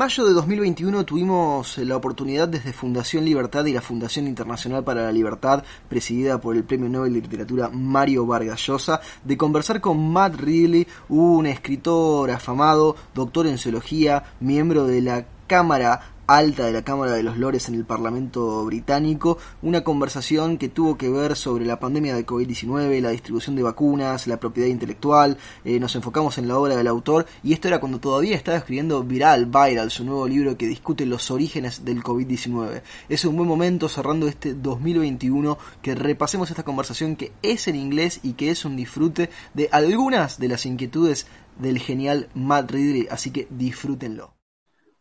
Mayo 0.00 0.24
de 0.24 0.32
2021 0.32 1.04
tuvimos 1.04 1.76
la 1.76 1.94
oportunidad 1.94 2.48
desde 2.48 2.72
Fundación 2.72 3.22
Libertad 3.22 3.66
y 3.66 3.74
la 3.74 3.82
Fundación 3.82 4.26
Internacional 4.26 4.82
para 4.82 5.02
la 5.02 5.12
Libertad, 5.12 5.62
presidida 5.90 6.40
por 6.40 6.56
el 6.56 6.64
Premio 6.64 6.88
Nobel 6.88 7.12
de 7.12 7.20
Literatura 7.20 7.68
Mario 7.68 8.24
Vargas 8.24 8.66
Llosa, 8.66 9.02
de 9.22 9.36
conversar 9.36 9.82
con 9.82 10.10
Matt 10.10 10.36
Ridley, 10.36 10.86
un 11.10 11.44
escritor 11.44 12.30
afamado, 12.30 12.96
doctor 13.14 13.46
en 13.46 13.58
zoología, 13.58 14.24
miembro 14.40 14.86
de 14.86 15.02
la 15.02 15.26
Cámara 15.46 16.12
alta 16.36 16.64
de 16.64 16.72
la 16.72 16.82
Cámara 16.82 17.12
de 17.12 17.24
los 17.24 17.38
Lores 17.38 17.68
en 17.68 17.74
el 17.74 17.84
Parlamento 17.84 18.64
británico, 18.64 19.38
una 19.62 19.82
conversación 19.82 20.58
que 20.58 20.68
tuvo 20.68 20.96
que 20.96 21.08
ver 21.08 21.34
sobre 21.34 21.64
la 21.64 21.80
pandemia 21.80 22.14
de 22.14 22.24
COVID-19, 22.24 23.00
la 23.00 23.10
distribución 23.10 23.56
de 23.56 23.64
vacunas, 23.64 24.28
la 24.28 24.38
propiedad 24.38 24.68
intelectual, 24.68 25.38
eh, 25.64 25.80
nos 25.80 25.96
enfocamos 25.96 26.38
en 26.38 26.46
la 26.46 26.56
obra 26.56 26.76
del 26.76 26.86
autor 26.86 27.26
y 27.42 27.52
esto 27.52 27.66
era 27.66 27.80
cuando 27.80 27.98
todavía 27.98 28.36
estaba 28.36 28.58
escribiendo 28.58 29.02
Viral, 29.02 29.46
Viral, 29.46 29.90
su 29.90 30.04
nuevo 30.04 30.28
libro 30.28 30.56
que 30.56 30.68
discute 30.68 31.04
los 31.04 31.32
orígenes 31.32 31.84
del 31.84 32.02
COVID-19. 32.04 32.82
Es 33.08 33.24
un 33.24 33.36
buen 33.36 33.48
momento 33.48 33.88
cerrando 33.88 34.28
este 34.28 34.54
2021 34.54 35.58
que 35.82 35.96
repasemos 35.96 36.48
esta 36.48 36.62
conversación 36.62 37.16
que 37.16 37.32
es 37.42 37.66
en 37.66 37.74
inglés 37.74 38.20
y 38.22 38.34
que 38.34 38.50
es 38.50 38.64
un 38.64 38.76
disfrute 38.76 39.30
de 39.54 39.68
algunas 39.72 40.38
de 40.38 40.48
las 40.48 40.64
inquietudes 40.64 41.26
del 41.58 41.80
genial 41.80 42.28
Matt 42.34 42.70
Ridley, 42.70 43.08
así 43.10 43.32
que 43.32 43.48
disfrútenlo. 43.50 44.39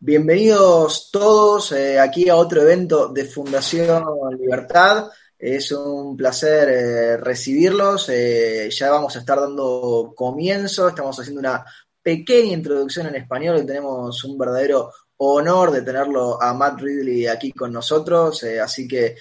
Bienvenidos 0.02 1.10
todos 1.12 1.74
eh, 1.74 2.00
aquí 2.00 2.30
a 2.30 2.38
otro 2.38 2.62
evento 2.62 3.10
de 3.10 3.26
Fundación 3.26 4.06
Libertad. 4.40 5.10
Es 5.38 5.74
un 5.74 6.16
placer 6.16 6.70
eh, 6.70 7.18
recibirlos. 7.18 8.08
Eh, 8.08 8.70
ya 8.72 8.92
vamos 8.92 9.18
a 9.18 9.20
estar 9.20 9.38
dando 9.42 10.14
comienzo. 10.16 10.88
Estamos 10.88 11.20
haciendo 11.20 11.42
una 11.42 11.66
pequeña 12.02 12.54
introducción 12.54 13.08
en 13.08 13.16
español 13.16 13.58
y 13.58 13.66
tenemos 13.66 14.24
un 14.24 14.38
verdadero 14.38 14.90
honor 15.18 15.72
de 15.72 15.82
tenerlo 15.82 16.42
a 16.42 16.54
Matt 16.54 16.80
Ridley 16.80 17.28
aquí 17.28 17.52
con 17.52 17.74
nosotros. 17.74 18.42
así 18.64 18.88
que 18.88 19.18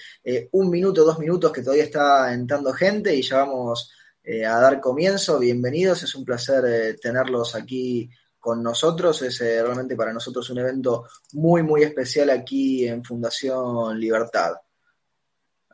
un 0.53 0.69
minuto, 0.69 1.03
dos 1.03 1.19
minutos 1.19 1.51
que 1.51 1.61
todavía 1.61 1.83
está 1.83 2.31
entrando 2.33 2.71
gente 2.71 3.13
y 3.13 3.21
ya 3.21 3.39
vamos 3.39 3.91
a 4.25 4.59
dar 4.61 4.79
comienzo. 4.79 5.39
Bienvenidos. 5.39 6.03
Es 6.03 6.15
un 6.15 6.23
placer 6.23 6.97
tenerlos 7.01 7.53
aquí 7.53 8.09
con 8.39 8.63
nosotros. 8.63 9.21
Es 9.21 9.41
eh, 9.41 9.61
realmente 9.61 9.95
para 9.95 10.13
nosotros 10.13 10.49
un 10.49 10.59
evento 10.59 11.07
muy, 11.33 11.63
muy 11.63 11.83
especial 11.83 12.29
aquí 12.29 12.87
en 12.87 13.03
Fundación 13.03 13.99
Libertad. 13.99 14.53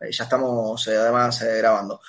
Eh, 0.01 0.11
ya 0.11 0.23
estamos 0.23 0.87
eh, 0.87 0.97
además 0.97 1.41
grabando. 1.41 2.01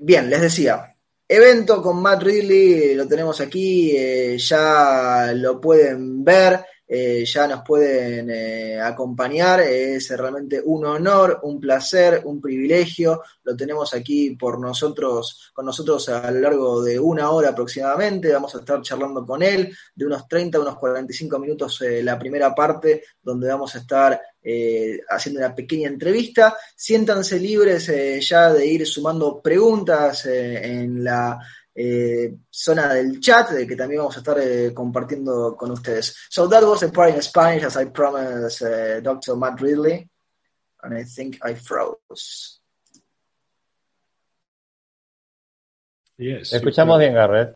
bien, 0.00 0.30
les 0.30 0.40
decía, 0.40 0.94
evento 1.26 1.82
con 1.82 2.00
Matt 2.00 2.22
Ridley, 2.22 2.94
lo 2.94 3.08
tenemos 3.08 3.40
aquí, 3.40 4.36
ya 4.38 5.32
lo 5.34 5.60
pueden 5.60 6.22
ver. 6.22 6.64
Eh, 6.88 7.24
ya 7.24 7.48
nos 7.48 7.62
pueden 7.62 8.30
eh, 8.30 8.80
acompañar. 8.80 9.60
Es 9.60 10.08
realmente 10.10 10.62
un 10.64 10.84
honor, 10.86 11.40
un 11.42 11.58
placer, 11.58 12.22
un 12.24 12.40
privilegio. 12.40 13.22
Lo 13.42 13.56
tenemos 13.56 13.92
aquí 13.94 14.30
por 14.36 14.60
nosotros, 14.60 15.50
con 15.52 15.66
nosotros 15.66 16.08
a 16.08 16.30
lo 16.30 16.40
largo 16.40 16.82
de 16.82 16.98
una 16.98 17.30
hora 17.30 17.50
aproximadamente. 17.50 18.32
Vamos 18.32 18.54
a 18.54 18.58
estar 18.58 18.80
charlando 18.82 19.26
con 19.26 19.42
él 19.42 19.76
de 19.94 20.06
unos 20.06 20.28
30 20.28 20.58
a 20.58 20.60
unos 20.60 20.78
45 20.78 21.38
minutos 21.38 21.82
eh, 21.82 22.02
la 22.02 22.18
primera 22.18 22.54
parte, 22.54 23.02
donde 23.22 23.48
vamos 23.48 23.74
a 23.74 23.78
estar 23.78 24.20
haciendo 25.08 25.40
una 25.40 25.52
pequeña 25.52 25.88
entrevista. 25.88 26.56
Siéntanse 26.76 27.40
libres 27.40 27.90
ya 28.24 28.52
de 28.52 28.64
ir 28.64 28.86
sumando 28.86 29.42
preguntas 29.42 30.24
en 30.26 31.02
la 31.02 31.36
eh, 31.76 32.34
zona 32.50 32.94
del 32.94 33.20
chat, 33.20 33.50
de 33.50 33.66
que 33.66 33.76
también 33.76 34.00
vamos 34.00 34.16
a 34.16 34.20
estar 34.20 34.38
eh, 34.40 34.72
compartiendo 34.72 35.54
con 35.56 35.70
ustedes. 35.70 36.16
So 36.30 36.48
that 36.48 36.62
was 36.64 36.80
the 36.80 36.88
part 36.88 37.14
in 37.14 37.22
Spanish, 37.22 37.64
as 37.64 37.76
I 37.76 37.86
promised 37.86 38.62
uh, 38.62 39.00
Dr. 39.00 39.36
Matt 39.36 39.60
Ridley, 39.60 40.08
and 40.82 40.94
I 40.94 41.04
think 41.04 41.38
I 41.44 41.54
froze. 41.54 42.60
Yes. 46.18 46.54
Escuchamos 46.54 46.98
bien, 46.98 47.12
Garrett. 47.12 47.54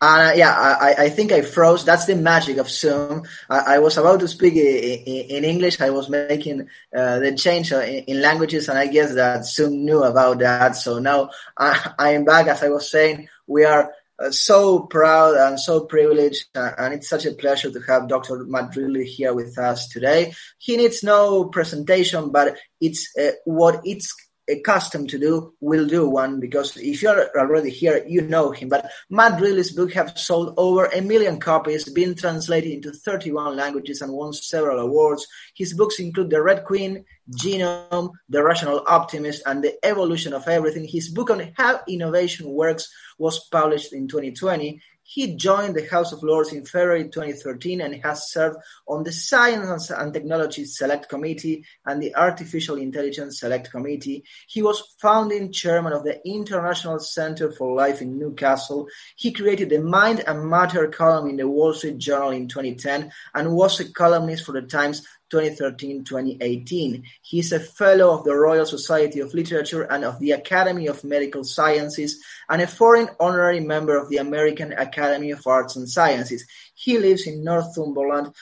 Uh, 0.00 0.32
yeah, 0.36 0.52
I, 0.52 0.94
I 1.04 1.08
think 1.08 1.32
I 1.32 1.42
froze. 1.42 1.84
That's 1.84 2.06
the 2.06 2.14
magic 2.14 2.58
of 2.58 2.70
Zoom. 2.70 3.24
I, 3.50 3.74
I 3.74 3.78
was 3.80 3.96
about 3.96 4.20
to 4.20 4.28
speak 4.28 4.54
in, 4.54 5.24
in 5.36 5.44
English. 5.44 5.80
I 5.80 5.90
was 5.90 6.08
making 6.08 6.68
uh, 6.96 7.18
the 7.18 7.34
change 7.34 7.72
uh, 7.72 7.80
in, 7.80 8.04
in, 8.04 8.22
languages, 8.22 8.68
and 8.68 8.78
I 8.78 8.86
guess 8.86 9.14
that 9.14 9.44
Zoom 9.44 9.84
knew 9.84 10.04
about 10.04 10.38
that. 10.38 10.76
So 10.76 11.00
now 11.00 11.30
I, 11.56 11.92
I 11.98 12.10
am 12.12 12.24
back. 12.24 12.46
As 12.46 12.62
I 12.62 12.68
was 12.68 12.88
saying, 12.88 13.28
we 13.48 13.64
are 13.64 13.92
uh, 14.20 14.30
so 14.30 14.80
proud 14.80 15.36
and 15.36 15.58
so 15.58 15.80
privileged, 15.86 16.46
uh, 16.54 16.70
and 16.78 16.94
it's 16.94 17.08
such 17.08 17.26
a 17.26 17.32
pleasure 17.32 17.70
to 17.72 17.80
have 17.88 18.08
Dr. 18.08 18.44
Matt 18.44 18.74
here 18.74 19.34
with 19.34 19.58
us 19.58 19.88
today. 19.88 20.32
He 20.58 20.76
needs 20.76 21.02
no 21.02 21.46
presentation, 21.46 22.30
but 22.30 22.56
it's 22.80 23.12
uh, 23.18 23.32
what 23.44 23.80
it's 23.84 24.14
accustomed 24.48 25.10
to 25.10 25.18
do 25.18 25.52
will 25.60 25.86
do 25.86 26.08
one 26.08 26.40
because 26.40 26.76
if 26.76 27.02
you're 27.02 27.30
already 27.38 27.70
here, 27.70 28.04
you 28.06 28.22
know 28.22 28.50
him. 28.50 28.68
But 28.68 28.90
Matt 29.10 29.40
book 29.76 29.92
have 29.92 30.18
sold 30.18 30.54
over 30.56 30.86
a 30.86 31.00
million 31.00 31.38
copies, 31.38 31.88
been 31.88 32.14
translated 32.14 32.72
into 32.72 32.92
31 32.92 33.56
languages, 33.56 34.02
and 34.02 34.12
won 34.12 34.32
several 34.32 34.78
awards. 34.78 35.26
His 35.54 35.74
books 35.74 35.98
include 35.98 36.30
The 36.30 36.42
Red 36.42 36.64
Queen, 36.64 37.04
Genome, 37.30 38.12
The 38.28 38.42
Rational 38.42 38.82
Optimist, 38.86 39.42
and 39.46 39.62
The 39.62 39.76
Evolution 39.84 40.32
of 40.32 40.48
Everything. 40.48 40.86
His 40.88 41.08
book 41.08 41.30
on 41.30 41.52
how 41.56 41.80
innovation 41.88 42.48
works 42.48 42.88
was 43.18 43.48
published 43.50 43.92
in 43.92 44.08
2020. 44.08 44.80
He 45.10 45.36
joined 45.36 45.74
the 45.74 45.88
House 45.88 46.12
of 46.12 46.22
Lords 46.22 46.52
in 46.52 46.66
February 46.66 47.04
2013 47.04 47.80
and 47.80 47.94
has 48.04 48.30
served 48.30 48.58
on 48.86 49.04
the 49.04 49.10
Science 49.10 49.88
and 49.88 50.12
Technology 50.12 50.66
Select 50.66 51.08
Committee 51.08 51.64
and 51.86 52.02
the 52.02 52.14
Artificial 52.14 52.76
Intelligence 52.76 53.40
Select 53.40 53.70
Committee. 53.70 54.22
He 54.48 54.60
was 54.60 54.94
founding 55.00 55.50
chairman 55.50 55.94
of 55.94 56.04
the 56.04 56.20
International 56.28 56.98
Center 56.98 57.50
for 57.50 57.74
Life 57.74 58.02
in 58.02 58.18
Newcastle. 58.18 58.86
He 59.16 59.32
created 59.32 59.70
the 59.70 59.80
Mind 59.80 60.24
and 60.26 60.44
Matter 60.44 60.86
column 60.88 61.30
in 61.30 61.36
the 61.36 61.48
Wall 61.48 61.72
Street 61.72 61.96
Journal 61.96 62.32
in 62.32 62.46
2010 62.46 63.10
and 63.34 63.54
was 63.54 63.80
a 63.80 63.90
columnist 63.90 64.44
for 64.44 64.52
the 64.52 64.60
Times 64.60 65.06
2013-2018. 65.32 67.02
He 67.22 67.38
is 67.38 67.52
a 67.52 67.60
Fellow 67.60 68.16
of 68.16 68.24
the 68.24 68.34
Royal 68.34 68.66
Society 68.66 69.20
of 69.20 69.34
Literature 69.34 69.82
and 69.82 70.04
of 70.04 70.18
the 70.18 70.32
Academy 70.32 70.86
of 70.86 71.04
Medical 71.04 71.44
Sciences 71.44 72.22
and 72.48 72.62
a 72.62 72.66
foreign 72.66 73.08
honorary 73.20 73.60
member 73.60 73.96
of 73.96 74.08
the 74.08 74.18
American 74.18 74.72
Academy 74.72 75.30
of 75.30 75.46
Arts 75.46 75.76
and 75.76 75.88
Sciences. 75.88 76.46
He 76.74 76.98
lives 76.98 77.26
in 77.26 77.44
Northumberland. 77.44 78.34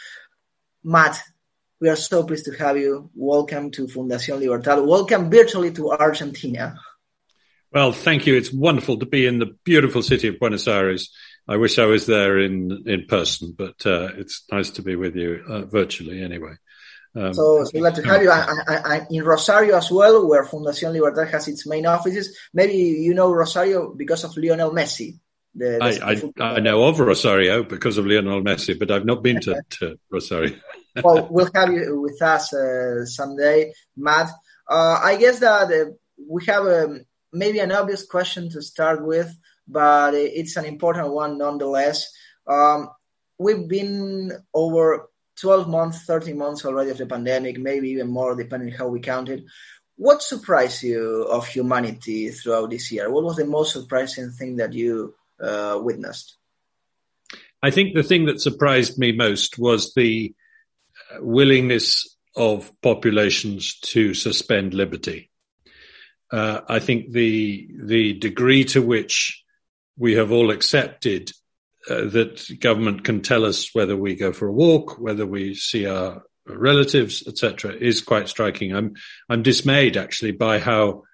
Matt, 0.84 1.20
we 1.80 1.88
are 1.88 1.97
so 1.97 2.24
pleased 2.24 2.47
to 2.47 2.52
have 2.52 2.78
you. 2.78 3.10
Welcome 3.14 3.70
to 3.72 3.86
Fundación 3.86 4.41
Libertad. 4.41 4.86
Welcome 4.86 5.30
virtually 5.30 5.72
to 5.72 5.91
Argentina. 5.91 6.78
Well, 7.72 7.92
thank 7.92 8.26
you. 8.26 8.36
It's 8.36 8.53
wonderful 8.53 8.98
to 9.00 9.06
be 9.06 9.26
in 9.26 9.38
the 9.38 9.54
beautiful 9.64 10.03
city 10.03 10.28
of 10.28 10.38
Buenos 10.38 10.66
Aires. 10.66 11.12
I 11.48 11.56
wish 11.58 11.78
I 11.78 11.84
was 11.84 12.06
there 12.06 12.38
in 12.38 12.84
in 12.86 13.06
person, 13.06 13.54
but 13.56 13.84
uh, 13.84 14.08
it's 14.16 14.44
nice 14.50 14.70
to 14.70 14.82
be 14.82 14.97
with 14.97 15.14
you 15.14 15.44
uh, 15.47 15.62
virtually 15.66 16.22
anyway. 16.22 16.54
Um, 17.16 17.32
so, 17.32 17.65
so 17.65 17.71
glad 17.78 17.94
to 17.94 18.03
have 18.03 18.22
you. 18.22 18.31
I, 18.31 18.47
I, 18.69 18.77
I, 18.77 19.06
in 19.10 19.25
Rosario 19.25 19.77
as 19.77 19.91
well, 19.91 20.28
where 20.28 20.44
Fundación 20.44 20.93
Libertad 20.93 21.28
has 21.31 21.49
its 21.49 21.66
main 21.66 21.87
offices. 21.87 22.37
Maybe 22.53 22.75
you 22.75 23.15
know 23.15 23.32
Rosario 23.32 23.94
because 23.94 24.25
of 24.25 24.37
Lionel 24.37 24.72
Messi. 24.72 25.19
The, 25.54 25.78
the 25.81 26.34
I, 26.43 26.56
I, 26.56 26.60
know 26.60 26.84
of 26.84 27.00
Rosario 27.00 27.62
because 27.62 27.97
of 27.97 28.04
Lionel 28.04 28.42
Messi, 28.42 28.78
but 28.78 28.91
I've 28.91 29.07
not 29.07 29.22
been 29.22 29.41
to, 29.41 29.63
to 29.71 29.98
Rosario. 30.10 30.57
well, 31.03 31.27
we'll 31.30 31.51
have 31.54 31.72
you 31.72 32.03
with 32.03 32.21
us 32.21 32.53
uh, 32.53 33.07
someday, 33.07 33.72
Matt. 33.97 34.28
Uh, 34.69 35.01
I 35.03 35.16
guess 35.16 35.39
that 35.39 35.72
uh, 35.72 35.92
we 36.28 36.45
have 36.45 36.66
um, 36.66 37.07
maybe 37.33 37.60
an 37.60 37.72
obvious 37.72 38.04
question 38.04 38.51
to 38.51 38.60
start 38.60 39.03
with, 39.03 39.34
but 39.66 40.12
it's 40.12 40.57
an 40.57 40.66
important 40.66 41.09
one 41.12 41.39
nonetheless. 41.39 42.12
Um, 42.47 42.91
we've 43.39 43.66
been 43.66 44.33
over 44.53 45.09
12 45.41 45.68
months, 45.68 46.04
13 46.04 46.36
months 46.36 46.65
already 46.65 46.91
of 46.91 46.98
the 46.98 47.06
pandemic, 47.06 47.59
maybe 47.59 47.91
even 47.91 48.09
more, 48.09 48.34
depending 48.34 48.72
how 48.72 48.88
we 48.88 49.00
count 49.00 49.28
it. 49.28 49.44
What 49.97 50.22
surprised 50.22 50.83
you 50.83 51.22
of 51.30 51.47
humanity 51.47 52.30
throughout 52.30 52.71
this 52.71 52.91
year? 52.92 53.10
What 53.10 53.24
was 53.24 53.36
the 53.36 53.47
most 53.47 53.72
surprising 53.72 54.30
thing 54.30 54.56
that 54.56 54.72
you 54.72 55.15
uh, 55.41 55.78
witnessed? 55.83 56.36
I 57.62 57.71
think 57.71 57.94
the 57.94 58.03
thing 58.03 58.27
that 58.27 58.41
surprised 58.41 58.98
me 58.98 59.12
most 59.12 59.59
was 59.59 59.94
the 59.94 60.34
willingness 61.18 62.16
of 62.36 62.71
populations 62.83 63.78
to 63.80 64.12
suspend 64.15 64.74
liberty. 64.74 65.30
Uh, 66.30 66.60
I 66.68 66.80
think 66.80 67.12
the 67.12 67.68
the 67.84 68.12
degree 68.15 68.65
to 68.65 68.83
which 68.83 69.42
we 69.97 70.15
have 70.15 70.33
all 70.33 70.50
accepted 70.50 71.33
uh, 71.88 72.06
that 72.06 72.59
government 72.60 73.04
can 73.04 73.22
tell 73.22 73.44
us 73.44 73.74
whether 73.74 73.97
we 73.97 74.15
go 74.15 74.33
for 74.33 74.48
a 74.48 74.53
walk, 74.53 74.98
whether 74.98 75.27
we 75.27 75.54
see 75.54 75.86
our 75.86 76.22
relatives, 76.47 77.27
etc., 77.27 77.72
is 77.72 78.00
quite 78.00 78.28
striking. 78.28 78.74
I'm 78.74 78.94
I'm 79.28 79.42
dismayed 79.42 79.97
actually 79.97 80.33
by 80.33 80.59
how 80.59 81.04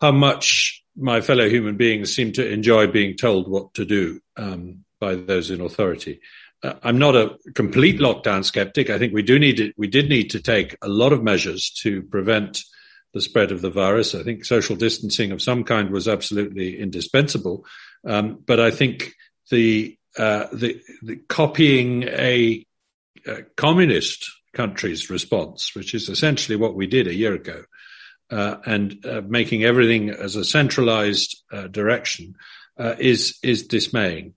how 0.00 0.12
much 0.12 0.82
my 0.96 1.20
fellow 1.20 1.48
human 1.48 1.76
beings 1.76 2.14
seem 2.14 2.32
to 2.32 2.48
enjoy 2.48 2.86
being 2.86 3.16
told 3.16 3.48
what 3.48 3.74
to 3.74 3.84
do 3.84 4.20
um, 4.36 4.84
by 5.00 5.14
those 5.14 5.50
in 5.50 5.60
authority. 5.60 6.20
Uh, 6.62 6.74
I'm 6.82 6.98
not 6.98 7.16
a 7.16 7.36
complete 7.54 7.98
lockdown 7.98 8.44
skeptic. 8.44 8.90
I 8.90 8.98
think 8.98 9.12
we 9.12 9.22
do 9.22 9.38
need 9.38 9.56
to, 9.56 9.72
we 9.76 9.86
did 9.86 10.08
need 10.08 10.30
to 10.30 10.40
take 10.40 10.76
a 10.82 10.88
lot 10.88 11.12
of 11.12 11.22
measures 11.22 11.70
to 11.82 12.02
prevent 12.02 12.62
the 13.14 13.20
spread 13.20 13.52
of 13.52 13.62
the 13.62 13.70
virus. 13.70 14.14
I 14.14 14.22
think 14.22 14.44
social 14.44 14.76
distancing 14.76 15.32
of 15.32 15.42
some 15.42 15.64
kind 15.64 15.90
was 15.90 16.08
absolutely 16.08 16.78
indispensable. 16.78 17.64
Um, 18.06 18.42
but 18.44 18.60
I 18.60 18.70
think 18.70 19.14
the, 19.50 19.96
uh, 20.18 20.46
the, 20.52 20.80
the 21.02 21.16
copying 21.28 22.04
a, 22.04 22.64
a, 23.26 23.42
communist 23.56 24.30
country's 24.54 25.10
response, 25.10 25.74
which 25.74 25.94
is 25.94 26.08
essentially 26.08 26.56
what 26.56 26.74
we 26.74 26.86
did 26.86 27.06
a 27.06 27.14
year 27.14 27.34
ago, 27.34 27.64
uh, 28.30 28.56
and 28.66 29.04
uh, 29.06 29.22
making 29.26 29.64
everything 29.64 30.10
as 30.10 30.36
a 30.36 30.44
centralized 30.44 31.42
uh, 31.52 31.66
direction 31.68 32.34
uh, 32.78 32.94
is 32.98 33.38
is 33.42 33.66
dismaying. 33.66 34.34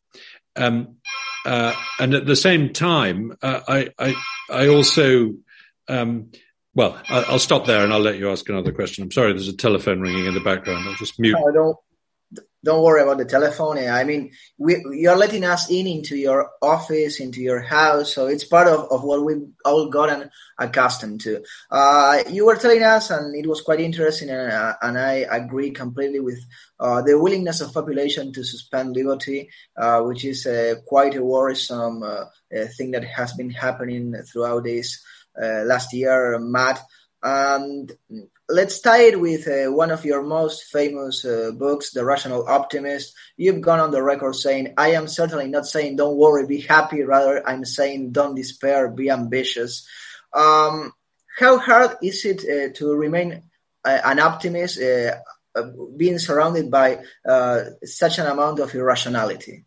Um, 0.56 0.98
uh, 1.46 1.74
and 2.00 2.14
at 2.14 2.26
the 2.26 2.36
same 2.36 2.74
time, 2.74 3.34
I, 3.42 3.90
I 4.00 4.16
I 4.50 4.68
also 4.68 5.34
um, 5.88 6.32
well, 6.76 7.02
I'll 7.08 7.40
stop 7.40 7.66
there 7.66 7.84
and 7.84 7.94
I'll 7.94 8.02
let 8.02 8.18
you 8.18 8.30
ask 8.30 8.48
another 8.50 8.74
question. 8.74 9.04
I'm 9.06 9.12
sorry, 9.12 9.32
there's 9.32 9.48
a 9.48 9.56
telephone 9.56 10.02
ringing 10.02 10.26
in 10.26 10.34
the 10.34 10.42
background. 10.42 10.86
I'll 10.88 10.96
just 10.96 11.18
mute. 11.20 11.38
No, 11.40 11.52
don't 11.52 11.78
don't 12.66 12.84
worry 12.84 13.04
about 13.04 13.20
the 13.20 13.26
telephone. 13.26 13.78
I 13.78 14.04
mean, 14.04 14.32
we, 14.58 14.84
you're 14.92 15.16
letting 15.16 15.44
us 15.44 15.70
in 15.70 15.86
into 15.86 16.18
your 16.18 16.50
office, 16.62 17.20
into 17.20 17.40
your 17.40 17.62
house, 17.62 18.14
so 18.14 18.26
it's 18.26 18.44
part 18.44 18.68
of, 18.68 18.92
of 18.92 19.04
what 19.04 19.24
we've 19.24 19.48
all 19.64 19.90
gotten 19.90 20.32
accustomed 20.58 21.22
to. 21.22 21.44
Uh, 21.70 22.24
you 22.30 22.46
were 22.46 22.56
telling 22.56 22.82
us, 22.82 23.12
and 23.12 23.36
it 23.36 23.48
was 23.48 23.62
quite 23.62 23.80
interesting, 23.80 24.30
and, 24.30 24.52
uh, 24.52 24.74
and 24.82 24.98
I 24.98 25.26
agree 25.30 25.72
completely 25.72 26.20
with 26.20 26.44
uh, 26.80 27.04
the 27.04 27.20
willingness 27.20 27.62
of 27.62 27.74
population 27.74 28.34
to 28.34 28.44
suspend 28.44 28.96
liberty, 28.96 29.50
uh, 29.78 30.02
which 30.02 30.26
is 30.26 30.48
uh, 30.48 30.76
quite 30.88 31.16
a 31.16 31.24
worrisome 31.24 32.02
uh, 32.02 32.26
thing 32.78 32.92
that 32.92 33.06
has 33.06 33.34
been 33.34 33.52
happening 33.52 34.16
throughout 34.32 34.64
this 34.64 35.04
last 35.38 35.94
year, 35.94 36.40
Matt. 36.40 36.82
And 37.22 37.92
let's 38.48 38.80
tie 38.80 39.04
it 39.04 39.20
with 39.20 39.48
uh, 39.48 39.72
one 39.72 39.92
of 39.92 40.06
your 40.06 40.24
most 40.24 40.66
famous 40.66 41.26
uh, 41.26 41.52
books, 41.56 41.92
The 41.92 42.06
Rational 42.06 42.48
Optimist. 42.48 43.14
You've 43.38 43.62
gone 43.62 43.80
on 43.80 43.92
the 43.92 44.04
record 44.04 44.36
saying, 44.36 44.74
I 44.78 44.92
am 44.92 45.08
certainly 45.08 45.48
not 45.48 45.66
saying 45.66 45.96
don't 45.96 46.18
worry, 46.18 46.46
be 46.46 46.62
happy. 46.62 47.04
Rather, 47.04 47.48
I'm 47.48 47.66
saying 47.66 48.12
don't 48.12 48.36
despair, 48.36 48.90
be 48.90 49.10
ambitious. 49.10 49.88
Um, 50.34 50.94
how 51.38 51.58
hard 51.58 51.98
is 52.02 52.24
it 52.26 52.42
uh, 52.44 52.74
to 52.76 52.94
remain 52.94 53.44
uh, 53.84 54.00
an 54.04 54.20
optimist, 54.20 54.80
uh, 54.80 55.16
uh, 55.56 55.64
being 55.98 56.20
surrounded 56.20 56.70
by 56.70 57.00
such 57.84 58.20
an 58.20 58.28
amount 58.28 58.60
of 58.60 58.74
irrationality? 58.76 59.66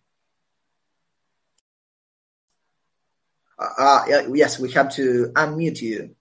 yes, 4.08 4.58
we 4.58 4.70
have 4.70 4.94
to 4.94 5.32
unmute 5.34 5.82
you. 5.82 6.14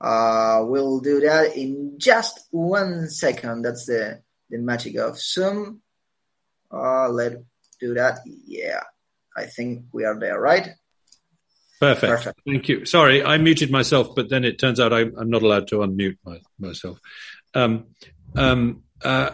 Uh, 0.00 0.64
we'll 0.64 1.00
do 1.00 1.20
that 1.20 1.56
in 1.56 1.98
just 1.98 2.48
one 2.50 3.08
second. 3.08 3.62
That's 3.62 3.86
the, 3.86 4.22
the 4.48 4.58
magic 4.58 4.96
of 4.96 5.18
Zoom. 5.18 5.82
Uh, 6.72 7.08
let's 7.08 7.36
do 7.80 7.94
that. 7.94 8.20
Yeah, 8.24 8.82
I 9.36 9.46
think 9.46 9.84
we 9.92 10.04
are 10.04 10.18
there, 10.18 10.40
right? 10.40 10.70
Perfect. 11.80 12.10
Perfect. 12.10 12.40
Thank 12.46 12.68
you. 12.68 12.84
Sorry, 12.84 13.24
I 13.24 13.38
muted 13.38 13.70
myself, 13.70 14.14
but 14.14 14.28
then 14.28 14.44
it 14.44 14.58
turns 14.58 14.78
out 14.78 14.92
I, 14.92 15.00
am 15.00 15.30
not 15.30 15.42
allowed 15.42 15.68
to 15.68 15.76
unmute 15.76 16.18
my, 16.24 16.38
myself. 16.58 16.98
Um, 17.54 17.86
um, 18.36 18.84
uh, 19.02 19.30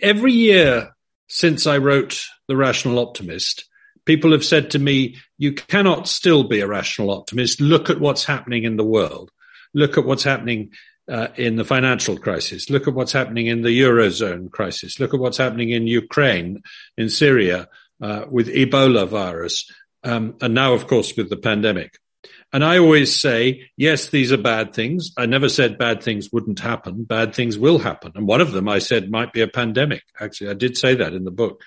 every 0.00 0.32
year 0.32 0.94
since 1.28 1.66
I 1.66 1.78
wrote 1.78 2.24
The 2.48 2.56
Rational 2.56 2.98
Optimist, 2.98 3.68
people 4.04 4.32
have 4.32 4.44
said 4.44 4.70
to 4.70 4.78
me, 4.78 5.16
you 5.38 5.52
cannot 5.52 6.08
still 6.08 6.44
be 6.44 6.60
a 6.60 6.66
rational 6.66 7.10
optimist. 7.10 7.60
Look 7.60 7.90
at 7.90 8.00
what's 8.00 8.24
happening 8.24 8.64
in 8.64 8.76
the 8.76 8.84
world. 8.84 9.30
Look 9.74 9.96
at 9.96 10.04
what's 10.04 10.24
happening 10.24 10.70
uh, 11.10 11.28
in 11.36 11.56
the 11.56 11.64
financial 11.64 12.16
crisis. 12.18 12.70
Look 12.70 12.86
at 12.86 12.94
what's 12.94 13.12
happening 13.12 13.46
in 13.46 13.62
the 13.62 13.80
Eurozone 13.80 14.50
crisis. 14.50 15.00
Look 15.00 15.14
at 15.14 15.20
what's 15.20 15.38
happening 15.38 15.70
in 15.70 15.86
Ukraine, 15.86 16.62
in 16.96 17.08
Syria, 17.08 17.68
uh, 18.00 18.24
with 18.30 18.48
Ebola 18.48 19.08
virus. 19.08 19.70
Um, 20.04 20.36
and 20.40 20.54
now, 20.54 20.74
of 20.74 20.86
course, 20.86 21.16
with 21.16 21.30
the 21.30 21.36
pandemic. 21.36 21.98
And 22.52 22.62
I 22.62 22.78
always 22.78 23.18
say, 23.18 23.70
yes, 23.76 24.08
these 24.08 24.30
are 24.30 24.36
bad 24.36 24.74
things. 24.74 25.12
I 25.16 25.24
never 25.24 25.48
said 25.48 25.78
bad 25.78 26.02
things 26.02 26.30
wouldn't 26.30 26.58
happen. 26.58 27.04
Bad 27.04 27.34
things 27.34 27.56
will 27.56 27.78
happen. 27.78 28.12
And 28.14 28.26
one 28.26 28.42
of 28.42 28.52
them 28.52 28.68
I 28.68 28.78
said 28.78 29.10
might 29.10 29.32
be 29.32 29.40
a 29.40 29.48
pandemic. 29.48 30.02
Actually, 30.20 30.50
I 30.50 30.54
did 30.54 30.76
say 30.76 30.94
that 30.96 31.14
in 31.14 31.24
the 31.24 31.30
book. 31.30 31.62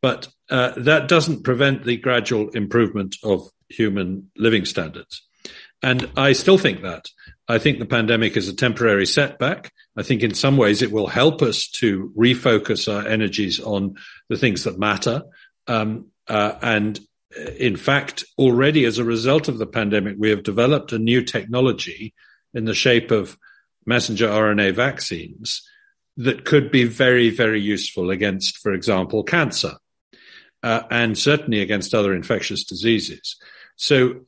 But 0.00 0.28
uh, 0.50 0.72
that 0.76 1.08
doesn't 1.08 1.44
prevent 1.44 1.84
the 1.84 1.96
gradual 1.96 2.50
improvement 2.50 3.16
of 3.22 3.48
human 3.68 4.30
living 4.36 4.64
standards. 4.64 5.22
And 5.82 6.10
I 6.16 6.32
still 6.32 6.58
think 6.58 6.82
that. 6.82 7.06
I 7.48 7.58
think 7.58 7.78
the 7.78 7.86
pandemic 7.86 8.36
is 8.36 8.48
a 8.48 8.56
temporary 8.56 9.06
setback. 9.06 9.72
I 9.96 10.02
think 10.02 10.22
in 10.22 10.34
some 10.34 10.56
ways 10.56 10.82
it 10.82 10.92
will 10.92 11.06
help 11.06 11.40
us 11.40 11.68
to 11.76 12.12
refocus 12.16 12.92
our 12.92 13.06
energies 13.06 13.60
on 13.60 13.96
the 14.28 14.36
things 14.36 14.64
that 14.64 14.78
matter. 14.78 15.22
Um, 15.66 16.08
uh, 16.26 16.54
and 16.60 16.98
uh, 17.36 17.50
in 17.52 17.76
fact, 17.76 18.24
already 18.36 18.84
as 18.84 18.98
a 18.98 19.04
result 19.04 19.48
of 19.48 19.58
the 19.58 19.66
pandemic, 19.66 20.16
we 20.18 20.30
have 20.30 20.42
developed 20.42 20.92
a 20.92 20.98
new 20.98 21.22
technology 21.22 22.14
in 22.54 22.64
the 22.64 22.74
shape 22.74 23.10
of 23.10 23.38
messenger 23.86 24.28
RNA 24.28 24.74
vaccines 24.74 25.62
that 26.16 26.44
could 26.44 26.70
be 26.70 26.84
very, 26.84 27.30
very 27.30 27.60
useful 27.60 28.10
against, 28.10 28.58
for 28.58 28.72
example, 28.72 29.22
cancer 29.22 29.74
uh, 30.68 30.86
and 30.90 31.16
certainly 31.16 31.62
against 31.62 31.94
other 31.94 32.14
infectious 32.14 32.62
diseases. 32.62 33.36
So 33.76 34.26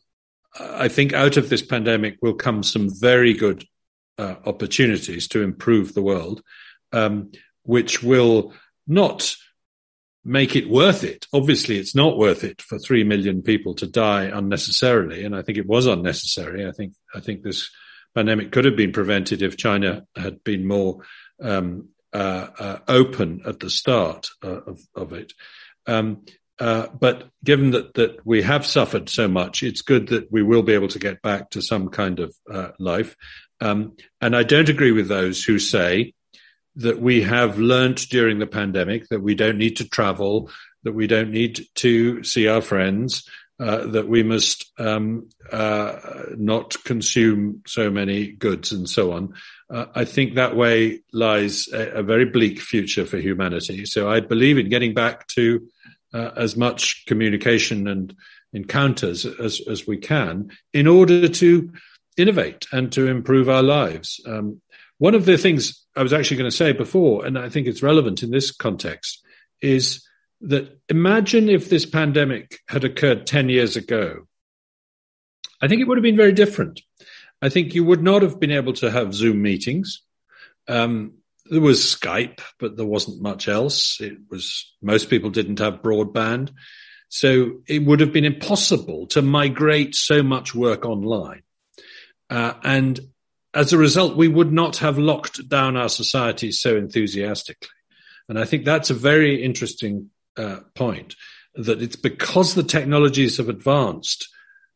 I 0.58 0.88
think 0.88 1.12
out 1.12 1.36
of 1.36 1.50
this 1.50 1.60
pandemic 1.60 2.16
will 2.22 2.32
come 2.32 2.62
some 2.62 2.88
very 2.88 3.34
good 3.34 3.66
uh, 4.16 4.36
opportunities 4.46 5.28
to 5.28 5.42
improve 5.42 5.92
the 5.92 6.00
world, 6.00 6.42
um, 6.92 7.32
which 7.64 8.02
will 8.02 8.54
not 8.86 9.36
make 10.24 10.56
it 10.56 10.70
worth 10.70 11.04
it. 11.04 11.26
Obviously, 11.30 11.76
it's 11.76 11.94
not 11.94 12.16
worth 12.16 12.42
it 12.42 12.62
for 12.62 12.78
three 12.78 13.04
million 13.04 13.42
people 13.42 13.74
to 13.74 13.86
die 13.86 14.24
unnecessarily, 14.24 15.24
and 15.26 15.36
I 15.36 15.42
think 15.42 15.58
it 15.58 15.66
was 15.66 15.84
unnecessary. 15.84 16.66
I 16.66 16.72
think 16.72 16.94
I 17.14 17.20
think 17.20 17.42
this 17.42 17.70
pandemic 18.14 18.50
could 18.50 18.64
have 18.64 18.76
been 18.76 18.92
prevented 18.92 19.42
if 19.42 19.58
China 19.58 20.06
had 20.16 20.42
been 20.42 20.66
more 20.66 21.00
um, 21.42 21.90
uh, 22.14 22.46
uh, 22.58 22.78
open 22.88 23.42
at 23.46 23.60
the 23.60 23.68
start 23.68 24.30
uh, 24.42 24.62
of, 24.62 24.80
of 24.94 25.12
it. 25.12 25.34
Um, 25.90 26.22
uh, 26.58 26.88
but 26.98 27.30
given 27.42 27.70
that, 27.70 27.94
that 27.94 28.24
we 28.24 28.42
have 28.42 28.66
suffered 28.66 29.08
so 29.08 29.26
much, 29.26 29.62
it's 29.62 29.80
good 29.80 30.08
that 30.08 30.30
we 30.30 30.42
will 30.42 30.62
be 30.62 30.74
able 30.74 30.88
to 30.88 30.98
get 30.98 31.22
back 31.22 31.50
to 31.50 31.62
some 31.62 31.88
kind 31.88 32.20
of 32.20 32.34
uh, 32.52 32.68
life. 32.78 33.16
Um, 33.60 33.96
and 34.20 34.36
I 34.36 34.42
don't 34.42 34.68
agree 34.68 34.92
with 34.92 35.08
those 35.08 35.42
who 35.42 35.58
say 35.58 36.12
that 36.76 37.00
we 37.00 37.22
have 37.22 37.58
learnt 37.58 38.08
during 38.10 38.38
the 38.38 38.46
pandemic 38.46 39.08
that 39.08 39.22
we 39.22 39.34
don't 39.34 39.58
need 39.58 39.76
to 39.78 39.88
travel, 39.88 40.50
that 40.84 40.92
we 40.92 41.06
don't 41.06 41.30
need 41.30 41.66
to 41.76 42.22
see 42.24 42.46
our 42.46 42.60
friends, 42.60 43.28
uh, 43.58 43.86
that 43.88 44.08
we 44.08 44.22
must 44.22 44.70
um, 44.78 45.28
uh, 45.50 45.96
not 46.36 46.76
consume 46.84 47.62
so 47.66 47.90
many 47.90 48.32
goods 48.32 48.72
and 48.72 48.88
so 48.88 49.12
on. 49.12 49.34
Uh, 49.70 49.86
I 49.94 50.04
think 50.04 50.34
that 50.34 50.56
way 50.56 51.00
lies 51.12 51.68
a, 51.72 51.98
a, 51.98 52.02
very 52.02 52.24
bleak 52.24 52.60
future 52.60 53.06
for 53.06 53.18
humanity. 53.18 53.86
So 53.86 54.10
I 54.10 54.18
believe 54.18 54.58
in 54.58 54.68
getting 54.68 54.94
back 54.94 55.28
to 55.28 55.68
uh, 56.12 56.30
as 56.36 56.56
much 56.56 57.06
communication 57.06 57.86
and 57.86 58.14
encounters 58.52 59.24
as, 59.24 59.60
as 59.68 59.86
we 59.86 59.96
can 59.96 60.50
in 60.72 60.88
order 60.88 61.28
to 61.28 61.72
innovate 62.16 62.66
and 62.72 62.90
to 62.92 63.06
improve 63.06 63.48
our 63.48 63.62
lives. 63.62 64.20
Um, 64.26 64.60
one 64.98 65.14
of 65.14 65.24
the 65.24 65.38
things 65.38 65.86
I 65.96 66.02
was 66.02 66.12
actually 66.12 66.38
going 66.38 66.50
to 66.50 66.56
say 66.56 66.72
before, 66.72 67.24
and 67.24 67.38
I 67.38 67.48
think 67.48 67.66
it's 67.66 67.82
relevant 67.82 68.22
in 68.22 68.30
this 68.30 68.50
context, 68.50 69.24
is 69.62 70.06
that 70.42 70.80
imagine 70.88 71.48
if 71.48 71.70
this 71.70 71.86
pandemic 71.86 72.58
had 72.68 72.84
occurred 72.84 73.26
10 73.26 73.48
years 73.48 73.76
ago. 73.76 74.26
I 75.62 75.68
think 75.68 75.80
it 75.80 75.88
would 75.88 75.98
have 75.98 76.02
been 76.02 76.16
very 76.16 76.32
different. 76.32 76.80
I 77.42 77.48
think 77.48 77.74
you 77.74 77.84
would 77.84 78.02
not 78.02 78.22
have 78.22 78.38
been 78.38 78.50
able 78.50 78.74
to 78.74 78.90
have 78.90 79.14
Zoom 79.14 79.42
meetings. 79.42 80.02
Um, 80.68 81.14
there 81.46 81.60
was 81.60 81.80
Skype, 81.80 82.40
but 82.58 82.76
there 82.76 82.86
wasn't 82.86 83.22
much 83.22 83.48
else. 83.48 84.00
It 84.00 84.18
was 84.30 84.72
most 84.82 85.10
people 85.10 85.30
didn't 85.30 85.58
have 85.58 85.82
broadband. 85.82 86.50
So 87.08 87.62
it 87.66 87.84
would 87.84 88.00
have 88.00 88.12
been 88.12 88.24
impossible 88.24 89.06
to 89.08 89.22
migrate 89.22 89.96
so 89.96 90.22
much 90.22 90.54
work 90.54 90.84
online. 90.84 91.42
Uh, 92.28 92.54
and 92.62 93.00
as 93.52 93.72
a 93.72 93.78
result, 93.78 94.16
we 94.16 94.28
would 94.28 94.52
not 94.52 94.76
have 94.76 94.96
locked 94.96 95.48
down 95.48 95.76
our 95.76 95.88
societies 95.88 96.60
so 96.60 96.76
enthusiastically. 96.76 97.68
And 98.28 98.38
I 98.38 98.44
think 98.44 98.64
that's 98.64 98.90
a 98.90 98.94
very 98.94 99.42
interesting 99.42 100.10
uh, 100.36 100.60
point. 100.76 101.16
that 101.54 101.82
it's 101.82 101.96
because 101.96 102.54
the 102.54 102.62
technologies 102.62 103.38
have 103.38 103.48
advanced 103.48 104.28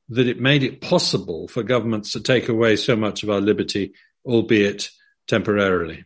that 0.08 0.26
it 0.26 0.40
made 0.40 0.62
it 0.62 0.80
possible 0.80 1.48
for 1.48 1.62
governments 1.62 2.12
to 2.12 2.20
take 2.20 2.48
away 2.48 2.76
so 2.76 2.96
much 2.96 3.22
of 3.22 3.30
our 3.30 3.40
liberty, 3.40 3.94
albeit 4.24 4.90
temporarily. 5.26 6.04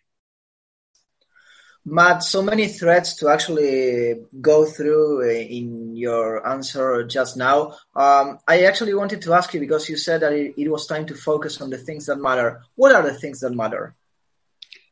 Matt, 1.90 2.22
so 2.22 2.42
many 2.42 2.68
threads 2.68 3.16
to 3.16 3.28
actually 3.28 4.16
go 4.40 4.66
through 4.66 5.22
uh, 5.22 5.32
in 5.32 5.96
your 5.96 6.46
answer 6.46 7.04
just 7.04 7.36
now. 7.36 7.76
Um, 7.94 8.38
I 8.46 8.64
actually 8.64 8.94
wanted 8.94 9.22
to 9.22 9.32
ask 9.32 9.54
you 9.54 9.60
because 9.60 9.88
you 9.88 9.96
said 9.96 10.20
that 10.20 10.32
it, 10.32 10.54
it, 10.58 10.70
was 10.70 10.86
time 10.86 11.06
to 11.06 11.14
focus 11.14 11.60
on 11.60 11.70
the 11.70 11.78
things 11.78 12.06
that 12.06 12.16
matter. 12.16 12.62
What 12.74 12.94
are 12.94 13.02
the 13.02 13.14
things 13.14 13.40
that 13.40 13.54
matter? 13.54 13.94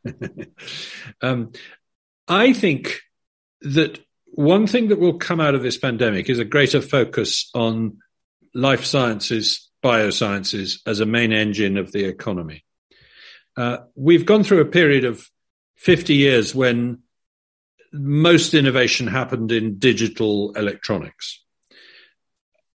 um, 1.21 1.53
I 2.27 2.53
think 2.55 3.01
that 3.61 4.01
one 4.25 4.67
thing 4.67 4.89
that 4.89 4.99
will 4.99 5.19
come 5.19 5.41
out 5.41 5.55
of 5.55 5.63
this 5.63 5.77
pandemic 5.77 6.31
is 6.31 6.39
a 6.39 6.45
greater 6.45 6.81
focus 6.81 7.51
on 7.55 7.99
life 8.57 8.85
sciences, 8.85 9.71
biosciences 9.85 10.79
as 10.87 11.01
a 11.01 11.07
main 11.07 11.33
engine 11.33 11.77
of 11.77 11.93
the 11.93 12.05
economy. 12.05 12.65
Uh, 13.57 13.79
we've 13.95 14.27
gone 14.27 14.43
through 14.43 14.61
a 14.61 14.67
period 14.67 15.05
of 15.05 15.29
50 15.77 16.15
years 16.15 16.55
when 16.55 17.03
most 17.93 18.55
innovation 18.55 19.07
happened 19.07 19.53
in 19.53 19.79
digital 19.79 20.53
electronics. 20.53 21.43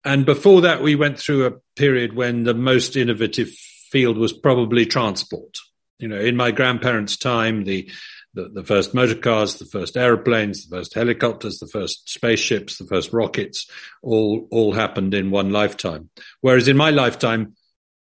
And 0.03 0.25
before 0.25 0.61
that, 0.61 0.81
we 0.81 0.95
went 0.95 1.19
through 1.19 1.45
a 1.45 1.59
period 1.75 2.15
when 2.15 2.43
the 2.43 2.53
most 2.53 2.95
innovative 2.95 3.49
field 3.49 4.17
was 4.17 4.33
probably 4.33 4.85
transport. 4.85 5.57
You 5.99 6.07
know, 6.07 6.19
in 6.19 6.35
my 6.35 6.51
grandparents' 6.51 7.17
time, 7.17 7.65
the 7.65 7.91
the, 8.33 8.49
the 8.49 8.63
first 8.63 8.93
motor 8.93 9.15
cars, 9.15 9.55
the 9.55 9.65
first 9.65 9.97
aeroplanes, 9.97 10.67
the 10.67 10.77
first 10.77 10.93
helicopters, 10.93 11.59
the 11.59 11.67
first 11.67 12.09
spaceships, 12.09 12.77
the 12.77 12.85
first 12.85 13.11
rockets, 13.11 13.69
all, 14.01 14.47
all 14.51 14.73
happened 14.73 15.13
in 15.13 15.31
one 15.31 15.51
lifetime. 15.51 16.09
Whereas 16.39 16.67
in 16.67 16.77
my 16.77 16.91
lifetime, 16.91 17.55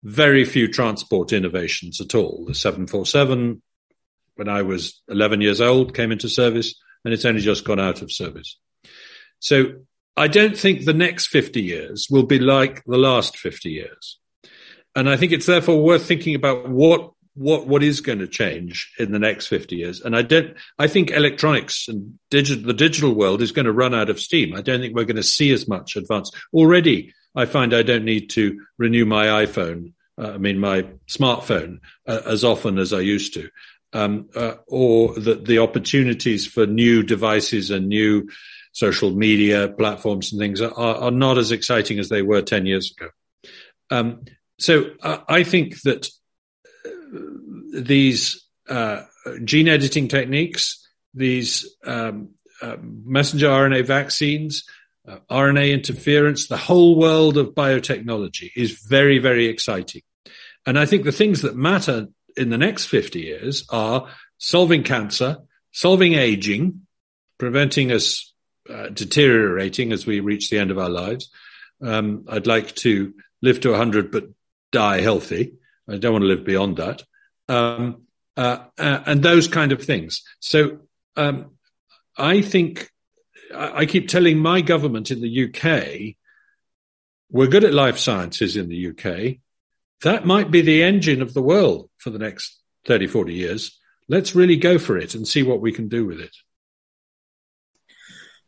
very 0.03 0.45
few 0.45 0.67
transport 0.67 1.33
innovations 1.33 1.99
at 1.99 2.15
all. 2.15 2.45
The 2.47 2.53
747, 2.53 3.61
when 4.35 4.49
I 4.49 4.61
was 4.61 5.01
11 5.09 5.41
years 5.41 5.61
old, 5.61 5.95
came 5.95 6.11
into 6.11 6.29
service 6.29 6.75
and 7.03 7.13
it's 7.13 7.25
only 7.25 7.41
just 7.41 7.65
gone 7.65 7.79
out 7.79 8.01
of 8.01 8.11
service. 8.11 8.57
So 9.39 9.81
I 10.15 10.27
don't 10.27 10.57
think 10.57 10.85
the 10.85 10.93
next 10.93 11.27
50 11.27 11.61
years 11.61 12.07
will 12.09 12.23
be 12.25 12.39
like 12.39 12.83
the 12.85 12.97
last 12.97 13.37
50 13.37 13.69
years. 13.69 14.19
And 14.95 15.09
I 15.09 15.17
think 15.17 15.31
it's 15.31 15.45
therefore 15.45 15.81
worth 15.81 16.05
thinking 16.05 16.35
about 16.35 16.69
what 16.69 17.11
what 17.39 17.67
what 17.67 17.81
is 17.81 18.01
going 18.01 18.19
to 18.19 18.27
change 18.27 18.91
in 18.99 19.13
the 19.13 19.19
next 19.19 19.47
50 19.47 19.77
years? 19.77 20.01
And 20.01 20.15
i 20.15 20.21
don't 20.21 20.55
i 20.77 20.87
think 20.87 21.11
electronics 21.11 21.87
and 21.87 22.19
digital 22.29 22.65
the 22.65 22.73
digital 22.73 23.13
world 23.15 23.41
is 23.41 23.53
going 23.53 23.65
to 23.65 23.71
run 23.71 23.95
out 23.95 24.09
of 24.09 24.19
steam. 24.19 24.55
I 24.55 24.61
don't 24.61 24.81
think 24.81 24.95
we're 24.95 25.05
going 25.05 25.15
to 25.15 25.23
see 25.23 25.51
as 25.51 25.67
much 25.67 25.95
advance. 25.95 26.31
Already 26.53 27.13
i 27.35 27.45
find 27.45 27.73
i 27.73 27.83
don't 27.83 28.05
need 28.05 28.29
to 28.31 28.59
renew 28.77 29.05
my 29.05 29.25
iphone 29.45 29.93
uh, 30.17 30.31
i 30.31 30.37
mean 30.37 30.59
my 30.59 30.85
smartphone 31.07 31.79
uh, 32.07 32.21
as 32.25 32.43
often 32.43 32.77
as 32.77 32.93
i 32.93 32.99
used 32.99 33.33
to. 33.35 33.49
Um, 33.91 34.29
uh, 34.35 34.53
or 34.67 35.15
that 35.15 35.45
the 35.45 35.57
opportunities 35.57 36.45
for 36.45 36.67
new 36.67 37.01
devices 37.01 37.71
and 37.71 37.87
new 37.87 38.29
social 38.71 39.09
media 39.09 39.67
platforms 39.67 40.31
and 40.31 40.39
things 40.39 40.61
are, 40.61 40.71
are 40.77 41.09
not 41.09 41.39
as 41.39 41.51
exciting 41.51 41.97
as 41.97 42.07
they 42.07 42.21
were 42.21 42.43
10 42.43 42.67
years 42.67 42.93
ago. 42.95 43.09
Um, 43.89 44.25
so 44.59 44.91
uh, 45.01 45.19
i 45.27 45.43
think 45.43 45.81
that 45.81 46.07
these 47.73 48.45
uh, 48.67 49.03
gene 49.43 49.67
editing 49.67 50.07
techniques, 50.07 50.87
these 51.13 51.75
um, 51.85 52.29
uh, 52.61 52.77
messenger 52.81 53.47
RNA 53.47 53.85
vaccines, 53.85 54.63
uh, 55.07 55.17
RNA 55.29 55.73
interference, 55.73 56.47
the 56.47 56.57
whole 56.57 56.97
world 56.97 57.37
of 57.37 57.55
biotechnology 57.55 58.51
is 58.55 58.83
very, 58.87 59.19
very 59.19 59.47
exciting. 59.47 60.01
And 60.65 60.77
I 60.77 60.85
think 60.85 61.03
the 61.03 61.11
things 61.11 61.41
that 61.41 61.55
matter 61.55 62.07
in 62.37 62.49
the 62.49 62.57
next 62.57 62.85
50 62.85 63.19
years 63.19 63.65
are 63.69 64.07
solving 64.37 64.83
cancer, 64.83 65.37
solving 65.71 66.13
aging, 66.13 66.81
preventing 67.37 67.91
us 67.91 68.33
uh, 68.69 68.89
deteriorating 68.89 69.91
as 69.91 70.05
we 70.05 70.19
reach 70.19 70.49
the 70.49 70.59
end 70.59 70.69
of 70.69 70.77
our 70.77 70.89
lives. 70.89 71.29
Um, 71.81 72.25
I'd 72.27 72.47
like 72.47 72.75
to 72.75 73.13
live 73.41 73.61
to 73.61 73.71
100 73.71 74.11
but 74.11 74.25
die 74.71 75.01
healthy. 75.01 75.53
I 75.89 75.97
don't 75.97 76.13
want 76.13 76.23
to 76.23 76.27
live 76.27 76.45
beyond 76.45 76.77
that 76.77 77.03
um, 77.47 78.03
uh, 78.37 78.59
uh, 78.77 78.99
and 79.05 79.23
those 79.23 79.47
kind 79.47 79.71
of 79.71 79.83
things. 79.83 80.23
So 80.39 80.79
um, 81.15 81.51
I 82.17 82.41
think 82.41 82.89
I, 83.53 83.79
I 83.79 83.85
keep 83.85 84.07
telling 84.07 84.39
my 84.39 84.61
government 84.61 85.11
in 85.11 85.21
the 85.21 85.45
UK, 85.45 86.15
we're 87.31 87.47
good 87.47 87.63
at 87.63 87.73
life 87.73 87.97
sciences 87.97 88.55
in 88.55 88.69
the 88.69 88.89
UK. 88.89 89.37
That 90.03 90.25
might 90.25 90.51
be 90.51 90.61
the 90.61 90.83
engine 90.83 91.21
of 91.21 91.33
the 91.33 91.41
world 91.41 91.89
for 91.97 92.09
the 92.09 92.19
next 92.19 92.57
30, 92.85 93.07
40 93.07 93.33
years. 93.33 93.77
Let's 94.07 94.35
really 94.35 94.55
go 94.55 94.79
for 94.79 94.97
it 94.97 95.13
and 95.13 95.27
see 95.27 95.43
what 95.43 95.61
we 95.61 95.71
can 95.71 95.87
do 95.87 96.05
with 96.05 96.19
it. 96.19 96.35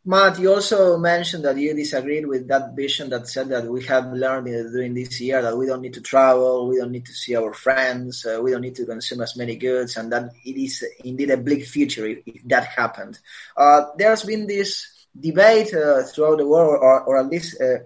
Matt, 0.03 0.39
you 0.39 0.51
also 0.51 0.98
mentioned 0.98 1.46
that 1.46 1.58
you 1.58 1.75
disagreed 1.75 2.25
with 2.25 2.48
that 2.48 2.75
vision 2.75 3.12
that 3.12 3.27
said 3.27 3.50
that 3.50 3.65
we 3.65 3.84
have 3.86 4.12
learned 4.12 4.48
during 4.48 4.96
this 4.96 5.22
year 5.22 5.43
that 5.43 5.55
we 5.55 5.67
don't 5.67 5.81
need 5.81 5.93
to 5.93 6.01
travel, 6.01 6.67
we 6.67 6.77
don't 6.77 6.91
need 6.91 7.05
to 7.05 7.13
see 7.13 7.36
our 7.36 7.53
friends, 7.53 8.25
uh, 8.25 8.41
we 8.41 8.50
don't 8.50 8.62
need 8.62 8.74
to 8.75 8.86
consume 8.88 9.22
as 9.22 9.38
many 9.38 9.55
goods, 9.58 9.98
and 9.98 10.12
that 10.12 10.31
it 10.43 10.58
is 10.58 10.84
indeed 11.03 11.29
a 11.29 11.38
bleak 11.38 11.65
future 11.65 12.08
if, 12.08 12.20
if 12.25 12.43
that 12.46 12.65
happened. 12.65 13.20
Uh, 13.55 13.84
there's 13.96 14.24
been 14.24 14.48
this 14.48 14.88
debate 15.20 15.72
uh, 15.75 16.01
throughout 16.01 16.39
the 16.39 16.48
world, 16.48 16.79
or, 16.81 17.01
or 17.03 17.20
at 17.20 17.27
least 17.27 17.62
uh, 17.62 17.77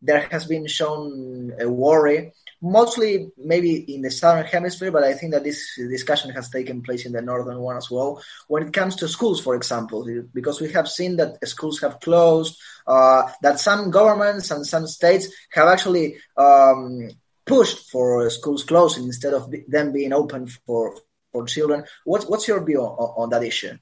there 0.00 0.28
has 0.30 0.46
been 0.46 0.68
shown 0.68 1.52
a 1.58 1.68
worry 1.68 2.32
mostly 2.60 3.30
maybe 3.36 3.76
in 3.94 4.02
the 4.02 4.10
southern 4.10 4.46
hemisphere, 4.46 4.90
but 4.90 5.04
I 5.04 5.14
think 5.14 5.32
that 5.32 5.44
this 5.44 5.76
discussion 5.76 6.30
has 6.30 6.48
taken 6.48 6.82
place 6.82 7.06
in 7.06 7.12
the 7.12 7.22
northern 7.22 7.58
one 7.58 7.76
as 7.76 7.90
well. 7.90 8.22
When 8.48 8.66
it 8.66 8.72
comes 8.72 8.96
to 8.96 9.08
schools, 9.08 9.40
for 9.40 9.54
example, 9.54 10.06
because 10.32 10.60
we 10.60 10.72
have 10.72 10.88
seen 10.88 11.16
that 11.16 11.46
schools 11.48 11.80
have 11.80 12.00
closed, 12.00 12.58
uh, 12.86 13.30
that 13.42 13.60
some 13.60 13.90
governments 13.90 14.50
and 14.50 14.66
some 14.66 14.86
states 14.86 15.28
have 15.50 15.68
actually 15.68 16.16
um, 16.36 17.10
pushed 17.44 17.90
for 17.90 18.28
schools 18.30 18.64
closing 18.64 19.04
instead 19.04 19.34
of 19.34 19.52
them 19.68 19.92
being 19.92 20.12
open 20.12 20.46
for 20.46 20.96
for 21.32 21.46
children. 21.46 21.84
What's 22.04 22.26
what's 22.26 22.48
your 22.48 22.64
view 22.64 22.80
on, 22.80 23.24
on 23.24 23.30
that 23.30 23.44
issue? 23.44 23.78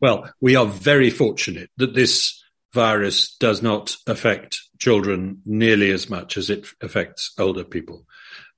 Well, 0.00 0.30
we 0.40 0.56
are 0.56 0.66
very 0.66 1.10
fortunate 1.10 1.70
that 1.78 1.94
this 1.94 2.42
virus 2.72 3.36
does 3.36 3.62
not 3.62 3.96
affect 4.06 4.60
children 4.78 5.42
nearly 5.44 5.90
as 5.90 6.08
much 6.08 6.36
as 6.36 6.50
it 6.50 6.66
affects 6.80 7.32
older 7.38 7.64
people. 7.64 8.06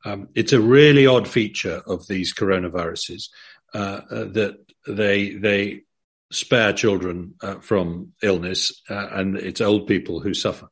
Um, 0.05 0.29
it's 0.35 0.53
a 0.53 0.61
really 0.61 1.07
odd 1.07 1.29
feature 1.29 1.83
of 1.87 2.07
these 2.07 2.35
coronaviruses 2.35 3.29
uh, 3.75 4.01
uh, 4.11 4.25
that 4.33 4.57
they 4.87 5.31
they 5.35 5.83
spare 6.31 6.73
children 6.73 7.35
uh, 7.43 7.57
from 7.61 8.13
illness, 8.23 8.83
uh, 8.89 9.09
and 9.13 9.37
it's 9.37 9.61
old 9.61 9.87
people 9.87 10.21
who 10.21 10.35
suffer. 10.35 10.69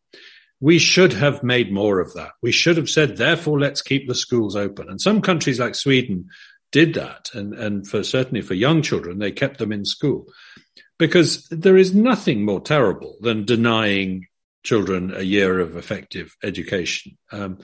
We 0.58 0.78
should 0.78 1.12
have 1.14 1.42
made 1.42 1.72
more 1.72 2.00
of 2.00 2.12
that. 2.14 2.32
We 2.42 2.52
should 2.52 2.76
have 2.76 2.90
said, 2.90 3.16
therefore, 3.16 3.58
let's 3.58 3.80
keep 3.80 4.06
the 4.06 4.14
schools 4.14 4.56
open. 4.56 4.90
And 4.90 5.00
some 5.00 5.22
countries 5.22 5.58
like 5.58 5.74
Sweden 5.74 6.28
did 6.72 6.94
that, 6.94 7.30
and 7.34 7.54
and 7.54 7.86
for 7.86 8.02
certainly 8.02 8.42
for 8.42 8.54
young 8.54 8.82
children, 8.82 9.18
they 9.18 9.32
kept 9.32 9.58
them 9.58 9.72
in 9.72 9.84
school 9.84 10.26
because 10.98 11.46
there 11.48 11.76
is 11.76 11.94
nothing 11.94 12.44
more 12.44 12.60
terrible 12.60 13.16
than 13.20 13.44
denying 13.44 14.26
children 14.62 15.12
a 15.14 15.22
year 15.22 15.58
of 15.58 15.76
effective 15.76 16.36
education. 16.42 17.16
Um, 17.32 17.58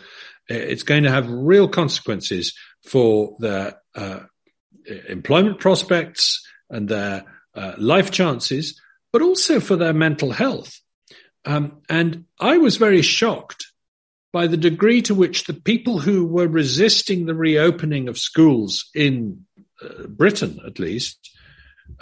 it's 0.49 0.83
going 0.83 1.03
to 1.03 1.11
have 1.11 1.29
real 1.29 1.69
consequences 1.69 2.55
for 2.85 3.37
their 3.39 3.75
uh, 3.95 4.21
employment 5.09 5.59
prospects 5.59 6.47
and 6.71 6.89
their 6.89 7.25
uh, 7.55 7.75
life 7.79 8.11
chances, 8.11 8.81
but 9.13 9.23
also 9.23 9.61
for 9.61 9.77
their 9.77 9.93
mental 9.93 10.31
health. 10.31 10.81
Um, 11.45 11.83
and 11.89 12.25
I 12.41 12.59
was 12.59 12.77
very 12.77 13.03
shocked 13.03 13.66
by 14.37 14.47
the 14.47 14.59
degree 14.59 15.01
to 15.01 15.15
which 15.15 15.45
the 15.45 15.55
people 15.55 15.99
who 15.99 16.27
were 16.27 16.47
resisting 16.47 17.25
the 17.25 17.35
reopening 17.35 18.07
of 18.07 18.19
schools 18.19 18.91
in 18.95 19.47
uh, 19.83 20.07
Britain, 20.09 20.61
at 20.67 20.79
least, 20.79 21.31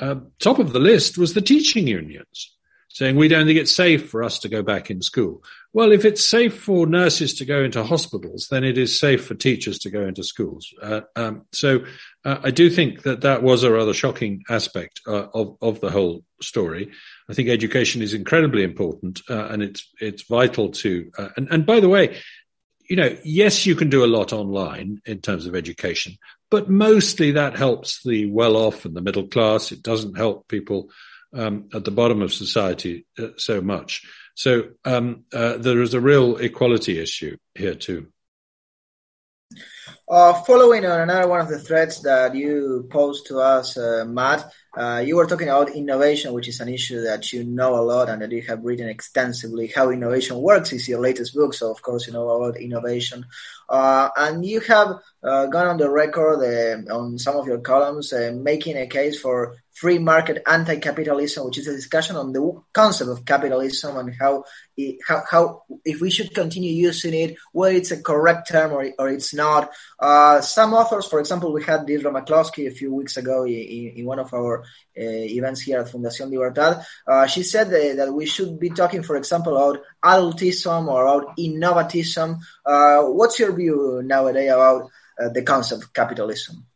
uh, 0.00 0.16
top 0.40 0.58
of 0.58 0.72
the 0.72 0.80
list 0.80 1.16
was 1.16 1.34
the 1.34 1.40
teaching 1.40 1.86
unions 1.86 2.52
saying 2.94 3.16
we 3.16 3.26
don't 3.26 3.44
think 3.44 3.58
it's 3.58 3.74
safe 3.74 4.08
for 4.08 4.22
us 4.22 4.38
to 4.38 4.48
go 4.48 4.62
back 4.62 4.88
in 4.88 5.02
school. 5.02 5.42
Well, 5.72 5.90
if 5.90 6.04
it's 6.04 6.24
safe 6.24 6.56
for 6.56 6.86
nurses 6.86 7.34
to 7.34 7.44
go 7.44 7.64
into 7.64 7.82
hospitals, 7.82 8.46
then 8.52 8.62
it 8.62 8.78
is 8.78 8.98
safe 8.98 9.26
for 9.26 9.34
teachers 9.34 9.80
to 9.80 9.90
go 9.90 10.06
into 10.06 10.22
schools. 10.22 10.72
Uh, 10.80 11.00
um, 11.16 11.42
so 11.52 11.84
uh, 12.24 12.38
I 12.44 12.52
do 12.52 12.70
think 12.70 13.02
that 13.02 13.22
that 13.22 13.42
was 13.42 13.64
a 13.64 13.72
rather 13.72 13.92
shocking 13.92 14.44
aspect 14.48 15.00
uh, 15.08 15.26
of 15.34 15.56
of 15.60 15.80
the 15.80 15.90
whole 15.90 16.22
story. 16.40 16.92
I 17.28 17.34
think 17.34 17.48
education 17.48 18.00
is 18.00 18.14
incredibly 18.14 18.62
important, 18.62 19.22
uh, 19.28 19.46
and 19.46 19.60
it's 19.60 19.90
it's 20.00 20.22
vital 20.22 20.70
to. 20.70 21.10
Uh, 21.18 21.28
and, 21.36 21.48
and 21.50 21.66
by 21.66 21.80
the 21.80 21.88
way, 21.88 22.20
you 22.88 22.94
know, 22.94 23.16
yes, 23.24 23.66
you 23.66 23.74
can 23.74 23.90
do 23.90 24.04
a 24.04 24.06
lot 24.06 24.32
online 24.32 25.02
in 25.04 25.20
terms 25.20 25.46
of 25.46 25.56
education, 25.56 26.16
but 26.48 26.70
mostly 26.70 27.32
that 27.32 27.56
helps 27.56 28.04
the 28.04 28.26
well 28.30 28.56
off 28.56 28.84
and 28.84 28.94
the 28.94 29.02
middle 29.02 29.26
class. 29.26 29.72
It 29.72 29.82
doesn't 29.82 30.16
help 30.16 30.46
people 30.46 30.90
um, 31.34 31.68
at 31.74 31.84
the 31.84 31.90
bottom 31.90 32.22
of 32.22 32.32
society 32.32 33.06
uh, 33.18 33.28
so 33.36 33.60
much. 33.60 34.02
So 34.34 34.70
um, 34.84 35.24
uh, 35.32 35.58
there 35.58 35.80
is 35.82 35.94
a 35.94 36.00
real 36.00 36.36
equality 36.36 36.98
issue 37.00 37.36
here 37.54 37.74
too. 37.74 38.08
Uh, 40.08 40.34
following 40.42 40.84
on 40.84 41.00
another 41.00 41.28
one 41.28 41.40
of 41.40 41.48
the 41.48 41.58
threads 41.58 42.02
that 42.02 42.34
you 42.34 42.86
posed 42.90 43.26
to 43.26 43.40
us, 43.40 43.78
uh, 43.78 44.04
Matt, 44.06 44.50
uh, 44.76 45.02
you 45.04 45.16
were 45.16 45.26
talking 45.26 45.48
about 45.48 45.70
innovation, 45.70 46.34
which 46.34 46.48
is 46.48 46.60
an 46.60 46.68
issue 46.68 47.00
that 47.02 47.32
you 47.32 47.42
know 47.44 47.76
a 47.76 47.80
lot 47.80 48.10
and 48.10 48.20
that 48.20 48.30
you 48.30 48.42
have 48.42 48.64
written 48.64 48.88
extensively. 48.88 49.68
How 49.68 49.90
innovation 49.90 50.36
works 50.36 50.72
is 50.72 50.88
your 50.88 51.00
latest 51.00 51.34
book, 51.34 51.54
so 51.54 51.70
of 51.70 51.80
course 51.80 52.06
you 52.06 52.12
know 52.12 52.28
about 52.28 52.60
innovation. 52.60 53.24
Uh, 53.68 54.08
and 54.16 54.44
you 54.44 54.60
have 54.60 54.98
uh, 55.22 55.46
gone 55.46 55.66
on 55.66 55.76
the 55.78 55.90
record 55.90 56.40
uh, 56.42 56.94
on 56.94 57.18
some 57.18 57.36
of 57.36 57.46
your 57.46 57.58
columns 57.58 58.12
uh, 58.12 58.32
making 58.34 58.76
a 58.76 58.86
case 58.86 59.20
for 59.20 59.56
free 59.72 59.98
market 59.98 60.42
anti-capitalism, 60.46 61.44
which 61.44 61.58
is 61.58 61.66
a 61.66 61.74
discussion 61.74 62.14
on 62.14 62.32
the 62.32 62.62
concept 62.72 63.10
of 63.10 63.24
capitalism 63.24 63.96
and 63.96 64.14
how, 64.14 64.44
it, 64.76 64.98
how, 65.06 65.22
how 65.28 65.62
if 65.84 66.00
we 66.00 66.10
should 66.10 66.32
continue 66.32 66.72
using 66.72 67.12
it, 67.12 67.36
whether 67.52 67.74
it's 67.74 67.90
a 67.90 68.00
correct 68.00 68.48
term 68.48 68.72
or, 68.72 68.88
or 68.98 69.08
it's 69.08 69.34
not. 69.34 69.70
Uh, 69.98 70.40
some 70.40 70.74
authors, 70.74 71.06
for 71.06 71.18
example, 71.18 71.52
we 71.52 71.64
had 71.64 71.86
Deirdre 71.86 72.12
McCloskey 72.12 72.68
a 72.68 72.70
few 72.70 72.94
weeks 72.94 73.16
ago 73.16 73.44
in, 73.44 73.94
in 73.96 74.04
one 74.04 74.20
of 74.20 74.32
our 74.32 74.64
events 74.96 75.60
here 75.60 75.80
at 75.80 75.88
Fundación 75.88 76.30
Libertad. 76.30 76.84
Uh, 77.06 77.26
she 77.26 77.42
said 77.42 77.70
that, 77.70 77.96
that, 77.96 78.12
we 78.12 78.26
should 78.26 78.58
be 78.58 78.70
talking, 78.70 79.02
for 79.02 79.16
example, 79.16 79.56
about 79.56 79.82
adultism 80.04 80.88
or 80.88 81.06
about 81.06 81.36
innovativism. 81.36 82.38
what's 82.64 83.38
your 83.38 83.54
view 83.54 84.02
nowadays 84.04 84.52
about 84.52 84.90
uh, 85.20 85.28
the 85.28 85.42
concept 85.42 85.84
of 85.84 85.92
capitalism. 85.92 86.66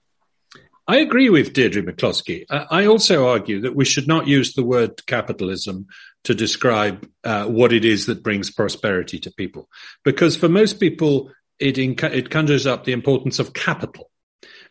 I 0.86 0.98
agree 0.98 1.28
with 1.28 1.52
Deirdre 1.52 1.82
McCloskey. 1.82 2.44
I 2.48 2.86
also 2.86 3.28
argue 3.28 3.60
that 3.62 3.74
we 3.74 3.84
should 3.84 4.06
not 4.06 4.28
use 4.28 4.54
the 4.54 4.64
word 4.64 5.04
capitalism 5.06 5.88
to 6.24 6.34
describe 6.34 7.06
uh, 7.24 7.46
what 7.46 7.72
it 7.72 7.84
is 7.84 8.06
that 8.06 8.22
brings 8.22 8.50
prosperity 8.50 9.18
to 9.20 9.32
people, 9.32 9.68
because 10.04 10.36
for 10.36 10.48
most 10.48 10.78
people, 10.78 11.32
it, 11.58 11.78
it 11.78 12.30
conjures 12.30 12.66
up 12.66 12.84
the 12.84 12.92
importance 12.92 13.38
of 13.38 13.52
capital. 13.52 14.08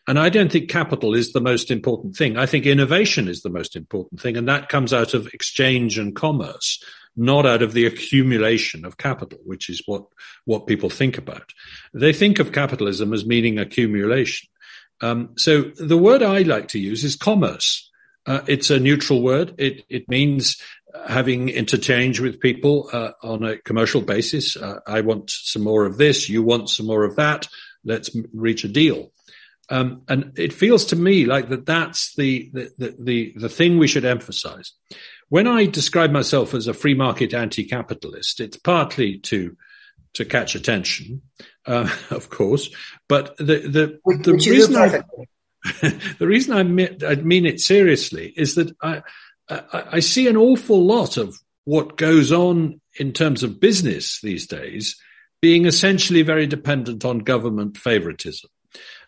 And 0.08 0.18
I 0.18 0.30
don't 0.30 0.52
think 0.52 0.70
capital 0.70 1.14
is 1.14 1.34
the 1.34 1.42
most 1.42 1.70
important 1.70 2.16
thing. 2.16 2.38
I 2.38 2.46
think 2.46 2.66
innovation 2.66 3.28
is 3.28 3.42
the 3.42 3.50
most 3.50 3.76
important 3.76 4.22
thing, 4.22 4.38
and 4.38 4.48
that 4.48 4.70
comes 4.70 4.94
out 4.94 5.14
of 5.14 5.28
exchange 5.34 5.98
and 5.98 6.16
commerce 6.16 6.82
not 7.18 7.48
out 7.48 7.64
of 7.64 7.74
the 7.74 7.88
accumulation 7.88 8.86
of 8.86 8.98
capital, 8.98 9.40
which 9.44 9.70
is 9.70 9.82
what, 9.88 10.06
what 10.46 10.68
people 10.68 10.90
think 10.90 11.18
about. 11.18 11.52
They 11.94 12.14
think 12.14 12.38
of 12.38 12.52
capitalism 12.52 13.12
as 13.12 13.26
meaning 13.26 13.58
accumulation. 13.58 14.48
Um, 15.02 15.32
so 15.36 15.64
the 15.64 15.98
word 15.98 16.22
I 16.22 16.44
like 16.44 16.70
to 16.70 16.80
use 16.80 17.04
is 17.04 17.16
commerce. 17.16 17.90
Uh, 18.28 18.42
it's 18.48 18.70
a 18.70 18.80
neutral 18.80 19.24
word. 19.24 19.56
It, 19.58 19.84
it 19.90 20.08
means 20.08 20.62
having 21.08 21.50
interchange 21.50 22.20
with 22.20 22.40
people 22.40 22.90
uh, 22.94 23.12
on 23.24 23.44
a 23.44 23.58
commercial 23.58 24.02
basis. 24.02 24.56
Uh, 24.56 24.80
I 24.86 25.02
want 25.02 25.32
some 25.32 25.64
more 25.64 25.86
of 25.86 25.98
this. 25.98 26.30
You 26.30 26.44
want 26.44 26.70
some 26.70 26.86
more 26.86 27.04
of 27.04 27.16
that. 27.16 27.48
Let's 27.84 28.16
reach 28.34 28.64
a 28.64 28.68
deal. 28.68 29.12
Um, 29.70 30.04
and 30.08 30.32
it 30.38 30.54
feels 30.54 30.86
to 30.86 30.96
me 30.96 31.26
like 31.26 31.50
that 31.50 31.66
that's 31.66 32.16
the, 32.16 32.50
the, 32.54 32.96
the, 32.98 33.34
the, 33.36 33.50
thing 33.50 33.78
we 33.78 33.88
should 33.88 34.06
emphasize. 34.06 34.72
When 35.28 35.46
I 35.46 35.66
describe 35.66 36.12
myself 36.12 36.54
as 36.54 36.68
a 36.68 36.74
free 36.74 36.94
market 36.94 37.34
anti-capitalist, 37.34 38.40
it's 38.40 38.58
partly 38.58 39.20
to 39.20 39.58
to 40.14 40.26
catch 40.26 40.56
attention, 40.56 41.22
uh, 41.66 41.94
of 42.10 42.30
course, 42.30 42.70
but 43.10 43.36
the 43.38 44.00
the, 44.06 44.16
the 44.24 44.34
reason 44.34 44.76
I, 44.76 45.04
the 46.18 46.28
reason 46.28 46.54
I 46.54 46.64
mean, 46.64 46.98
I 47.06 47.16
mean 47.16 47.46
it 47.46 47.60
seriously 47.60 48.34
is 48.38 48.56
that 48.56 48.74
I, 48.82 49.02
I 49.50 49.84
I 49.94 50.00
see 50.00 50.30
an 50.30 50.38
awful 50.38 50.86
lot 50.86 51.18
of 51.18 51.38
what 51.66 51.98
goes 51.98 52.32
on 52.32 52.80
in 52.98 53.12
terms 53.12 53.44
of 53.44 53.60
business 53.60 54.22
these 54.22 54.48
days 54.48 54.96
being 55.42 55.66
essentially 55.66 56.22
very 56.22 56.48
dependent 56.48 57.04
on 57.04 57.20
government 57.20 57.78
favoritism 57.78 58.50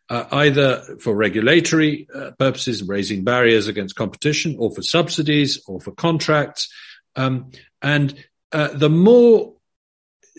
uh, 0.10 0.26
either 0.32 0.82
for 1.00 1.16
regulatory 1.16 2.08
uh, 2.14 2.32
purposes, 2.40 2.84
raising 2.84 3.24
barriers 3.24 3.68
against 3.68 3.96
competition, 3.96 4.56
or 4.60 4.74
for 4.74 4.82
subsidies, 4.82 5.62
or 5.68 5.80
for 5.80 5.92
contracts. 5.92 6.72
Um, 7.16 7.52
and 7.82 8.16
uh, 8.52 8.70
the 8.70 8.90
more 8.90 9.54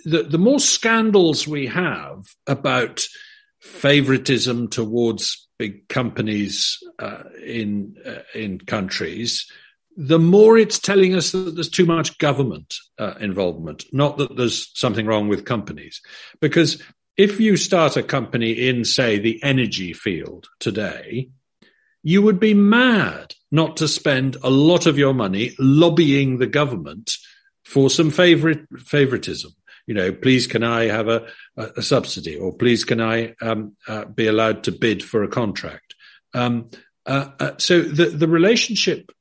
the, 0.04 0.22
the 0.22 0.38
more 0.38 0.59
scandals 0.59 1.46
we 1.46 1.66
have 1.66 2.26
about 2.46 3.06
favoritism 3.61 4.68
towards 4.68 5.46
big 5.59 5.87
companies 5.88 6.78
uh, 6.98 7.24
in 7.44 7.96
uh, 8.04 8.22
in 8.35 8.59
countries, 8.59 9.46
the 9.96 10.18
more 10.18 10.56
it's 10.56 10.78
telling 10.78 11.14
us 11.14 11.33
that 11.33 11.54
there's 11.54 11.68
too 11.68 11.85
much 11.85 12.18
government 12.18 12.74
uh, 12.98 13.14
involvement, 13.20 13.85
not 13.92 14.16
that 14.18 14.37
there's 14.37 14.70
something 14.74 15.06
wrong 15.06 15.28
with 15.28 15.44
companies. 15.44 16.00
Because 16.40 16.83
if 17.20 17.38
you 17.38 17.54
start 17.59 17.98
a 17.98 18.02
company 18.02 18.52
in, 18.52 18.83
say, 18.83 19.18
the 19.18 19.42
energy 19.42 19.92
field 19.92 20.48
today, 20.59 21.28
you 22.02 22.22
would 22.22 22.40
be 22.40 22.54
mad 22.54 23.35
not 23.50 23.76
to 23.76 23.87
spend 23.87 24.38
a 24.42 24.48
lot 24.48 24.87
of 24.87 24.96
your 24.96 25.12
money 25.12 25.54
lobbying 25.59 26.38
the 26.38 26.46
government 26.46 27.18
for 27.62 27.90
some 27.90 28.11
favorite 28.11 28.66
favoritism. 28.78 29.52
You 29.87 29.92
know, 29.92 30.12
please 30.12 30.46
can 30.46 30.62
I 30.62 30.85
have 30.85 31.09
a, 31.09 31.26
a 31.59 31.83
subsidy, 31.83 32.37
or 32.37 32.56
please 32.56 32.85
can 32.85 33.02
I 33.02 33.35
um, 33.42 33.76
uh, 33.87 34.06
be 34.06 34.26
allowed 34.26 34.64
to 34.64 34.72
bid 34.72 35.02
for 35.02 35.22
a 35.22 35.28
contract? 35.28 35.94
Um, 36.33 36.70
uh, 37.04 37.33
uh, 37.38 37.52
so 37.59 37.83
the 37.83 38.06
the 38.06 38.28
relationship, 38.28 39.12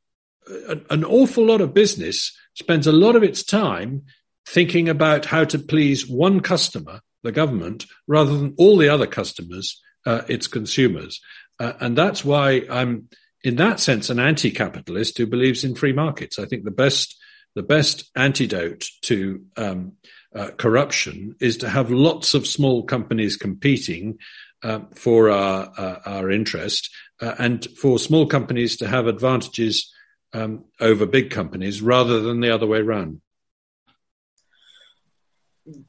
an, 0.48 0.86
an 0.90 1.04
awful 1.04 1.46
lot 1.46 1.60
of 1.60 1.74
business 1.74 2.32
spends 2.54 2.88
a 2.88 2.94
lot 2.94 3.18
of 3.18 3.24
its 3.24 3.44
time 3.44 4.04
thinking 4.48 4.88
about 4.88 5.26
how 5.26 5.44
to 5.44 5.60
please 5.60 6.08
one 6.08 6.40
customer 6.40 7.02
the 7.24 7.32
government 7.32 7.86
rather 8.08 8.38
than 8.38 8.56
all 8.58 8.78
the 8.78 8.90
other 8.90 9.08
customers, 9.08 9.82
uh, 10.06 10.22
its 10.28 10.48
consumers. 10.48 11.22
Uh, 11.60 11.74
and 11.80 11.98
that's 11.98 12.24
why 12.24 12.64
I'm, 12.70 13.10
in 13.44 13.58
that 13.58 13.80
sense, 13.80 14.10
an 14.10 14.20
anti-capitalist 14.20 15.18
who 15.18 15.28
believes 15.28 15.64
in 15.64 15.76
free 15.76 15.94
markets. 15.94 16.40
I 16.40 16.46
think 16.46 16.64
the 16.64 16.72
best, 16.72 17.16
the 17.56 17.64
best 17.64 18.10
antidote 18.16 18.88
to 19.04 19.44
um, 19.58 19.94
uh, 20.34 20.52
corruption 20.58 21.36
is 21.40 21.58
to 21.58 21.70
have 21.70 21.92
lots 21.92 22.34
of 22.34 22.48
small 22.48 22.84
companies 22.84 23.36
competing 23.36 24.20
uh, 24.62 24.80
for 24.94 25.30
our 25.30 25.72
uh, 25.78 26.00
our 26.06 26.30
interest, 26.30 26.90
uh, 27.22 27.34
and 27.40 27.66
for 27.78 27.98
small 27.98 28.28
companies 28.28 28.78
to 28.78 28.88
have 28.88 29.08
advantages 29.08 29.90
um, 30.34 30.66
over 30.82 31.06
big 31.06 31.32
companies 31.32 31.82
rather 31.82 32.20
than 32.20 32.42
the 32.42 32.54
other 32.54 32.68
way 32.68 32.80
around 32.80 33.22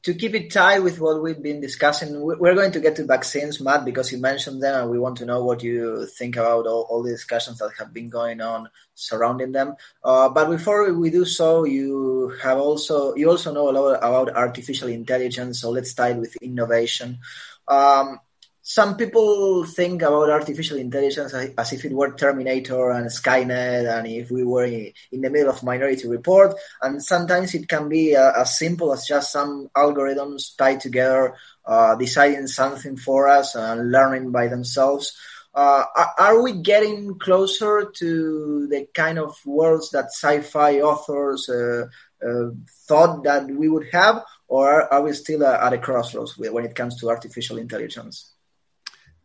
to 0.03 0.13
keep 0.13 0.33
it 0.35 0.51
tied 0.51 0.79
with 0.79 0.99
what 0.99 1.21
we've 1.21 1.41
been 1.41 1.61
discussing, 1.61 2.21
we're 2.21 2.55
going 2.55 2.71
to 2.71 2.79
get 2.79 2.95
to 2.97 3.05
vaccines, 3.05 3.61
Matt, 3.61 3.85
because 3.85 4.11
you 4.11 4.17
mentioned 4.17 4.61
them, 4.61 4.81
and 4.81 4.89
we 4.89 4.99
want 4.99 5.17
to 5.17 5.25
know 5.25 5.43
what 5.43 5.63
you 5.63 6.07
think 6.17 6.35
about 6.35 6.67
all, 6.67 6.87
all 6.89 7.03
the 7.03 7.11
discussions 7.11 7.59
that 7.59 7.71
have 7.77 7.93
been 7.93 8.09
going 8.09 8.41
on 8.41 8.69
surrounding 8.95 9.51
them. 9.51 9.75
Uh, 10.03 10.29
but 10.29 10.49
before 10.49 10.91
we 10.93 11.09
do 11.09 11.25
so, 11.25 11.63
you 11.63 12.33
have 12.41 12.57
also 12.57 13.15
you 13.15 13.29
also 13.29 13.53
know 13.53 13.69
a 13.69 13.71
lot 13.71 13.97
about 13.97 14.35
artificial 14.35 14.87
intelligence. 14.87 15.61
So 15.61 15.69
let's 15.69 15.93
tie 15.93 16.11
it 16.11 16.17
with 16.17 16.35
innovation. 16.37 17.19
Um, 17.67 18.19
some 18.63 18.95
people 18.95 19.65
think 19.65 20.03
about 20.03 20.29
artificial 20.29 20.77
intelligence 20.77 21.33
as 21.33 21.73
if 21.73 21.83
it 21.83 21.91
were 21.91 22.13
Terminator 22.13 22.91
and 22.91 23.07
Skynet, 23.07 23.91
and 23.91 24.05
if 24.05 24.29
we 24.29 24.43
were 24.43 24.65
in, 24.65 24.93
the 25.11 25.29
middle 25.29 25.49
of 25.49 25.63
Minority 25.63 26.07
Report. 26.07 26.55
And 26.81 27.01
sometimes 27.03 27.55
it 27.55 27.67
can 27.67 27.89
be 27.89 28.15
uh, 28.15 28.31
as 28.39 28.57
simple 28.57 28.93
as 28.93 29.07
just 29.07 29.31
some 29.31 29.69
algorithms 29.75 30.55
tied 30.55 30.79
together, 30.79 31.35
uh, 31.65 31.95
deciding 31.95 32.47
something 32.47 32.97
for 32.97 33.27
us 33.27 33.55
and 33.55 33.91
learning 33.91 34.31
by 34.31 34.47
themselves. 34.47 35.17
Uh, 35.53 35.83
are 36.17 36.41
we 36.41 36.53
getting 36.53 37.17
closer 37.17 37.91
to 37.97 38.67
the 38.67 38.87
kind 38.93 39.17
of 39.17 39.35
worlds 39.45 39.89
that 39.89 40.05
sci-fi 40.05 40.79
authors 40.81 41.49
uh, 41.49 41.87
uh, 42.25 42.51
thought 42.87 43.23
that 43.23 43.47
we 43.47 43.67
would 43.67 43.87
have, 43.91 44.23
or 44.47 44.93
are 44.93 45.01
we 45.01 45.11
still 45.13 45.43
at 45.43 45.73
a 45.73 45.77
crossroads 45.77 46.37
when 46.37 46.63
it 46.63 46.75
comes 46.75 46.99
to 46.99 47.09
artificial 47.09 47.57
intelligence? 47.57 48.31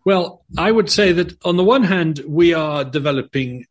Well, 0.06 0.44
I 0.56 0.70
would 0.70 0.88
say 0.88 1.10
that 1.10 1.44
on 1.44 1.56
the 1.56 1.64
one 1.64 1.82
hand, 1.82 2.22
we 2.24 2.54
are 2.54 2.84
developing 2.84 3.66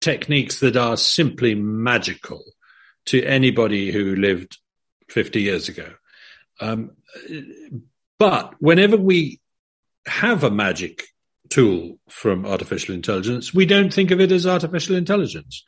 techniques 0.00 0.58
that 0.58 0.76
are 0.76 0.96
simply 0.96 1.54
magical 1.54 2.42
to 3.06 3.24
anybody 3.24 3.92
who 3.92 4.16
lived 4.16 4.58
50 5.10 5.40
years 5.40 5.68
ago. 5.68 5.94
Um, 6.60 6.90
but 8.18 8.60
whenever 8.60 8.96
we 8.96 9.40
have 10.06 10.42
a 10.42 10.50
magic 10.50 11.04
tool 11.50 12.00
from 12.08 12.46
artificial 12.46 12.92
intelligence, 12.92 13.54
we 13.54 13.64
don't 13.64 13.94
think 13.94 14.10
of 14.10 14.20
it 14.20 14.32
as 14.32 14.48
artificial 14.48 14.96
intelligence. 14.96 15.64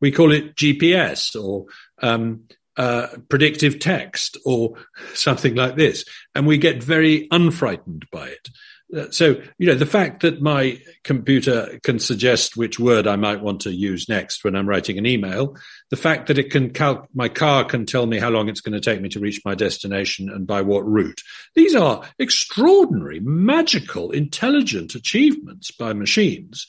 We 0.00 0.10
call 0.10 0.32
it 0.32 0.56
GPS 0.56 1.40
or 1.40 1.66
um, 2.02 2.48
uh, 2.76 3.06
predictive 3.28 3.78
text 3.78 4.36
or 4.44 4.74
something 5.14 5.54
like 5.54 5.76
this. 5.76 6.04
And 6.34 6.44
we 6.44 6.58
get 6.58 6.82
very 6.82 7.28
unfrightened 7.28 8.10
by 8.10 8.30
it. 8.30 8.48
Uh, 8.96 9.10
so, 9.10 9.40
you 9.58 9.66
know, 9.66 9.74
the 9.74 9.84
fact 9.84 10.22
that 10.22 10.40
my 10.40 10.80
computer 11.04 11.78
can 11.82 11.98
suggest 11.98 12.56
which 12.56 12.78
word 12.78 13.06
I 13.06 13.16
might 13.16 13.42
want 13.42 13.60
to 13.62 13.70
use 13.70 14.08
next 14.08 14.42
when 14.42 14.56
I'm 14.56 14.68
writing 14.68 14.96
an 14.96 15.04
email, 15.04 15.56
the 15.90 15.96
fact 15.96 16.28
that 16.28 16.38
it 16.38 16.50
can 16.50 16.70
cal- 16.70 17.06
my 17.14 17.28
car 17.28 17.64
can 17.64 17.84
tell 17.84 18.06
me 18.06 18.18
how 18.18 18.30
long 18.30 18.48
it's 18.48 18.62
going 18.62 18.72
to 18.72 18.80
take 18.80 19.02
me 19.02 19.10
to 19.10 19.20
reach 19.20 19.42
my 19.44 19.54
destination 19.54 20.30
and 20.30 20.46
by 20.46 20.62
what 20.62 20.88
route. 20.88 21.20
These 21.54 21.74
are 21.74 22.02
extraordinary, 22.18 23.20
magical, 23.20 24.10
intelligent 24.10 24.94
achievements 24.94 25.70
by 25.70 25.92
machines. 25.92 26.66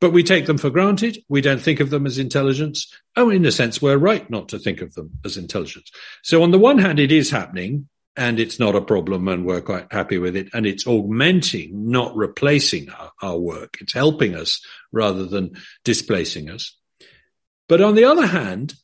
But 0.00 0.12
we 0.12 0.22
take 0.22 0.46
them 0.46 0.58
for 0.58 0.70
granted. 0.70 1.18
We 1.28 1.40
don't 1.40 1.60
think 1.60 1.80
of 1.80 1.90
them 1.90 2.06
as 2.06 2.18
intelligence. 2.18 2.86
Oh, 3.16 3.30
in 3.30 3.44
a 3.44 3.50
sense, 3.50 3.82
we're 3.82 3.98
right 3.98 4.28
not 4.30 4.50
to 4.50 4.58
think 4.60 4.80
of 4.80 4.94
them 4.94 5.10
as 5.24 5.36
intelligence. 5.36 5.90
So 6.22 6.44
on 6.44 6.52
the 6.52 6.58
one 6.58 6.78
hand, 6.78 7.00
it 7.00 7.10
is 7.10 7.32
happening 7.32 7.88
and 8.18 8.40
it's 8.40 8.58
not 8.58 8.74
a 8.74 8.80
problem 8.80 9.28
and 9.28 9.46
we're 9.46 9.60
quite 9.60 9.86
happy 9.92 10.18
with 10.18 10.34
it. 10.34 10.48
And 10.52 10.66
it's 10.66 10.88
augmenting, 10.88 11.90
not 11.90 12.16
replacing 12.16 12.90
our, 12.90 13.12
our 13.22 13.38
work. 13.38 13.76
It's 13.80 13.92
helping 13.92 14.34
us 14.34 14.60
rather 14.90 15.24
than 15.24 15.56
displacing 15.84 16.50
us. 16.50 16.76
But 17.68 17.80
on 17.80 17.94
the 17.94 18.04
other 18.04 18.26
hand, 18.26 18.74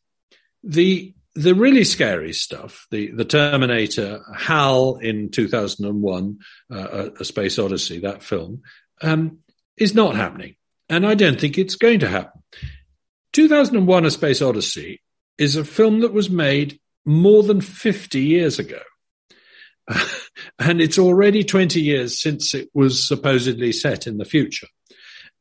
the 0.62 1.14
the 1.37 1.53
really 1.53 1.83
scary 1.83 2.33
stuff, 2.33 2.87
the, 2.92 3.11
the 3.11 3.25
Terminator, 3.25 4.20
HAL 4.37 4.99
in 4.99 5.33
2001, 5.33 6.38
uh, 6.73 7.11
a, 7.18 7.25
Space 7.25 7.59
Odyssey, 7.59 7.99
that 7.99 8.23
film, 8.23 8.62
um, 9.03 9.38
is 9.77 9.97
not 9.97 10.14
happening. 10.14 10.55
And 10.88 11.05
I 11.05 11.16
don't 11.16 11.40
think 11.40 11.59
it's 11.59 11.75
going 11.75 11.99
to 12.01 12.09
happen. 12.09 12.40
2001, 13.33 14.05
A 14.05 14.11
Space 14.12 14.40
Odyssey 14.40 15.03
is 15.37 15.57
a 15.57 15.64
film 15.64 16.03
that 16.03 16.12
was 16.12 16.31
made 16.31 16.79
more 17.05 17.42
than 17.42 17.61
50 17.61 18.20
years 18.20 18.61
ago. 18.61 18.79
and 20.59 20.81
it's 20.81 20.99
already 20.99 21.44
20 21.44 21.81
years 21.81 22.20
since 22.20 22.55
it 22.55 22.68
was 22.75 23.07
supposedly 23.07 23.73
set 23.73 24.07
in 24.07 24.18
the 24.18 24.25
future. 24.25 24.68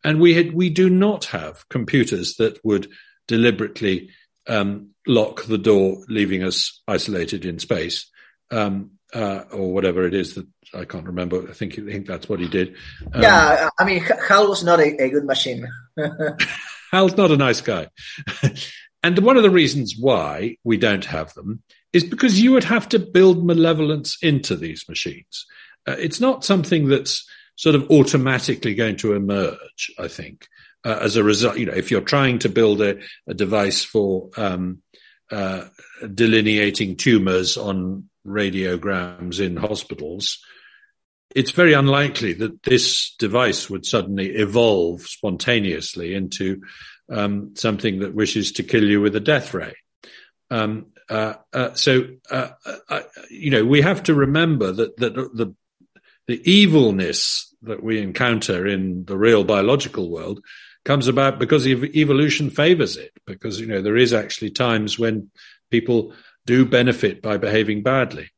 And 0.04 0.20
we 0.20 0.34
had, 0.34 0.54
we 0.54 0.70
do 0.70 0.90
not 0.90 1.26
have 1.26 1.68
computers 1.70 2.36
that 2.36 2.60
would 2.64 2.90
deliberately 3.28 4.10
um, 4.48 4.90
lock 5.08 5.46
the 5.46 5.58
door, 5.58 6.04
leaving 6.08 6.44
us 6.44 6.82
isolated 6.88 7.46
in 7.46 7.60
space, 7.60 8.10
um, 8.52 8.92
uh, 9.14 9.44
or 9.52 9.74
whatever 9.74 10.06
it 10.06 10.14
is 10.14 10.36
that 10.36 10.48
I 10.74 10.86
can't 10.86 11.06
remember. 11.06 11.50
I 11.50 11.54
think 11.54 11.78
I 11.78 11.84
think 11.84 12.08
that's 12.08 12.28
what 12.28 12.40
he 12.40 12.48
did. 12.48 12.76
Um, 13.14 13.22
yeah, 13.22 13.70
I 13.78 13.86
mean, 13.86 14.02
Hal 14.02 14.50
was 14.50 14.64
not 14.64 14.80
a, 14.80 15.04
a 15.04 15.10
good 15.10 15.26
machine. 15.26 15.68
Hal's 16.92 17.16
not 17.16 17.32
a 17.32 17.38
nice 17.38 17.62
guy, 17.62 17.88
and 19.04 19.20
one 19.20 19.38
of 19.38 19.44
the 19.44 19.50
reasons 19.50 19.96
why 20.00 20.58
we 20.64 20.78
don't 20.78 21.06
have 21.06 21.34
them 21.34 21.62
is 21.92 22.04
because 22.04 22.40
you 22.40 22.54
would 22.54 22.64
have 22.64 22.88
to 22.90 23.00
build 23.00 23.46
malevolence 23.46 24.18
into 24.22 24.56
these 24.56 24.88
machines. 24.88 25.46
Uh, 25.86 25.96
it's 26.00 26.22
not 26.22 26.46
something 26.46 26.88
that's 26.88 27.28
sort 27.56 27.76
of 27.76 27.92
automatically 27.92 28.74
going 28.74 28.96
to 28.98 29.14
emerge, 29.14 29.92
I 30.00 30.08
think, 30.08 30.48
uh, 30.86 31.00
as 31.02 31.18
a 31.18 31.24
result. 31.24 31.58
You 31.58 31.68
know, 31.68 31.74
if 31.74 31.92
you're 31.92 32.02
trying 32.02 32.40
to 32.40 32.50
build 32.50 32.82
a, 32.82 33.00
a 33.28 33.34
device 33.34 33.84
for 33.84 34.30
um, 34.38 34.82
uh, 35.30 35.66
delineating 36.14 36.96
tumors 36.96 37.58
on 37.58 38.10
radiograms 38.26 39.40
in 39.40 39.58
hospitals, 39.58 40.40
it's 41.36 41.52
very 41.52 41.74
unlikely 41.74 42.34
that 42.34 42.64
this 42.64 43.16
device 43.18 43.70
would 43.70 43.86
suddenly 43.86 44.30
evolve 44.30 45.02
spontaneously 45.02 46.14
into 46.14 46.62
um, 47.14 47.56
something 47.56 48.00
that 48.00 48.14
wishes 48.14 48.54
to 48.54 48.64
kill 48.64 48.84
you 48.84 49.02
with 49.02 49.16
a 49.16 49.20
death 49.20 49.54
ray. 49.54 49.74
Um, 50.50 50.88
uh, 51.10 51.36
uh, 51.52 51.74
so, 51.74 52.08
uh, 52.32 52.50
uh, 52.90 53.02
you 53.30 53.52
know, 53.52 53.66
we 53.66 53.82
have 53.82 54.04
to 54.04 54.14
remember 54.14 54.72
that, 54.72 54.98
that 54.98 55.14
the, 55.14 55.54
the 56.28 56.52
evilness 56.52 57.54
that 57.62 57.84
we 57.84 58.02
encounter 58.02 58.66
in 58.66 59.06
the 59.06 59.18
real 59.18 59.44
biological 59.44 60.10
world 60.10 60.44
comes 60.86 61.08
about 61.08 61.40
because 61.40 61.68
evolution 61.68 62.50
favors 62.50 62.98
it, 62.98 63.12
because, 63.26 63.60
you 63.60 63.68
know, 63.68 63.82
there 63.82 63.98
is 63.98 64.14
actually 64.14 64.52
times 64.52 65.00
when 65.00 65.30
people 65.72 66.14
do 66.46 66.66
benefit 66.66 67.22
by 67.22 67.38
behaving 67.38 67.84
badly. 67.84 68.30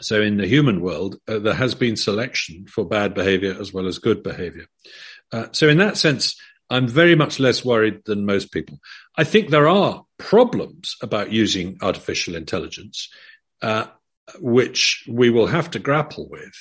So 0.00 0.22
in 0.22 0.36
the 0.36 0.46
human 0.46 0.80
world, 0.80 1.18
uh, 1.28 1.40
there 1.40 1.54
has 1.54 1.74
been 1.74 1.96
selection 1.96 2.66
for 2.66 2.84
bad 2.84 3.14
behavior 3.14 3.56
as 3.60 3.72
well 3.72 3.86
as 3.86 3.98
good 3.98 4.22
behavior. 4.22 4.66
Uh, 5.32 5.46
so 5.52 5.68
in 5.68 5.78
that 5.78 5.98
sense, 5.98 6.36
I'm 6.70 6.86
very 6.86 7.16
much 7.16 7.40
less 7.40 7.64
worried 7.64 8.04
than 8.04 8.24
most 8.24 8.52
people. 8.52 8.78
I 9.18 9.24
think 9.24 9.48
there 9.48 9.68
are 9.68 10.04
problems 10.18 10.96
about 11.02 11.32
using 11.32 11.78
artificial 11.82 12.36
intelligence, 12.36 13.08
uh, 13.60 13.86
which 14.38 15.04
we 15.08 15.30
will 15.30 15.48
have 15.48 15.70
to 15.72 15.80
grapple 15.80 16.28
with. 16.28 16.54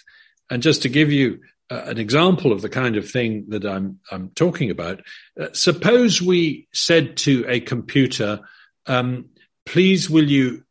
And 0.50 0.64
just 0.64 0.82
to 0.82 0.90
give 0.90 1.12
you 1.12 1.42
uh, 1.70 1.84
an 1.86 2.00
example 2.00 2.52
of 2.52 2.64
the 2.64 2.70
kind 2.70 2.98
of 2.98 3.10
thing 3.10 3.46
that 3.50 3.66
I'm, 3.66 4.00
I'm 4.12 4.30
talking 4.30 4.72
about, 4.72 5.02
uh, 5.40 5.50
suppose 5.54 6.20
we 6.20 6.68
said 6.74 7.18
to 7.18 7.46
a 7.48 7.60
computer, 7.60 8.40
um, 8.88 9.30
please 9.68 10.10
will 10.10 10.28
you 10.28 10.64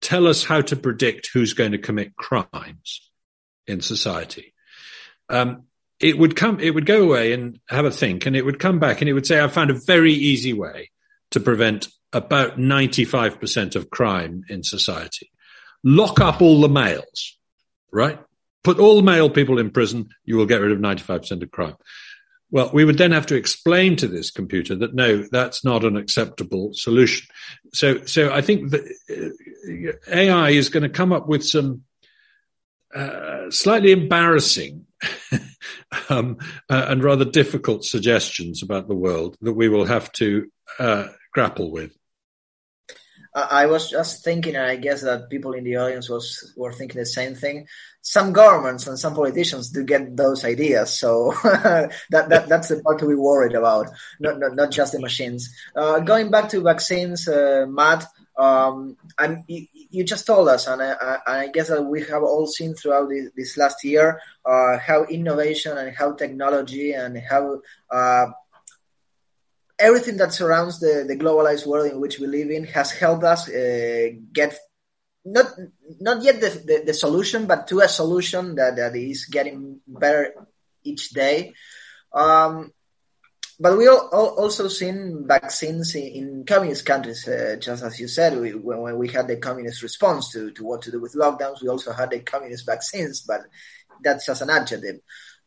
tell 0.00 0.28
us 0.28 0.44
how 0.44 0.60
to 0.60 0.76
predict 0.76 1.30
who's 1.32 1.54
going 1.54 1.72
to 1.72 1.78
commit 1.78 2.14
crimes 2.14 3.10
in 3.66 3.80
society? 3.80 4.54
Um, 5.28 5.64
it 6.00 6.18
would 6.18 6.34
come, 6.34 6.58
it 6.60 6.70
would 6.70 6.86
go 6.86 7.02
away 7.02 7.32
and 7.32 7.60
have 7.68 7.84
a 7.84 7.90
think 7.90 8.26
and 8.26 8.34
it 8.34 8.44
would 8.44 8.58
come 8.58 8.78
back 8.78 9.00
and 9.00 9.08
it 9.08 9.12
would 9.12 9.26
say, 9.26 9.42
I 9.42 9.48
found 9.48 9.70
a 9.70 9.80
very 9.86 10.12
easy 10.12 10.52
way 10.52 10.90
to 11.32 11.40
prevent 11.40 11.88
about 12.12 12.58
95% 12.58 13.76
of 13.76 13.90
crime 13.90 14.44
in 14.48 14.62
society. 14.62 15.30
Lock 15.84 16.20
up 16.20 16.42
all 16.42 16.60
the 16.60 16.68
males, 16.68 17.38
right? 17.92 18.18
Put 18.64 18.78
all 18.78 19.02
male 19.02 19.30
people 19.30 19.58
in 19.58 19.70
prison. 19.70 20.10
You 20.24 20.36
will 20.36 20.46
get 20.46 20.60
rid 20.60 20.72
of 20.72 20.78
95% 20.78 21.42
of 21.42 21.50
crime. 21.50 21.76
Well, 22.50 22.70
we 22.72 22.84
would 22.84 22.98
then 22.98 23.12
have 23.12 23.26
to 23.26 23.36
explain 23.36 23.94
to 23.96 24.08
this 24.08 24.30
computer 24.30 24.74
that 24.76 24.94
no, 24.94 25.22
that's 25.30 25.64
not 25.64 25.84
an 25.84 25.96
acceptable 25.96 26.72
solution. 26.74 27.28
So, 27.72 28.04
so 28.06 28.32
I 28.32 28.40
think 28.40 28.70
that 28.70 28.82
uh, 29.08 30.12
AI 30.12 30.50
is 30.50 30.68
going 30.68 30.82
to 30.82 30.88
come 30.88 31.12
up 31.12 31.28
with 31.28 31.46
some 31.46 31.84
uh, 32.92 33.50
slightly 33.50 33.92
embarrassing 33.92 34.86
um, 36.08 36.38
uh, 36.68 36.86
and 36.88 37.02
rather 37.02 37.24
difficult 37.24 37.84
suggestions 37.84 38.62
about 38.62 38.88
the 38.88 38.94
world 38.94 39.36
that 39.40 39.52
we 39.52 39.68
will 39.68 39.86
have 39.86 40.10
to 40.12 40.50
uh, 40.78 41.08
grapple 41.32 41.70
with. 41.70 41.96
I 43.32 43.66
was 43.66 43.88
just 43.88 44.24
thinking, 44.24 44.56
and 44.56 44.66
I 44.66 44.74
guess 44.74 45.02
that 45.02 45.30
people 45.30 45.52
in 45.52 45.62
the 45.62 45.76
audience 45.76 46.08
was 46.08 46.52
were 46.56 46.72
thinking 46.72 46.98
the 46.98 47.06
same 47.06 47.36
thing. 47.36 47.68
Some 48.02 48.32
governments 48.32 48.88
and 48.88 48.98
some 48.98 49.14
politicians 49.14 49.70
do 49.70 49.84
get 49.84 50.16
those 50.16 50.44
ideas, 50.44 50.98
so 50.98 51.32
that, 51.44 51.92
that 52.10 52.48
that's 52.48 52.68
the 52.68 52.82
part 52.82 52.98
to 52.98 53.06
be 53.06 53.14
worried 53.14 53.54
about, 53.54 53.88
not 54.18 54.40
not, 54.40 54.56
not 54.56 54.72
just 54.72 54.92
the 54.92 55.00
machines. 55.00 55.54
Uh, 55.76 56.00
going 56.00 56.32
back 56.32 56.48
to 56.48 56.60
vaccines, 56.60 57.28
uh, 57.28 57.66
Matt, 57.68 58.04
um, 58.40 58.96
and 59.18 59.44
you, 59.48 59.66
you, 59.74 60.04
just 60.04 60.26
told 60.26 60.48
us, 60.48 60.66
and 60.66 60.80
I, 60.80 61.18
I, 61.26 61.48
guess 61.48 61.68
that 61.68 61.82
we 61.82 62.04
have 62.04 62.22
all 62.22 62.46
seen 62.46 62.74
throughout 62.74 63.10
this, 63.10 63.28
this 63.36 63.56
last 63.58 63.84
year 63.84 64.18
uh, 64.46 64.78
how 64.78 65.04
innovation 65.04 65.76
and 65.76 65.94
how 65.94 66.14
technology 66.14 66.92
and 66.92 67.18
how 67.18 67.60
uh, 67.90 68.26
everything 69.78 70.16
that 70.16 70.32
surrounds 70.32 70.80
the, 70.80 71.04
the 71.06 71.16
globalized 71.16 71.66
world 71.66 71.92
in 71.92 72.00
which 72.00 72.18
we 72.18 72.28
live 72.28 72.50
in 72.50 72.64
has 72.64 72.92
helped 72.92 73.24
us 73.24 73.46
uh, 73.50 74.08
get 74.32 74.58
not 75.22 75.52
not 76.00 76.22
yet 76.22 76.40
the, 76.40 76.48
the, 76.48 76.82
the, 76.86 76.94
solution, 76.94 77.44
but 77.46 77.68
to 77.68 77.80
a 77.80 77.88
solution 77.88 78.54
that, 78.54 78.76
that 78.76 78.96
is 78.96 79.26
getting 79.26 79.80
better 79.86 80.32
each 80.82 81.10
day. 81.10 81.52
Um, 82.10 82.72
but 83.60 83.76
we 83.76 83.86
all, 83.86 84.08
also 84.08 84.68
seen 84.68 85.26
vaccines 85.26 85.94
in, 85.94 86.02
in 86.02 86.44
communist 86.46 86.86
countries, 86.86 87.28
uh, 87.28 87.56
just 87.60 87.84
as 87.84 88.00
you 88.00 88.08
said. 88.08 88.40
We, 88.40 88.54
when, 88.54 88.80
when, 88.80 88.96
we 88.96 89.08
had 89.08 89.28
the 89.28 89.36
communist 89.36 89.82
response 89.82 90.32
to, 90.32 90.50
to 90.52 90.64
what 90.64 90.80
to 90.82 90.90
do 90.90 90.98
with 90.98 91.14
lockdowns, 91.14 91.60
we 91.60 91.68
also 91.68 91.92
had 91.92 92.10
the 92.10 92.20
communist 92.20 92.64
vaccines, 92.64 93.20
but 93.20 93.42
that's 94.02 94.24
just 94.24 94.40
an 94.40 94.48
adjective. 94.48 95.00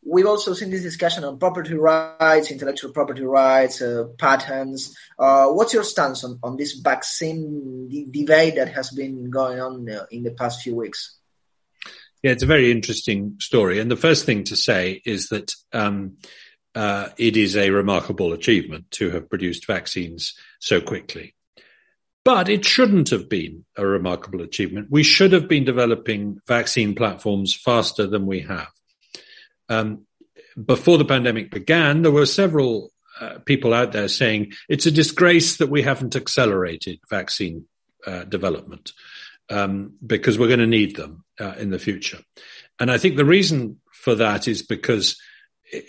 We've 0.06 0.28
also 0.28 0.54
seen 0.54 0.70
this 0.70 0.84
discussion 0.84 1.24
on 1.24 1.40
property 1.40 1.74
rights, 1.74 2.52
intellectual 2.52 2.92
property 2.92 3.24
rights, 3.24 3.82
uh, 3.82 4.06
patents. 4.20 4.96
Uh, 5.18 5.48
what's 5.48 5.74
your 5.74 5.84
stance 5.84 6.24
on, 6.24 6.40
on 6.44 6.56
this 6.56 6.74
vaccine 6.74 7.90
debate 8.12 8.56
that 8.56 8.74
has 8.74 8.92
been 8.92 9.32
going 9.32 9.60
on 9.60 9.90
uh, 9.90 10.06
in 10.12 10.22
the 10.22 10.32
past 10.32 10.62
few 10.62 10.76
weeks? 10.76 11.18
Yeah, 12.22 12.32
it's 12.32 12.44
a 12.44 12.48
very 12.48 12.72
interesting 12.72 13.38
story. 13.40 13.80
And 13.80 13.90
the 13.90 13.96
first 13.96 14.26
thing 14.26 14.44
to 14.46 14.56
say 14.56 15.02
is 15.04 15.30
that 15.30 15.54
um, 15.74 16.18
uh, 16.76 17.10
it 17.18 17.38
is 17.38 17.56
a 17.56 17.70
remarkable 17.70 18.34
achievement 18.34 18.90
to 18.92 19.12
have 19.12 19.30
produced 19.30 19.68
vaccines 19.68 20.34
so 20.60 20.82
quickly. 20.82 21.36
But 22.26 22.48
it 22.48 22.64
shouldn't 22.64 23.10
have 23.10 23.28
been 23.28 23.66
a 23.76 23.86
remarkable 23.86 24.42
achievement. 24.42 24.88
We 24.90 25.04
should 25.04 25.34
have 25.34 25.48
been 25.48 25.66
developing 25.66 26.40
vaccine 26.48 26.96
platforms 26.96 27.54
faster 27.54 28.08
than 28.08 28.26
we 28.26 28.42
have. 28.42 28.70
Um, 29.68 30.06
before 30.64 30.98
the 30.98 31.06
pandemic 31.06 31.52
began, 31.52 32.02
there 32.02 32.12
were 32.12 32.26
several 32.26 32.92
uh, 33.20 33.40
people 33.46 33.74
out 33.74 33.92
there 33.92 34.08
saying 34.08 34.54
it's 34.70 34.86
a 34.86 34.92
disgrace 34.92 35.58
that 35.58 35.70
we 35.70 35.82
haven't 35.82 36.16
accelerated 36.16 37.00
vaccine 37.10 37.66
uh, 38.08 38.24
development 38.24 38.94
um, 39.50 39.94
because 40.06 40.40
we're 40.40 40.48
going 40.48 40.60
to 40.60 40.68
need 40.68 40.96
them 40.96 41.24
uh, 41.40 41.54
in 41.58 41.70
the 41.70 41.80
future. 41.80 42.20
And 42.80 42.90
I 42.90 42.98
think 42.98 43.18
the 43.18 43.26
reason 43.26 43.80
for 43.92 44.16
that 44.16 44.48
is 44.48 44.62
because 44.62 45.18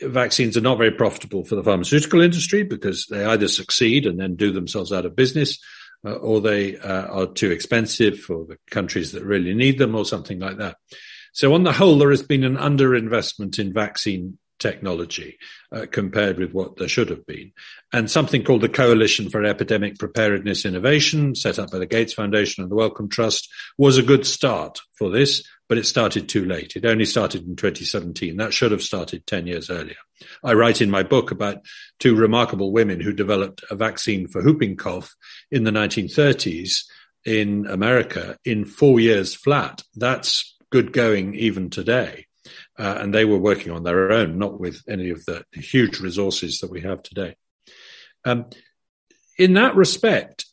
vaccines 0.02 0.56
are 0.56 0.62
not 0.62 0.78
very 0.78 0.90
profitable 0.90 1.44
for 1.44 1.56
the 1.56 1.62
pharmaceutical 1.62 2.20
industry 2.20 2.62
because 2.62 3.06
they 3.06 3.24
either 3.24 3.48
succeed 3.48 4.06
and 4.06 4.18
then 4.18 4.36
do 4.36 4.52
themselves 4.52 4.92
out 4.92 5.06
of 5.06 5.16
business, 5.16 5.58
uh, 6.04 6.12
or 6.12 6.40
they 6.40 6.76
uh, 6.78 7.06
are 7.06 7.26
too 7.26 7.50
expensive 7.50 8.18
for 8.20 8.44
the 8.44 8.58
countries 8.70 9.12
that 9.12 9.24
really 9.24 9.54
need 9.54 9.78
them, 9.78 9.94
or 9.94 10.04
something 10.04 10.38
like 10.38 10.58
that. 10.58 10.76
So, 11.32 11.54
on 11.54 11.64
the 11.64 11.72
whole, 11.72 11.98
there 11.98 12.10
has 12.10 12.22
been 12.22 12.44
an 12.44 12.56
underinvestment 12.56 13.58
in 13.58 13.72
vaccine 13.72 14.38
technology 14.58 15.38
uh, 15.72 15.86
compared 15.90 16.38
with 16.38 16.52
what 16.52 16.76
there 16.76 16.88
should 16.88 17.10
have 17.10 17.26
been. 17.26 17.52
And 17.92 18.10
something 18.10 18.44
called 18.44 18.62
the 18.62 18.68
Coalition 18.68 19.30
for 19.30 19.44
Epidemic 19.44 19.98
Preparedness 19.98 20.64
Innovation, 20.64 21.34
set 21.34 21.58
up 21.58 21.70
by 21.70 21.78
the 21.78 21.86
Gates 21.86 22.12
Foundation 22.12 22.62
and 22.62 22.70
the 22.70 22.76
Wellcome 22.76 23.08
Trust, 23.08 23.48
was 23.78 23.98
a 23.98 24.02
good 24.02 24.26
start 24.26 24.80
for 24.96 25.10
this 25.10 25.42
but 25.68 25.78
it 25.78 25.86
started 25.86 26.28
too 26.28 26.44
late. 26.44 26.76
It 26.76 26.84
only 26.84 27.04
started 27.04 27.46
in 27.46 27.56
2017. 27.56 28.36
That 28.36 28.52
should 28.52 28.72
have 28.72 28.82
started 28.82 29.26
10 29.26 29.46
years 29.46 29.70
earlier. 29.70 29.96
I 30.42 30.54
write 30.54 30.80
in 30.80 30.90
my 30.90 31.02
book 31.02 31.30
about 31.30 31.64
two 31.98 32.14
remarkable 32.14 32.72
women 32.72 33.00
who 33.00 33.12
developed 33.12 33.64
a 33.70 33.74
vaccine 33.74 34.28
for 34.28 34.42
whooping 34.42 34.76
cough 34.76 35.14
in 35.50 35.64
the 35.64 35.70
1930s 35.70 36.84
in 37.24 37.66
America 37.66 38.36
in 38.44 38.64
four 38.64 39.00
years 39.00 39.34
flat. 39.34 39.82
That's 39.94 40.56
good 40.70 40.92
going 40.92 41.34
even 41.34 41.70
today. 41.70 42.26
Uh, 42.76 42.98
and 43.00 43.14
they 43.14 43.24
were 43.24 43.38
working 43.38 43.70
on 43.70 43.84
their 43.84 44.10
own, 44.10 44.36
not 44.38 44.58
with 44.58 44.82
any 44.88 45.10
of 45.10 45.24
the 45.26 45.44
huge 45.52 46.00
resources 46.00 46.58
that 46.58 46.70
we 46.70 46.80
have 46.80 47.02
today. 47.02 47.36
Um, 48.24 48.46
in 49.38 49.54
that 49.54 49.76
respect, 49.76 50.46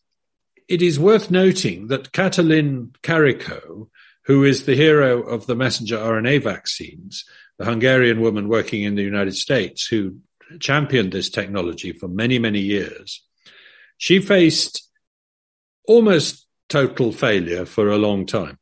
it 0.68 0.82
is 0.82 1.00
worth 1.00 1.32
noting 1.32 1.88
that 1.88 2.12
Katalin 2.12 2.92
Karikó 3.02 3.88
who 4.26 4.44
is 4.44 4.66
the 4.66 4.76
hero 4.76 5.22
of 5.22 5.46
the 5.46 5.56
messenger 5.56 5.98
RNA 5.98 6.44
vaccines, 6.44 7.26
the 7.58 7.66
Hungarian 7.66 8.22
woman 8.22 8.48
working 8.48 8.84
in 8.84 8.96
the 8.96 9.04
United 9.04 9.36
States 9.36 9.88
who 9.88 10.18
championed 10.60 11.12
this 11.12 11.30
technology 11.30 11.92
for 11.92 12.08
many, 12.08 12.38
many 12.38 12.60
years. 12.60 13.24
She 13.98 14.20
faced 14.20 14.90
almost 15.88 16.48
total 16.70 17.12
failure 17.12 17.66
for 17.66 17.90
a 17.90 17.98
long 17.98 18.26
time. 18.26 18.58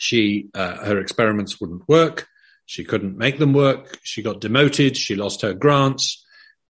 She, 0.00 0.48
uh, 0.54 0.76
her 0.76 0.98
experiments 0.98 1.60
wouldn't 1.60 1.86
work. 1.86 2.26
She 2.64 2.84
couldn't 2.84 3.18
make 3.18 3.38
them 3.38 3.52
work. 3.52 3.98
She 4.02 4.22
got 4.22 4.40
demoted. 4.40 4.96
She 4.96 5.14
lost 5.14 5.42
her 5.42 5.52
grants. 5.52 6.24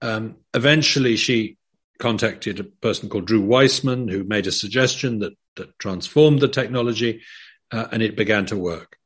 Um, 0.02 0.36
eventually, 0.52 1.16
she 1.16 1.56
contacted 1.98 2.60
a 2.60 2.64
person 2.64 3.08
called 3.08 3.26
Drew 3.26 3.40
Weissman, 3.40 4.08
who 4.08 4.24
made 4.24 4.46
a 4.46 4.52
suggestion 4.52 5.20
that, 5.20 5.32
that 5.56 5.78
transformed 5.78 6.40
the 6.40 6.48
technology 6.48 7.22
uh, 7.72 7.86
and 7.90 8.02
it 8.02 8.14
began 8.14 8.44
to 8.46 8.58
work. 8.58 8.98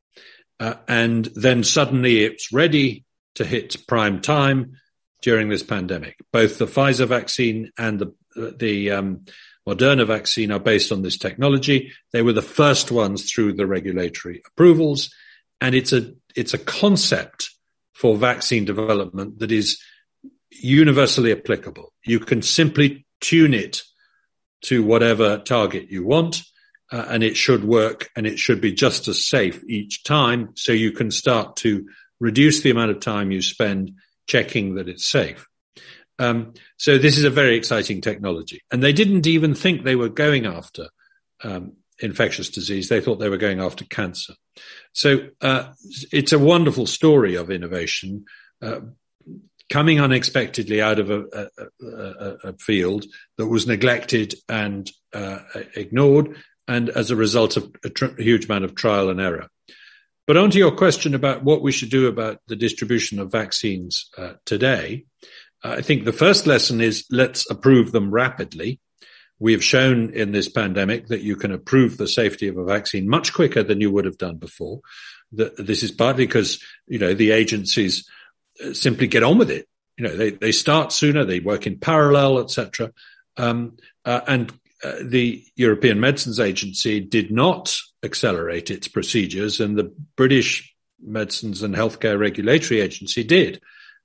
Uh, 0.59 0.73
and 0.89 1.29
then 1.35 1.63
suddenly 1.63 2.25
it's 2.25 2.51
ready 2.51 3.05
to 3.35 3.45
hit 3.45 3.87
prime 3.87 4.19
time 4.19 4.73
during 5.21 5.47
this 5.47 5.63
pandemic. 5.63 6.17
Both 6.33 6.57
the 6.57 6.65
Pfizer 6.65 7.07
vaccine 7.07 7.71
and 7.77 7.99
the 7.99 8.13
the 8.35 8.91
um, 8.91 9.25
Moderna 9.69 10.05
vaccine 10.07 10.51
are 10.51 10.59
based 10.59 10.91
on 10.91 11.01
this 11.01 11.17
technology. 11.17 11.91
They 12.11 12.21
were 12.21 12.33
the 12.33 12.41
first 12.41 12.91
ones 12.91 13.31
through 13.31 13.53
the 13.53 13.67
regulatory 13.67 14.41
approvals, 14.47 15.13
and 15.61 15.75
it's 15.75 15.93
a 15.93 16.13
it's 16.35 16.53
a 16.53 16.57
concept 16.57 17.51
for 17.93 18.15
vaccine 18.15 18.65
development 18.65 19.39
that 19.39 19.51
is 19.51 19.79
universally 20.49 21.31
applicable. 21.31 21.93
You 22.05 22.19
can 22.19 22.41
simply 22.41 23.05
tune 23.21 23.53
it 23.53 23.83
to 24.61 24.83
whatever 24.83 25.37
target 25.37 25.89
you 25.89 26.05
want 26.05 26.41
uh, 26.91 27.05
and 27.09 27.23
it 27.23 27.37
should 27.37 27.63
work 27.63 28.09
and 28.15 28.25
it 28.25 28.39
should 28.39 28.61
be 28.61 28.71
just 28.71 29.07
as 29.07 29.25
safe 29.25 29.63
each 29.67 30.03
time. 30.03 30.49
So 30.55 30.71
you 30.71 30.91
can 30.91 31.11
start 31.11 31.57
to 31.57 31.87
reduce 32.19 32.61
the 32.61 32.71
amount 32.71 32.91
of 32.91 32.99
time 32.99 33.31
you 33.31 33.41
spend 33.41 33.93
checking 34.27 34.75
that 34.75 34.89
it's 34.89 35.09
safe. 35.09 35.47
Um, 36.19 36.53
so 36.77 36.97
this 36.97 37.17
is 37.17 37.23
a 37.23 37.29
very 37.29 37.55
exciting 37.55 38.01
technology. 38.01 38.61
And 38.71 38.83
they 38.83 38.93
didn't 38.93 39.25
even 39.25 39.55
think 39.55 39.83
they 39.83 39.95
were 39.95 40.09
going 40.09 40.45
after 40.45 40.89
um, 41.43 41.73
infectious 41.99 42.49
disease. 42.49 42.89
They 42.89 43.01
thought 43.01 43.19
they 43.19 43.29
were 43.29 43.37
going 43.37 43.61
after 43.61 43.85
cancer. 43.85 44.33
So 44.93 45.29
uh, 45.41 45.71
it's 46.11 46.33
a 46.33 46.39
wonderful 46.39 46.85
story 46.85 47.35
of 47.35 47.49
innovation. 47.49 48.25
Uh, 48.61 48.81
coming 49.69 49.99
unexpectedly 49.99 50.81
out 50.81 50.99
of 50.99 51.11
a, 51.11 51.23
a, 51.31 51.47
a, 51.85 52.37
a, 52.49 52.53
field 52.53 53.05
that 53.37 53.47
was 53.47 53.67
neglected 53.67 54.33
and 54.49 54.89
uh, 55.13 55.39
ignored, 55.75 56.35
and 56.67 56.89
as 56.89 57.11
a 57.11 57.15
result 57.15 57.55
of 57.55 57.71
a, 57.85 57.89
tr- 57.89 58.19
huge 58.19 58.45
amount 58.45 58.65
of 58.65 58.75
trial 58.75 59.09
and 59.09 59.21
error. 59.21 59.47
But 60.25 60.37
on 60.37 60.51
to 60.51 60.57
your 60.57 60.75
question 60.75 61.15
about 61.15 61.43
what 61.43 61.61
we 61.61 61.71
should 61.71 61.89
do 61.89 62.07
about 62.07 62.39
the 62.47 62.55
distribution 62.55 63.19
of 63.19 63.31
vaccines 63.31 64.09
uh, 64.17 64.33
today, 64.45 65.05
I 65.63 65.81
think 65.81 66.05
the 66.05 66.13
first 66.13 66.47
lesson 66.47 66.81
is 66.81 67.05
let's 67.11 67.49
approve 67.49 67.91
them 67.91 68.11
rapidly. 68.11 68.79
We 69.39 69.53
have 69.53 69.63
shown 69.63 70.13
in 70.13 70.31
this 70.31 70.49
pandemic 70.49 71.07
that 71.07 71.21
you 71.21 71.35
can 71.35 71.51
approve 71.51 71.97
the 71.97 72.07
safety 72.07 72.47
of 72.47 72.57
a 72.57 72.65
vaccine 72.65 73.07
much 73.07 73.33
quicker 73.33 73.63
than 73.63 73.81
you 73.81 73.91
would 73.91 74.05
have 74.05 74.17
done 74.17 74.37
before. 74.37 74.81
This 75.31 75.83
is 75.83 75.91
partly 75.91 76.25
because 76.25 76.63
you 76.87 76.99
know 76.99 77.13
the 77.13 77.31
agencies 77.31 78.09
uh, 78.63 78.73
simply 78.73 79.07
get 79.07 79.23
on 79.23 79.37
with 79.37 79.51
it. 79.51 79.67
You 79.97 80.05
know 80.05 80.15
they 80.15 80.31
they 80.31 80.51
start 80.51 80.91
sooner, 80.91 81.23
they 81.23 81.39
work 81.39 81.67
in 81.67 81.79
parallel, 81.79 82.39
etc. 82.39 82.91
Um, 83.37 83.77
uh, 84.05 84.21
and 84.27 84.51
uh, 84.83 84.95
the 85.03 85.43
European 85.55 85.99
Medicines 85.99 86.39
Agency 86.39 86.99
did 86.99 87.31
not 87.31 87.77
accelerate 88.03 88.71
its 88.71 88.87
procedures, 88.87 89.59
and 89.59 89.77
the 89.77 89.93
British 90.15 90.73
Medicines 91.01 91.63
and 91.63 91.75
Healthcare 91.75 92.19
Regulatory 92.19 92.81
Agency 92.81 93.23
did. 93.23 93.61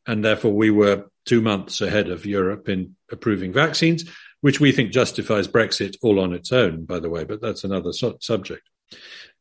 And 0.06 0.24
therefore, 0.24 0.52
we 0.52 0.70
were 0.70 1.06
two 1.24 1.40
months 1.40 1.80
ahead 1.80 2.08
of 2.08 2.26
Europe 2.26 2.68
in 2.68 2.96
approving 3.10 3.52
vaccines, 3.52 4.04
which 4.40 4.60
we 4.60 4.72
think 4.72 4.92
justifies 4.92 5.48
Brexit 5.48 5.96
all 6.02 6.20
on 6.20 6.32
its 6.32 6.52
own, 6.52 6.84
by 6.84 7.00
the 7.00 7.10
way, 7.10 7.24
but 7.24 7.40
that's 7.40 7.64
another 7.64 7.92
su- 7.92 8.18
subject. 8.20 8.62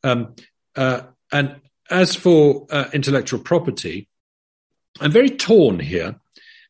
Um, 0.04 0.36
uh, 0.76 1.02
and 1.32 1.62
as 1.89 2.15
for 2.15 2.67
uh, 2.72 2.89
intellectual 2.93 3.39
property, 3.39 4.08
I'm 5.00 5.12
very 5.12 5.30
torn 5.30 5.80
here. 5.80 6.15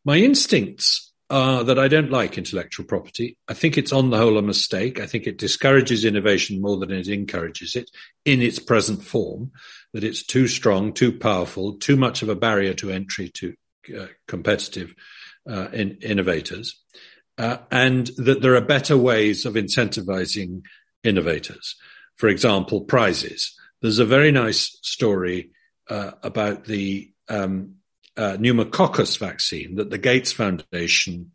My 0.05 0.17
instincts 0.17 1.11
are 1.29 1.63
that 1.63 1.79
I 1.79 1.87
don't 1.87 2.11
like 2.11 2.37
intellectual 2.37 2.85
property. 2.85 3.37
I 3.47 3.53
think 3.53 3.77
it's 3.77 3.93
on 3.93 4.09
the 4.09 4.17
whole 4.17 4.37
a 4.37 4.41
mistake. 4.41 4.99
I 4.99 5.07
think 5.07 5.25
it 5.25 5.37
discourages 5.37 6.05
innovation 6.05 6.61
more 6.61 6.77
than 6.77 6.91
it 6.91 7.07
encourages 7.07 7.75
it 7.75 7.89
in 8.25 8.41
its 8.41 8.59
present 8.59 9.03
form, 9.03 9.51
that 9.93 10.03
it's 10.03 10.23
too 10.23 10.47
strong, 10.47 10.93
too 10.93 11.17
powerful, 11.17 11.73
too 11.77 11.95
much 11.95 12.21
of 12.21 12.29
a 12.29 12.35
barrier 12.35 12.73
to 12.75 12.91
entry 12.91 13.29
to 13.29 13.55
uh, 13.97 14.07
competitive 14.27 14.93
uh, 15.49 15.67
in, 15.73 15.97
innovators, 16.01 16.81
uh, 17.37 17.57
and 17.71 18.07
that 18.17 18.41
there 18.41 18.55
are 18.55 18.61
better 18.61 18.97
ways 18.97 19.45
of 19.45 19.55
incentivizing 19.55 20.61
innovators. 21.03 21.75
For 22.15 22.29
example, 22.29 22.81
prizes. 22.81 23.55
There's 23.81 23.99
a 23.99 24.05
very 24.05 24.31
nice 24.31 24.77
story 24.81 25.51
uh, 25.89 26.11
about 26.21 26.65
the 26.65 27.11
um, 27.27 27.75
pneumococcus 28.17 29.17
vaccine 29.17 29.75
that 29.75 29.89
the 29.89 29.97
Gates 29.97 30.31
Foundation 30.31 31.31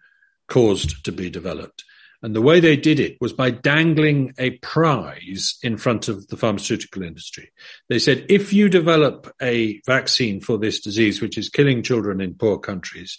caused 0.46 1.04
to 1.04 1.12
be 1.12 1.28
developed. 1.28 1.84
And 2.22 2.34
the 2.34 2.42
way 2.42 2.58
they 2.58 2.76
did 2.76 2.98
it 2.98 3.16
was 3.20 3.32
by 3.32 3.50
dangling 3.50 4.34
a 4.38 4.50
prize 4.58 5.56
in 5.62 5.76
front 5.76 6.08
of 6.08 6.26
the 6.28 6.36
pharmaceutical 6.36 7.04
industry. 7.04 7.50
They 7.88 8.00
said, 8.00 8.26
if 8.28 8.52
you 8.52 8.68
develop 8.68 9.32
a 9.40 9.80
vaccine 9.86 10.40
for 10.40 10.58
this 10.58 10.80
disease, 10.80 11.20
which 11.20 11.38
is 11.38 11.48
killing 11.48 11.82
children 11.82 12.20
in 12.20 12.34
poor 12.34 12.58
countries, 12.58 13.18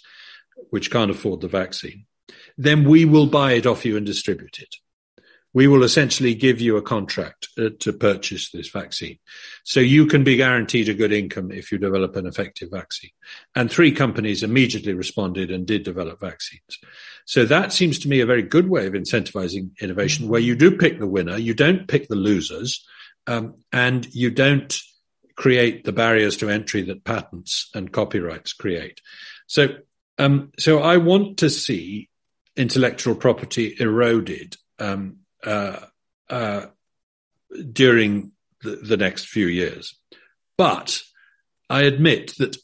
which 0.68 0.90
can't 0.90 1.10
afford 1.10 1.40
the 1.40 1.48
vaccine, 1.48 2.04
then 2.58 2.84
we 2.84 3.06
will 3.06 3.26
buy 3.26 3.52
it 3.52 3.66
off 3.66 3.86
you 3.86 3.96
and 3.96 4.04
distribute 4.04 4.58
it 4.58 4.76
we 5.52 5.66
will 5.66 5.82
essentially 5.82 6.34
give 6.34 6.60
you 6.60 6.76
a 6.76 6.82
contract 6.82 7.48
uh, 7.58 7.70
to 7.80 7.92
purchase 7.92 8.50
this 8.50 8.68
vaccine. 8.68 9.18
So 9.64 9.80
you 9.80 10.06
can 10.06 10.22
be 10.22 10.36
guaranteed 10.36 10.88
a 10.88 10.94
good 10.94 11.12
income 11.12 11.50
if 11.50 11.72
you 11.72 11.78
develop 11.78 12.14
an 12.16 12.26
effective 12.26 12.70
vaccine. 12.70 13.10
And 13.54 13.70
three 13.70 13.92
companies 13.92 14.42
immediately 14.42 14.94
responded 14.94 15.50
and 15.50 15.66
did 15.66 15.82
develop 15.82 16.20
vaccines. 16.20 16.78
So 17.24 17.44
that 17.46 17.72
seems 17.72 17.98
to 18.00 18.08
me 18.08 18.20
a 18.20 18.26
very 18.26 18.42
good 18.42 18.68
way 18.68 18.86
of 18.86 18.92
incentivizing 18.92 19.70
innovation 19.80 20.28
where 20.28 20.40
you 20.40 20.54
do 20.54 20.76
pick 20.76 20.98
the 20.98 21.06
winner, 21.06 21.36
you 21.36 21.54
don't 21.54 21.88
pick 21.88 22.08
the 22.08 22.16
losers, 22.16 22.86
um, 23.26 23.56
and 23.72 24.06
you 24.14 24.30
don't 24.30 24.78
create 25.36 25.84
the 25.84 25.92
barriers 25.92 26.36
to 26.36 26.50
entry 26.50 26.82
that 26.82 27.04
patents 27.04 27.70
and 27.74 27.92
copyrights 27.92 28.52
create. 28.52 29.00
So, 29.46 29.68
um, 30.18 30.52
so 30.58 30.80
I 30.80 30.98
want 30.98 31.38
to 31.38 31.50
see 31.50 32.08
intellectual 32.56 33.14
property 33.14 33.74
eroded 33.80 34.56
um, 34.78 35.19
during 37.72 38.32
the, 38.62 38.76
the 38.76 38.96
next 38.96 39.26
few 39.26 39.46
years. 39.46 39.94
But 40.56 41.00
I 41.68 41.82
admit 41.82 42.34
that 42.38 42.56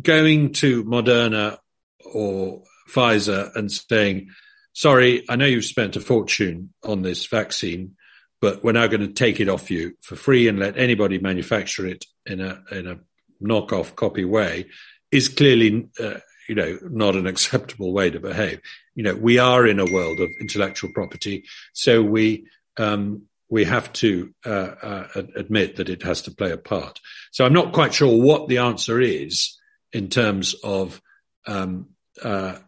going 0.00 0.52
to 0.54 0.84
Moderna 0.84 1.58
or 2.04 2.62
Pfizer 2.88 3.54
and 3.56 3.70
saying, 3.70 4.28
sorry, 4.72 5.24
I 5.28 5.36
know 5.36 5.46
you've 5.46 5.64
spent 5.64 5.96
a 5.96 6.00
fortune 6.00 6.72
on 6.84 7.02
this 7.02 7.26
vaccine, 7.26 7.96
but 8.40 8.62
we're 8.62 8.72
now 8.72 8.86
going 8.86 9.00
to 9.00 9.12
take 9.12 9.40
it 9.40 9.48
off 9.48 9.70
you 9.70 9.94
for 10.02 10.14
free 10.16 10.48
and 10.48 10.58
let 10.58 10.76
anybody 10.76 11.18
manufacture 11.18 11.86
it 11.86 12.04
in 12.26 12.40
a 12.40 12.62
in 12.70 12.86
a 12.86 12.98
knockoff 13.42 13.94
copy 13.96 14.24
way 14.24 14.66
is 15.10 15.28
clearly, 15.28 15.88
uh, 16.00 16.18
you 16.48 16.54
know, 16.54 16.78
not 16.82 17.16
an 17.16 17.26
acceptable 17.26 17.92
way 17.92 18.10
to 18.10 18.20
behave. 18.20 18.60
You 18.94 19.04
know, 19.04 19.14
we 19.14 19.38
are 19.38 19.66
in 19.66 19.78
a 19.78 19.90
world 19.90 20.20
of 20.20 20.30
intellectual 20.40 20.90
property, 20.92 21.44
so 21.72 22.02
we 22.02 22.46
um, 22.76 23.22
we 23.48 23.64
have 23.64 23.92
to 23.92 24.34
uh, 24.44 24.48
uh, 24.82 25.22
admit 25.36 25.76
that 25.76 25.88
it 25.88 26.02
has 26.02 26.22
to 26.22 26.30
play 26.30 26.50
a 26.50 26.56
part. 26.56 27.00
So 27.30 27.44
I'm 27.44 27.52
not 27.52 27.72
quite 27.72 27.94
sure 27.94 28.22
what 28.22 28.48
the 28.48 28.58
answer 28.58 29.00
is 29.00 29.56
in 29.92 30.08
terms 30.08 30.54
of 30.64 31.00
um, 31.46 31.90
uh, 32.22 32.58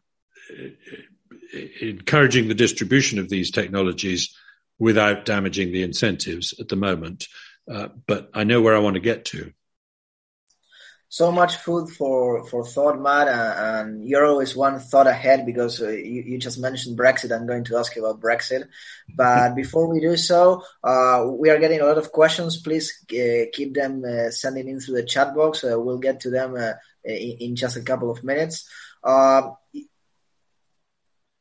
encouraging 1.80 2.48
the 2.48 2.54
distribution 2.54 3.18
of 3.18 3.28
these 3.28 3.50
technologies 3.50 4.34
without 4.78 5.24
damaging 5.24 5.72
the 5.72 5.82
incentives 5.82 6.54
at 6.60 6.68
the 6.68 6.76
moment. 6.76 7.26
Uh, 7.70 7.88
but 8.06 8.30
I 8.32 8.44
know 8.44 8.60
where 8.60 8.76
I 8.76 8.80
want 8.80 8.94
to 8.94 9.00
get 9.00 9.24
to 9.26 9.52
so 11.09 11.33
much 11.33 11.57
food 11.57 11.88
for 11.88 12.44
for 12.44 12.64
thought, 12.64 13.01
Matt, 13.01 13.29
and 13.29 14.07
you're 14.07 14.27
always 14.27 14.55
one 14.55 14.79
thought 14.79 15.07
ahead 15.07 15.47
because 15.47 15.81
uh, 15.81 15.88
you, 15.88 16.23
you, 16.27 16.38
just 16.38 16.59
mentioned 16.59 16.99
Brexit. 16.99 17.35
I'm 17.35 17.47
going 17.47 17.64
to 17.64 17.79
ask 17.79 17.97
you 17.97 18.05
about 18.05 18.21
Brexit, 18.21 18.68
but 19.14 19.55
before 19.55 19.90
we 19.90 20.01
do 20.01 20.16
so, 20.16 20.62
uh, 20.85 21.27
we 21.31 21.49
are 21.49 21.59
getting 21.59 21.81
a 21.81 21.87
lot 21.87 21.97
of 21.97 22.12
questions. 22.12 22.61
Please 22.61 22.92
uh, 23.12 23.49
keep 23.53 23.75
them 23.75 24.05
uh, 24.05 24.31
sending 24.31 24.68
in 24.68 24.81
through 24.81 24.97
the 24.97 25.05
chat 25.05 25.35
box. 25.35 25.64
Uh, 25.64 25.81
we'll 25.81 25.99
get 25.99 26.21
to 26.21 26.31
them 26.31 26.55
uh, 26.55 26.73
in, 27.05 27.37
in, 27.40 27.57
just 27.57 27.77
a 27.77 27.83
couple 27.83 28.11
of 28.11 28.23
minutes. 28.23 28.68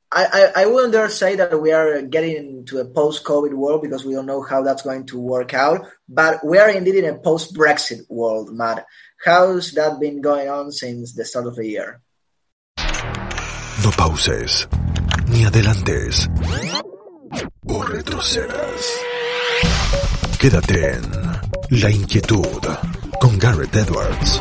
I, 0.10 0.52
I, 0.56 0.64
I 0.64 0.66
wouldn't 0.68 0.94
dare 0.94 1.10
say 1.10 1.36
that 1.36 1.62
we 1.62 1.74
are 1.74 2.02
getting 2.02 2.38
into 2.38 2.80
a 2.80 2.86
post-COVID 2.86 3.54
world 3.54 3.82
because 3.82 4.06
we 4.06 4.14
don't 4.14 4.26
know 4.26 4.42
how 4.42 4.64
that's 4.64 4.84
going 4.84 5.06
to 5.08 5.20
work 5.20 5.54
out. 5.54 5.86
But 6.08 6.46
we 6.46 6.58
are 6.60 6.70
indeed 6.70 6.96
in 6.96 7.14
a 7.14 7.20
post-Brexit 7.20 8.10
world, 8.10 8.56
Matt. 8.56 8.86
How's 9.26 9.72
that 9.72 10.00
been 10.00 10.22
going 10.22 10.48
on 10.48 10.72
since 10.72 11.14
the 11.14 11.26
start 11.26 11.48
of 11.48 11.56
the 11.56 11.66
year? 11.66 12.02
No 13.84 13.92
pauses, 13.92 14.68
ni 15.28 15.44
adelantes, 15.44 16.28
o 17.68 17.84
retrocedas. 17.84 18.98
Quédate 20.38 20.94
en 20.94 21.12
La 21.82 21.90
Inquietud 21.90 22.62
con 23.20 23.38
Garret 23.40 23.76
Edwards. 23.76 24.40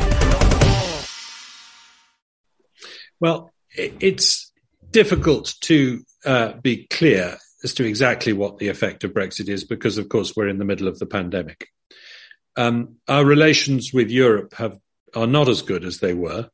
Well, 3.19 3.51
it's 3.75 4.51
difficult 4.91 5.55
to 5.61 6.03
uh, 6.23 6.53
be 6.61 6.85
clear 6.85 7.37
as 7.63 7.73
to 7.73 7.85
exactly 7.85 8.31
what 8.31 8.59
the 8.59 8.67
effect 8.67 9.03
of 9.03 9.11
Brexit 9.11 9.49
is 9.49 9.63
because, 9.63 9.97
of 9.97 10.07
course, 10.07 10.35
we're 10.35 10.47
in 10.47 10.59
the 10.59 10.65
middle 10.65 10.87
of 10.87 10.99
the 10.99 11.07
pandemic. 11.07 11.69
Um, 12.57 12.97
our 13.07 13.23
relations 13.23 13.93
with 13.93 14.09
Europe 14.09 14.55
have 14.55 14.77
are 15.15 15.27
not 15.27 15.47
as 15.47 15.61
good 15.61 15.85
as 15.85 15.99
they 15.99 16.13
were. 16.13 16.49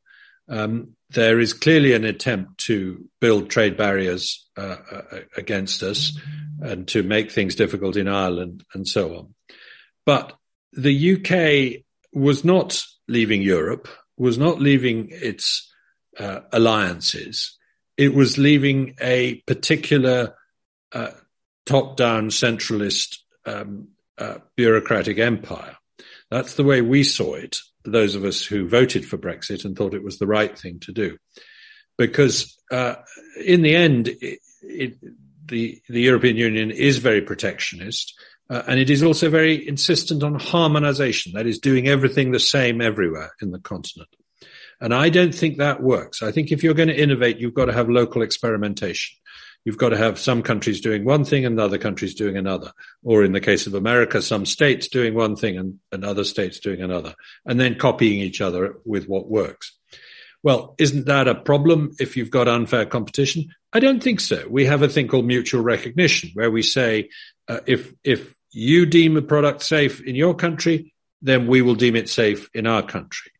Um, 0.48 0.94
there 1.10 1.40
is 1.40 1.52
clearly 1.52 1.92
an 1.92 2.04
attempt 2.04 2.58
to 2.66 3.08
build 3.20 3.50
trade 3.50 3.76
barriers 3.76 4.46
uh, 4.56 4.76
uh, 4.90 5.02
against 5.36 5.82
us 5.82 6.18
and 6.60 6.86
to 6.88 7.02
make 7.02 7.30
things 7.30 7.54
difficult 7.54 7.96
in 7.96 8.08
Ireland 8.08 8.64
and 8.74 8.86
so 8.86 9.16
on. 9.16 9.34
But 10.06 10.34
the 10.72 11.14
UK 11.14 11.84
was 12.12 12.44
not 12.44 12.82
leaving 13.08 13.42
Europe, 13.42 13.88
was 14.16 14.38
not 14.38 14.60
leaving 14.60 15.08
its 15.10 15.72
uh, 16.18 16.40
alliances. 16.52 17.58
It 17.96 18.14
was 18.14 18.38
leaving 18.38 18.94
a 19.00 19.36
particular 19.46 20.34
uh, 20.92 21.10
top-down 21.66 22.28
centralist 22.28 23.18
um, 23.46 23.88
uh, 24.18 24.38
bureaucratic 24.56 25.18
empire. 25.18 25.76
That's 26.30 26.54
the 26.54 26.64
way 26.64 26.82
we 26.82 27.04
saw 27.04 27.34
it, 27.34 27.58
those 27.84 28.14
of 28.14 28.24
us 28.24 28.44
who 28.44 28.68
voted 28.68 29.06
for 29.06 29.18
Brexit 29.18 29.64
and 29.64 29.76
thought 29.76 29.94
it 29.94 30.04
was 30.04 30.18
the 30.18 30.26
right 30.26 30.58
thing 30.58 30.80
to 30.80 30.92
do. 30.92 31.18
Because 31.96 32.58
uh, 32.70 32.96
in 33.44 33.62
the 33.62 33.76
end, 33.76 34.08
it, 34.08 34.40
it, 34.62 34.96
the, 35.46 35.80
the 35.88 36.00
European 36.00 36.36
Union 36.36 36.70
is 36.70 36.98
very 36.98 37.20
protectionist. 37.20 38.14
Uh, 38.50 38.62
and 38.66 38.80
it 38.80 38.90
is 38.90 39.02
also 39.02 39.30
very 39.30 39.66
insistent 39.66 40.22
on 40.22 40.38
harmonization. 40.38 41.32
That 41.34 41.46
is 41.46 41.58
doing 41.58 41.88
everything 41.88 42.32
the 42.32 42.40
same 42.40 42.80
everywhere 42.80 43.32
in 43.40 43.52
the 43.52 43.60
continent. 43.60 44.10
And 44.80 44.92
I 44.92 45.08
don't 45.08 45.34
think 45.34 45.58
that 45.58 45.82
works. 45.82 46.22
I 46.22 46.32
think 46.32 46.50
if 46.50 46.62
you're 46.62 46.74
going 46.74 46.88
to 46.88 47.00
innovate, 47.00 47.38
you've 47.38 47.54
got 47.54 47.66
to 47.66 47.72
have 47.72 47.88
local 47.88 48.22
experimentation 48.22 49.16
you've 49.64 49.78
got 49.78 49.90
to 49.90 49.96
have 49.96 50.18
some 50.18 50.42
countries 50.42 50.80
doing 50.80 51.04
one 51.04 51.24
thing 51.24 51.44
and 51.44 51.58
other 51.58 51.78
countries 51.78 52.14
doing 52.14 52.36
another. 52.36 52.72
Or 53.02 53.24
in 53.24 53.32
the 53.32 53.40
case 53.40 53.66
of 53.66 53.74
America, 53.74 54.22
some 54.22 54.46
states 54.46 54.88
doing 54.88 55.14
one 55.14 55.36
thing 55.36 55.56
and, 55.58 55.78
and 55.90 56.04
other 56.04 56.24
states 56.24 56.60
doing 56.60 56.82
another, 56.82 57.14
and 57.46 57.58
then 57.58 57.78
copying 57.78 58.20
each 58.20 58.40
other 58.40 58.76
with 58.84 59.08
what 59.08 59.28
works. 59.28 59.76
Well, 60.42 60.74
isn't 60.78 61.06
that 61.06 61.26
a 61.26 61.34
problem 61.34 61.92
if 61.98 62.16
you've 62.16 62.30
got 62.30 62.48
unfair 62.48 62.84
competition? 62.84 63.48
I 63.72 63.80
don't 63.80 64.02
think 64.02 64.20
so. 64.20 64.46
We 64.48 64.66
have 64.66 64.82
a 64.82 64.88
thing 64.88 65.08
called 65.08 65.24
mutual 65.24 65.62
recognition 65.62 66.30
where 66.34 66.50
we 66.50 66.62
say, 66.62 67.08
uh, 67.48 67.60
if, 67.66 67.92
if 68.04 68.34
you 68.52 68.84
deem 68.84 69.16
a 69.16 69.22
product 69.22 69.62
safe 69.62 70.02
in 70.02 70.14
your 70.14 70.34
country, 70.34 70.92
then 71.22 71.46
we 71.46 71.62
will 71.62 71.74
deem 71.74 71.96
it 71.96 72.10
safe 72.10 72.50
in 72.52 72.66
our 72.66 72.82
country. 72.82 73.32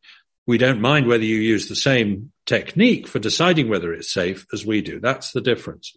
We 0.46 0.56
don't 0.56 0.80
mind 0.80 1.06
whether 1.06 1.24
you 1.24 1.37
use 1.37 1.68
the 1.68 1.76
same 1.76 2.32
technique 2.46 3.06
for 3.06 3.18
deciding 3.18 3.68
whether 3.68 3.92
it's 3.92 4.12
safe 4.12 4.46
as 4.52 4.64
we 4.64 4.80
do. 4.80 5.00
That's 5.00 5.32
the 5.32 5.40
difference. 5.42 5.94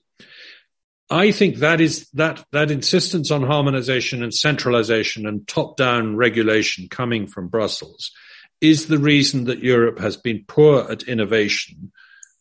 I 1.10 1.32
think 1.32 1.58
that 1.58 1.80
is 1.80 2.10
that 2.12 2.44
that 2.52 2.70
insistence 2.70 3.32
on 3.32 3.44
harmonization 3.44 4.24
and 4.24 4.34
centralization 4.34 5.26
and 5.26 5.48
top-down 5.48 6.18
regulation 6.18 6.90
coming 6.90 7.28
from 7.28 7.48
Brussels 7.48 8.12
is 8.60 8.88
the 8.88 8.98
reason 8.98 9.46
that 9.46 9.64
Europe 9.64 10.00
has 10.00 10.18
been 10.18 10.44
poor 10.48 10.90
at 10.92 11.04
innovation 11.04 11.92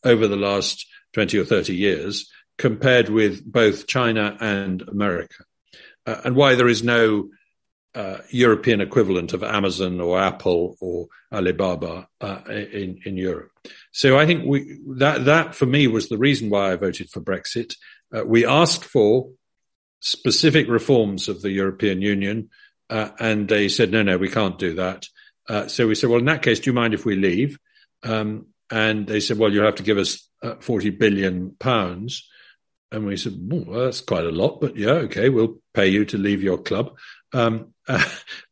over 0.03 0.27
the 0.27 0.35
last 0.35 0.85
20 1.13 1.37
or 1.37 1.45
30 1.45 1.75
years 1.75 2.29
compared 2.57 3.09
with 3.09 3.49
both 3.49 3.87
China 3.87 4.35
and 4.39 4.81
America. 4.81 5.43
Uh, 6.05 6.21
and 6.25 6.35
why 6.35 6.55
there 6.55 6.67
is 6.67 6.83
no 6.83 7.29
uh, 7.97 8.21
European 8.29 8.79
equivalent 8.79 9.33
of 9.33 9.43
Amazon 9.43 9.99
or 9.99 10.19
Apple 10.19 10.77
or 10.79 11.07
Alibaba 11.33 12.07
uh, 12.21 12.41
in 12.47 12.99
in 13.03 13.17
Europe. 13.17 13.51
So 13.91 14.19
I 14.19 14.27
think 14.27 14.45
we, 14.45 14.77
that 14.97 15.25
that 15.25 15.55
for 15.55 15.65
me 15.65 15.87
was 15.87 16.07
the 16.07 16.17
reason 16.17 16.51
why 16.51 16.71
I 16.71 16.75
voted 16.75 17.09
for 17.09 17.21
Brexit. 17.21 17.75
Uh, 18.15 18.23
we 18.23 18.45
asked 18.45 18.85
for 18.85 19.31
specific 19.99 20.67
reforms 20.67 21.27
of 21.27 21.41
the 21.41 21.49
European 21.49 22.03
Union, 22.03 22.49
uh, 22.89 23.09
and 23.19 23.47
they 23.47 23.67
said, 23.67 23.91
no, 23.91 24.03
no, 24.03 24.17
we 24.17 24.29
can't 24.29 24.59
do 24.59 24.75
that. 24.75 25.07
Uh, 25.49 25.67
so 25.67 25.87
we 25.87 25.95
said, 25.95 26.11
well, 26.11 26.19
in 26.19 26.25
that 26.25 26.43
case, 26.43 26.59
do 26.59 26.69
you 26.69 26.75
mind 26.75 26.93
if 26.93 27.03
we 27.03 27.15
leave? 27.15 27.57
Um, 28.03 28.47
and 28.69 29.07
they 29.07 29.19
said, 29.21 29.39
well, 29.39 29.51
you'll 29.51 29.65
have 29.65 29.75
to 29.75 29.83
give 29.83 29.97
us 29.97 30.29
uh, 30.43 30.55
40 30.59 30.91
billion 30.91 31.55
pounds. 31.59 32.29
And 32.91 33.05
we 33.05 33.17
said, 33.17 33.33
well, 33.37 33.85
that's 33.85 34.01
quite 34.01 34.25
a 34.25 34.31
lot, 34.31 34.61
but 34.61 34.77
yeah, 34.77 35.07
okay, 35.07 35.29
we'll 35.29 35.57
pay 35.73 35.87
you 35.87 36.05
to 36.05 36.17
leave 36.17 36.43
your 36.43 36.57
club. 36.57 36.95
Um, 37.33 37.73
uh, 37.87 38.03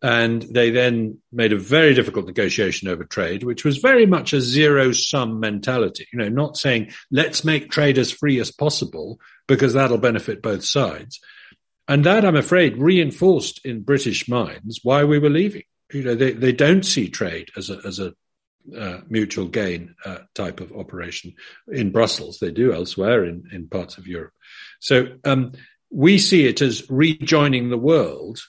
and 0.01 0.41
they 0.41 0.69
then 0.69 1.19
made 1.31 1.51
a 1.51 1.57
very 1.57 1.93
difficult 1.93 2.25
negotiation 2.25 2.87
over 2.87 3.03
trade, 3.03 3.43
which 3.43 3.65
was 3.65 3.77
very 3.77 4.05
much 4.05 4.31
a 4.31 4.39
zero 4.39 4.91
sum 4.93 5.39
mentality. 5.39 6.07
You 6.13 6.19
know, 6.19 6.29
not 6.29 6.57
saying 6.57 6.93
let's 7.11 7.43
make 7.43 7.69
trade 7.69 7.97
as 7.97 8.11
free 8.11 8.39
as 8.39 8.51
possible 8.51 9.19
because 9.47 9.73
that'll 9.73 9.97
benefit 9.97 10.41
both 10.41 10.63
sides. 10.63 11.19
And 11.87 12.05
that, 12.05 12.25
I'm 12.25 12.35
afraid, 12.35 12.77
reinforced 12.77 13.65
in 13.65 13.81
British 13.81 14.27
minds 14.27 14.79
why 14.83 15.03
we 15.03 15.19
were 15.19 15.29
leaving. 15.29 15.63
You 15.93 16.03
know, 16.03 16.15
they, 16.15 16.31
they 16.31 16.51
don't 16.51 16.83
see 16.83 17.09
trade 17.09 17.51
as 17.55 17.69
a, 17.69 17.79
as 17.85 17.99
a 17.99 18.13
uh, 18.75 19.01
mutual 19.07 19.45
gain 19.45 19.95
uh, 20.03 20.19
type 20.33 20.59
of 20.59 20.71
operation 20.71 21.35
in 21.67 21.91
Brussels. 21.91 22.39
They 22.39 22.51
do 22.51 22.73
elsewhere 22.73 23.23
in, 23.25 23.49
in 23.51 23.67
parts 23.67 23.97
of 23.97 24.07
Europe. 24.07 24.33
So 24.79 25.17
um, 25.23 25.51
we 25.91 26.17
see 26.17 26.47
it 26.47 26.61
as 26.61 26.89
rejoining 26.89 27.69
the 27.69 27.77
world 27.77 28.39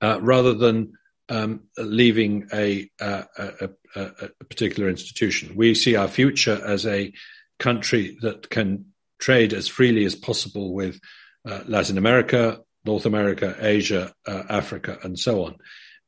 uh, 0.00 0.18
rather 0.20 0.54
than 0.54 0.92
um, 1.28 1.64
leaving 1.76 2.48
a, 2.52 2.90
a, 3.00 3.24
a, 3.38 3.70
a, 3.96 4.44
particular 4.44 4.88
institution. 4.88 5.54
We 5.56 5.74
see 5.74 5.94
our 5.94 6.08
future 6.08 6.60
as 6.64 6.86
a 6.86 7.12
country 7.58 8.16
that 8.22 8.48
can 8.48 8.86
trade 9.18 9.52
as 9.52 9.68
freely 9.68 10.04
as 10.04 10.14
possible 10.14 10.72
with 10.72 11.00
uh, 11.46 11.60
Latin 11.66 11.98
America, 11.98 12.60
North 12.84 13.04
America, 13.04 13.56
Asia, 13.60 14.12
uh, 14.26 14.44
Africa, 14.48 14.98
and 15.02 15.18
so 15.18 15.44
on. 15.44 15.56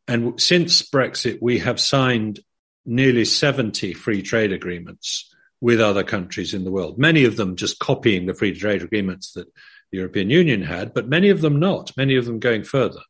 And 0.08 0.40
since 0.40 0.82
Brexit, 0.88 1.38
we 1.40 1.58
have 1.58 1.80
signed 1.80 2.40
nearly 2.86 3.24
70 3.24 3.92
free 3.94 4.22
trade 4.22 4.52
agreements 4.52 5.32
with 5.60 5.80
other 5.80 6.02
countries 6.02 6.54
in 6.54 6.64
the 6.64 6.70
world, 6.70 6.98
many 6.98 7.24
of 7.24 7.36
them 7.36 7.54
just 7.54 7.78
copying 7.78 8.24
the 8.24 8.34
free 8.34 8.58
trade 8.58 8.82
agreements 8.82 9.32
that 9.32 9.46
the 9.92 9.98
European 9.98 10.30
Union 10.30 10.62
had, 10.62 10.94
but 10.94 11.08
many 11.08 11.28
of 11.28 11.42
them 11.42 11.60
not, 11.60 11.94
many 11.96 12.16
of 12.16 12.24
them 12.24 12.38
going 12.38 12.64
further 12.64 13.00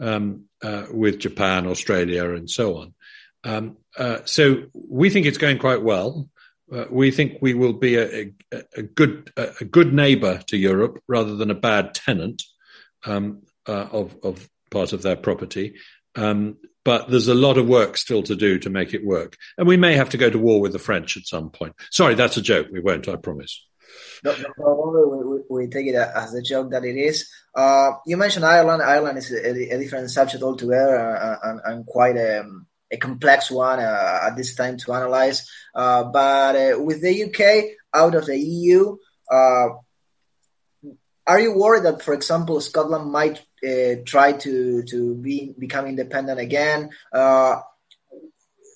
um, 0.00 0.44
uh, 0.62 0.86
with 0.90 1.18
Japan, 1.18 1.66
Australia, 1.66 2.32
and 2.32 2.50
so 2.50 2.78
on. 2.78 2.94
Um, 3.44 3.76
uh, 3.96 4.18
so 4.24 4.64
we 4.74 5.10
think 5.10 5.26
it's 5.26 5.38
going 5.38 5.58
quite 5.58 5.82
well. 5.82 6.28
Uh, 6.72 6.84
we 6.90 7.10
think 7.10 7.38
we 7.40 7.54
will 7.54 7.72
be 7.72 7.96
a, 7.96 8.32
a, 8.52 8.62
a 8.76 8.82
good 8.82 9.32
a 9.36 9.64
good 9.64 9.92
neighbour 9.92 10.40
to 10.46 10.56
Europe 10.56 11.02
rather 11.08 11.34
than 11.36 11.50
a 11.50 11.54
bad 11.54 11.94
tenant 11.94 12.42
um, 13.04 13.42
uh, 13.66 13.88
of 13.90 14.16
of 14.22 14.48
part 14.70 14.92
of 14.92 15.02
their 15.02 15.16
property. 15.16 15.74
Um, 16.14 16.58
but 16.84 17.10
there's 17.10 17.28
a 17.28 17.34
lot 17.34 17.58
of 17.58 17.68
work 17.68 17.96
still 17.96 18.22
to 18.22 18.34
do 18.34 18.58
to 18.58 18.70
make 18.70 18.94
it 18.94 19.04
work. 19.04 19.36
And 19.58 19.68
we 19.68 19.76
may 19.76 19.94
have 19.94 20.10
to 20.10 20.16
go 20.16 20.30
to 20.30 20.38
war 20.38 20.60
with 20.60 20.72
the 20.72 20.78
French 20.78 21.16
at 21.16 21.26
some 21.26 21.50
point. 21.50 21.74
Sorry, 21.90 22.14
that's 22.14 22.36
a 22.36 22.42
joke. 22.42 22.68
We 22.72 22.80
won't, 22.80 23.08
I 23.08 23.16
promise. 23.16 23.66
No, 24.24 24.34
no 24.58 25.42
we, 25.48 25.64
we, 25.64 25.66
take 25.68 25.86
it 25.86 25.94
as 25.94 26.32
the 26.32 26.42
joke 26.42 26.70
that 26.70 26.84
it 26.84 26.96
is. 26.96 27.30
Uh, 27.54 27.92
you 28.06 28.16
mentioned 28.16 28.44
Ireland. 28.44 28.82
Ireland 28.82 29.18
is 29.18 29.32
a, 29.32 29.74
a 29.74 29.78
different 29.78 30.10
subject 30.10 30.42
altogether 30.42 30.98
uh, 30.98 31.36
and, 31.42 31.60
and, 31.64 31.86
quite 31.86 32.16
a, 32.16 32.44
a 32.90 32.96
complex 32.96 33.50
one 33.50 33.80
uh, 33.80 34.20
at 34.22 34.36
this 34.36 34.54
time 34.54 34.76
to 34.78 34.92
analyze. 34.92 35.48
Uh, 35.74 36.04
but 36.04 36.56
uh, 36.56 36.78
with 36.80 37.02
the 37.02 37.24
UK 37.24 37.76
out 37.94 38.14
of 38.14 38.26
the 38.26 38.38
EU, 38.38 38.96
uh, 39.30 39.68
are 41.26 41.40
you 41.40 41.54
worried 41.54 41.84
that, 41.84 42.02
for 42.02 42.14
example, 42.14 42.60
Scotland 42.60 43.10
might 43.10 43.44
try 44.04 44.32
to 44.32 44.82
to 44.82 45.14
be 45.14 45.54
become 45.58 45.86
independent 45.86 46.40
again? 46.40 46.90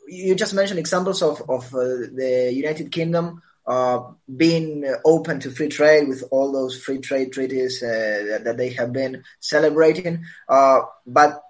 You 0.06 0.34
just 0.34 0.54
mentioned 0.54 0.78
examples 0.78 1.22
of 1.22 1.42
of 1.48 1.70
the 1.70 2.52
United 2.54 2.92
Kingdom 2.92 3.42
uh, 3.66 4.00
being 4.36 4.84
open 5.04 5.40
to 5.40 5.50
free 5.50 5.68
trade 5.68 6.08
with 6.08 6.24
all 6.30 6.52
those 6.52 6.82
free 6.82 6.98
trade 6.98 7.32
treaties 7.32 7.82
uh, 7.82 8.40
that, 8.44 8.56
they 8.56 8.70
have 8.70 8.92
been 8.92 9.24
celebrating, 9.40 10.24
uh, 10.48 10.80
but 11.06 11.42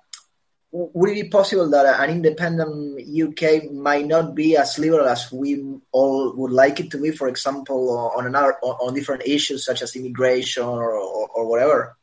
would 0.71 1.11
it 1.11 1.23
be 1.23 1.29
possible 1.29 1.71
that 1.71 2.01
an 2.01 2.11
independent 2.11 3.01
UK 3.01 3.71
might 3.71 4.07
not 4.07 4.35
be 4.35 4.57
as 4.57 4.77
liberal 4.77 5.07
as 5.07 5.31
we 5.31 5.65
all 5.93 6.33
would 6.35 6.51
like 6.51 6.81
it 6.81 6.91
to 6.91 7.01
be? 7.01 7.13
For 7.13 7.29
example, 7.29 8.13
on 8.17 8.27
another 8.27 8.55
on 8.61 8.93
different 8.93 9.23
issues 9.25 9.65
such 9.65 9.83
as 9.83 9.95
immigration 9.95 10.65
or, 10.65 10.95
or, 10.95 11.29
or 11.29 11.49
whatever. 11.49 11.97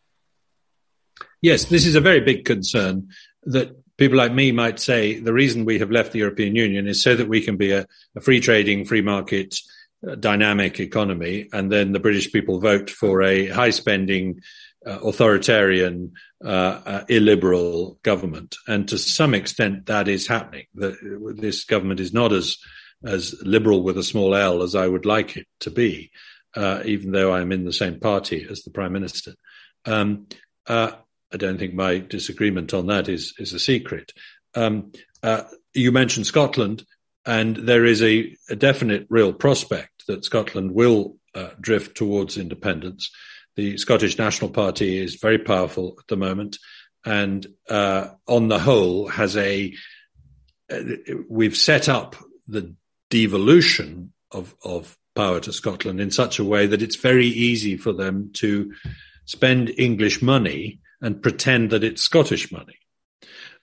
Yes, 1.42 1.66
this 1.66 1.86
is 1.86 1.96
a 1.96 2.02
very 2.02 2.22
big 2.22 2.46
concern 2.46 3.10
that 3.44 3.76
people 3.98 4.18
like 4.18 4.34
me 4.34 4.54
might 4.54 4.80
say 4.80 5.20
the 5.20 5.34
reason 5.34 5.66
we 5.66 5.80
have 5.80 5.92
left 5.92 6.14
the 6.14 6.20
European 6.20 6.56
Union 6.56 6.88
is 6.88 7.04
so 7.04 7.14
that 7.14 7.28
we 7.28 7.42
can 7.42 7.58
be 7.58 7.72
a, 7.72 7.86
a 8.16 8.22
free 8.22 8.40
trading, 8.40 8.86
free 8.86 9.02
market, 9.02 9.60
dynamic 10.20 10.80
economy, 10.80 11.48
and 11.54 11.72
then 11.72 11.92
the 11.92 12.00
British 12.00 12.32
people 12.32 12.60
vote 12.60 12.90
for 12.90 13.22
a 13.22 13.48
high 13.48 13.70
spending, 13.70 14.42
uh, 14.86 15.00
authoritarian, 15.04 16.14
uh, 16.44 16.82
uh, 16.86 17.04
illiberal 17.08 18.00
government. 18.04 18.56
And 18.68 18.88
to 18.90 18.98
some 18.98 19.34
extent, 19.34 19.86
that 19.86 20.08
is 20.08 20.28
happening. 20.28 20.66
The, 20.74 21.36
this 21.38 21.66
government 21.66 22.00
is 22.00 22.14
not 22.14 22.34
as 22.34 22.58
as 23.04 23.34
liberal 23.42 23.82
with 23.82 23.98
a 23.98 24.04
small 24.04 24.36
L 24.36 24.62
as 24.62 24.76
I 24.76 24.88
would 24.88 25.08
like 25.08 25.36
it 25.36 25.48
to 25.62 25.72
be, 25.72 26.12
uh, 26.56 26.84
even 26.86 27.12
though 27.12 27.34
I'm 27.34 27.52
in 27.52 27.66
the 27.66 27.74
same 27.74 28.00
party 28.00 28.46
as 28.48 28.62
the 28.62 28.70
prime 28.70 28.94
minister. 28.94 29.34
Um, 29.86 30.28
uh, 30.68 30.92
I 31.34 31.38
don't 31.38 31.58
think 31.58 31.74
my 31.74 31.98
disagreement 31.98 32.74
on 32.74 32.88
that 32.88 33.10
is 33.10 33.34
is 33.40 33.54
a 33.54 33.60
secret. 33.60 34.14
Um, 34.54 34.92
you 35.74 35.92
mentioned 35.92 36.28
Scotland, 36.28 36.84
and 37.26 37.56
there 37.56 37.86
is 37.86 38.02
a, 38.02 38.36
a 38.50 38.56
definite, 38.56 39.06
real 39.10 39.34
prospect 39.34 40.08
that 40.08 40.26
Scotland 40.26 40.72
will 40.72 41.18
drift 41.62 41.96
towards 41.96 42.38
independence 42.38 43.10
the 43.56 43.78
Scottish 43.78 44.18
National 44.18 44.50
Party 44.50 44.98
is 44.98 45.16
very 45.16 45.38
powerful 45.38 45.96
at 46.00 46.08
the 46.08 46.18
moment, 46.18 46.58
and 47.06 47.46
uh, 47.70 48.10
on 48.28 48.48
the 48.48 48.60
whole 48.60 49.08
has 49.08 49.36
a. 49.36 49.74
Uh, 50.72 50.82
we've 51.30 51.58
set 51.58 51.90
up 51.90 52.16
the 52.48 52.74
devolution 53.10 54.14
of 54.32 54.56
of 54.64 54.98
power 55.16 55.42
to 55.42 55.52
Scotland 55.52 56.00
in 56.00 56.12
such 56.12 56.40
a 56.40 56.46
way 56.46 56.66
that 56.66 56.82
it's 56.82 56.96
very 56.96 57.28
easy 57.28 57.76
for 57.76 57.92
them 57.92 58.32
to 58.34 58.74
spend 59.26 59.74
English 59.78 60.22
money 60.22 60.80
and 61.02 61.22
pretend 61.22 61.72
that 61.72 61.84
it's 61.84 62.02
Scottish 62.02 62.52
money. 62.52 62.78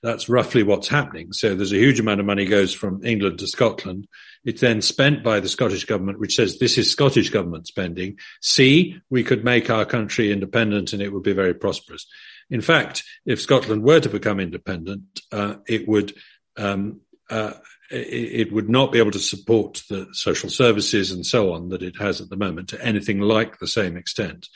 That's 0.03 0.29
roughly 0.29 0.63
what's 0.63 0.89
happening. 0.89 1.33
So 1.33 1.55
there's 1.55 1.73
a 1.73 1.77
huge 1.77 1.99
amount 1.99 2.21
of 2.21 2.27
money 2.27 2.45
goes 2.45 2.73
from 2.73 3.05
England 3.05 3.41
to 3.41 3.49
Scotland. 3.49 4.07
It's 4.45 4.61
then 4.61 4.81
spent 4.81 5.25
by 5.25 5.41
the 5.41 5.49
Scottish 5.49 5.85
government, 5.85 6.21
which 6.21 6.37
says 6.37 6.59
this 6.59 6.79
is 6.79 6.91
Scottish 6.91 7.31
government 7.31 7.67
spending. 7.67 8.19
See, 8.41 9.01
we 9.11 9.25
could 9.25 9.45
make 9.45 9.71
our 9.71 9.85
country 9.85 10.31
independent 10.31 10.93
and 10.93 11.03
it 11.03 11.13
would 11.13 11.25
be 11.25 11.33
very 11.33 11.55
prosperous. 11.55 12.07
In 12.49 12.61
fact, 12.61 13.03
if 13.27 13.41
Scotland 13.41 13.83
were 13.83 14.01
to 14.01 14.09
become 14.09 14.41
independent, 14.41 15.03
uh, 15.33 15.57
it 15.67 15.89
would 15.89 16.15
um, 16.57 17.01
uh, 17.29 17.55
it, 17.91 18.53
would 18.53 18.69
not 18.69 18.93
be 18.93 18.99
able 18.99 19.11
to 19.11 19.19
support 19.19 19.83
the 19.89 20.07
social 20.13 20.51
services 20.51 21.11
and 21.11 21.25
so 21.25 21.53
on 21.53 21.71
that 21.71 21.83
it 21.83 21.97
has 21.99 22.21
at 22.21 22.29
the 22.29 22.37
moment 22.37 22.69
to 22.69 22.85
anything 22.85 23.21
like 23.21 23.59
the 23.59 23.67
same 23.67 23.97
extent. 23.97 24.49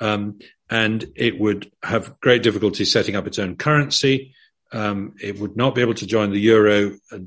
Um, 0.00 0.38
and 0.68 1.06
it 1.14 1.38
would 1.38 1.70
have 1.82 2.18
great 2.20 2.42
difficulty 2.42 2.84
setting 2.84 3.14
up 3.14 3.26
its 3.26 3.38
own 3.38 3.56
currency. 3.56 4.34
Um, 4.72 5.14
it 5.20 5.38
would 5.38 5.56
not 5.56 5.74
be 5.74 5.80
able 5.80 5.94
to 5.94 6.06
join 6.06 6.30
the 6.30 6.40
euro 6.40 6.96
uh, 7.10 7.18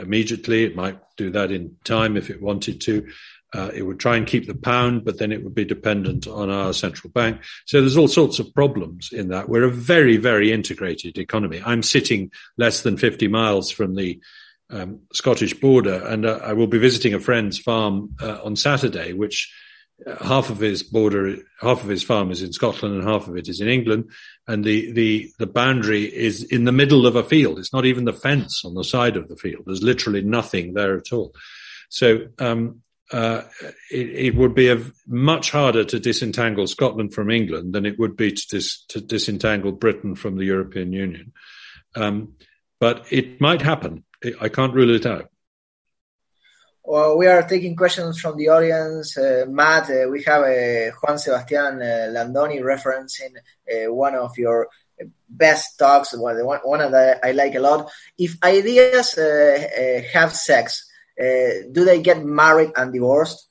immediately. 0.00 0.64
It 0.64 0.76
might 0.76 0.98
do 1.16 1.30
that 1.30 1.50
in 1.50 1.76
time 1.84 2.16
if 2.16 2.30
it 2.30 2.40
wanted 2.40 2.80
to. 2.82 3.06
Uh, 3.54 3.70
it 3.72 3.82
would 3.82 4.00
try 4.00 4.16
and 4.16 4.26
keep 4.26 4.46
the 4.46 4.54
pound, 4.54 5.04
but 5.04 5.18
then 5.18 5.30
it 5.30 5.44
would 5.44 5.54
be 5.54 5.64
dependent 5.64 6.26
on 6.26 6.50
our 6.50 6.72
central 6.72 7.10
bank. 7.12 7.40
So 7.66 7.80
there's 7.80 7.96
all 7.96 8.08
sorts 8.08 8.40
of 8.40 8.52
problems 8.52 9.12
in 9.12 9.28
that. 9.28 9.48
We're 9.48 9.62
a 9.62 9.70
very, 9.70 10.16
very 10.16 10.50
integrated 10.50 11.18
economy. 11.18 11.62
I'm 11.64 11.84
sitting 11.84 12.32
less 12.58 12.80
than 12.80 12.96
50 12.96 13.28
miles 13.28 13.70
from 13.70 13.94
the 13.94 14.20
um, 14.70 15.00
Scottish 15.12 15.54
border, 15.54 16.04
and 16.04 16.26
uh, 16.26 16.40
I 16.42 16.52
will 16.54 16.66
be 16.66 16.78
visiting 16.78 17.14
a 17.14 17.20
friend's 17.20 17.58
farm 17.58 18.16
uh, 18.20 18.40
on 18.42 18.56
Saturday, 18.56 19.12
which 19.12 19.52
half 20.20 20.50
of 20.50 20.58
his 20.58 20.82
border, 20.82 21.36
half 21.60 21.82
of 21.82 21.88
his 21.88 22.02
farm 22.02 22.30
is 22.30 22.42
in 22.42 22.52
Scotland 22.52 22.96
and 22.96 23.08
half 23.08 23.28
of 23.28 23.36
it 23.36 23.48
is 23.48 23.60
in 23.60 23.68
England. 23.68 24.10
And 24.46 24.64
the, 24.64 24.92
the, 24.92 25.30
the 25.38 25.46
boundary 25.46 26.04
is 26.04 26.42
in 26.42 26.64
the 26.64 26.72
middle 26.72 27.06
of 27.06 27.16
a 27.16 27.22
field. 27.22 27.58
It's 27.58 27.72
not 27.72 27.86
even 27.86 28.04
the 28.04 28.12
fence 28.12 28.64
on 28.64 28.74
the 28.74 28.84
side 28.84 29.16
of 29.16 29.28
the 29.28 29.36
field. 29.36 29.64
There's 29.66 29.82
literally 29.82 30.22
nothing 30.22 30.74
there 30.74 30.96
at 30.96 31.12
all. 31.12 31.34
So, 31.88 32.26
um, 32.38 32.80
uh, 33.12 33.42
it, 33.90 34.08
it, 34.08 34.34
would 34.34 34.54
be 34.54 34.70
a, 34.70 34.82
much 35.06 35.50
harder 35.50 35.84
to 35.84 36.00
disentangle 36.00 36.66
Scotland 36.66 37.12
from 37.12 37.30
England 37.30 37.74
than 37.74 37.84
it 37.84 37.98
would 37.98 38.16
be 38.16 38.32
to, 38.32 38.46
dis, 38.48 38.82
to 38.86 39.00
disentangle 39.00 39.72
Britain 39.72 40.14
from 40.14 40.36
the 40.36 40.46
European 40.46 40.92
Union. 40.92 41.32
Um, 41.94 42.32
but 42.80 43.06
it 43.12 43.40
might 43.40 43.60
happen. 43.60 44.04
I 44.40 44.48
can't 44.48 44.74
rule 44.74 44.94
it 44.94 45.06
out. 45.06 45.30
Well, 46.86 47.16
we 47.16 47.26
are 47.28 47.42
taking 47.44 47.76
questions 47.76 48.20
from 48.20 48.36
the 48.36 48.50
audience. 48.50 49.16
Uh, 49.16 49.46
Matt, 49.48 49.88
uh, 49.88 50.06
we 50.10 50.22
have 50.24 50.42
uh, 50.42 50.90
Juan 51.00 51.16
Sebastian 51.16 51.80
uh, 51.80 52.12
Landoni 52.12 52.60
referencing 52.60 53.34
uh, 53.38 53.90
one 53.90 54.14
of 54.14 54.36
your 54.36 54.68
best 55.26 55.78
talks, 55.78 56.14
one, 56.14 56.36
one 56.36 56.92
that 56.92 57.20
I 57.24 57.32
like 57.32 57.54
a 57.54 57.60
lot. 57.60 57.90
If 58.18 58.36
ideas 58.44 59.16
uh, 59.16 60.02
have 60.12 60.34
sex, 60.34 60.86
do 61.18 61.86
they 61.86 62.02
get 62.02 62.22
married 62.22 62.72
and 62.76 62.92
divorced? 62.92 63.48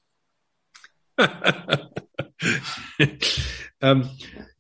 um, 3.82 4.12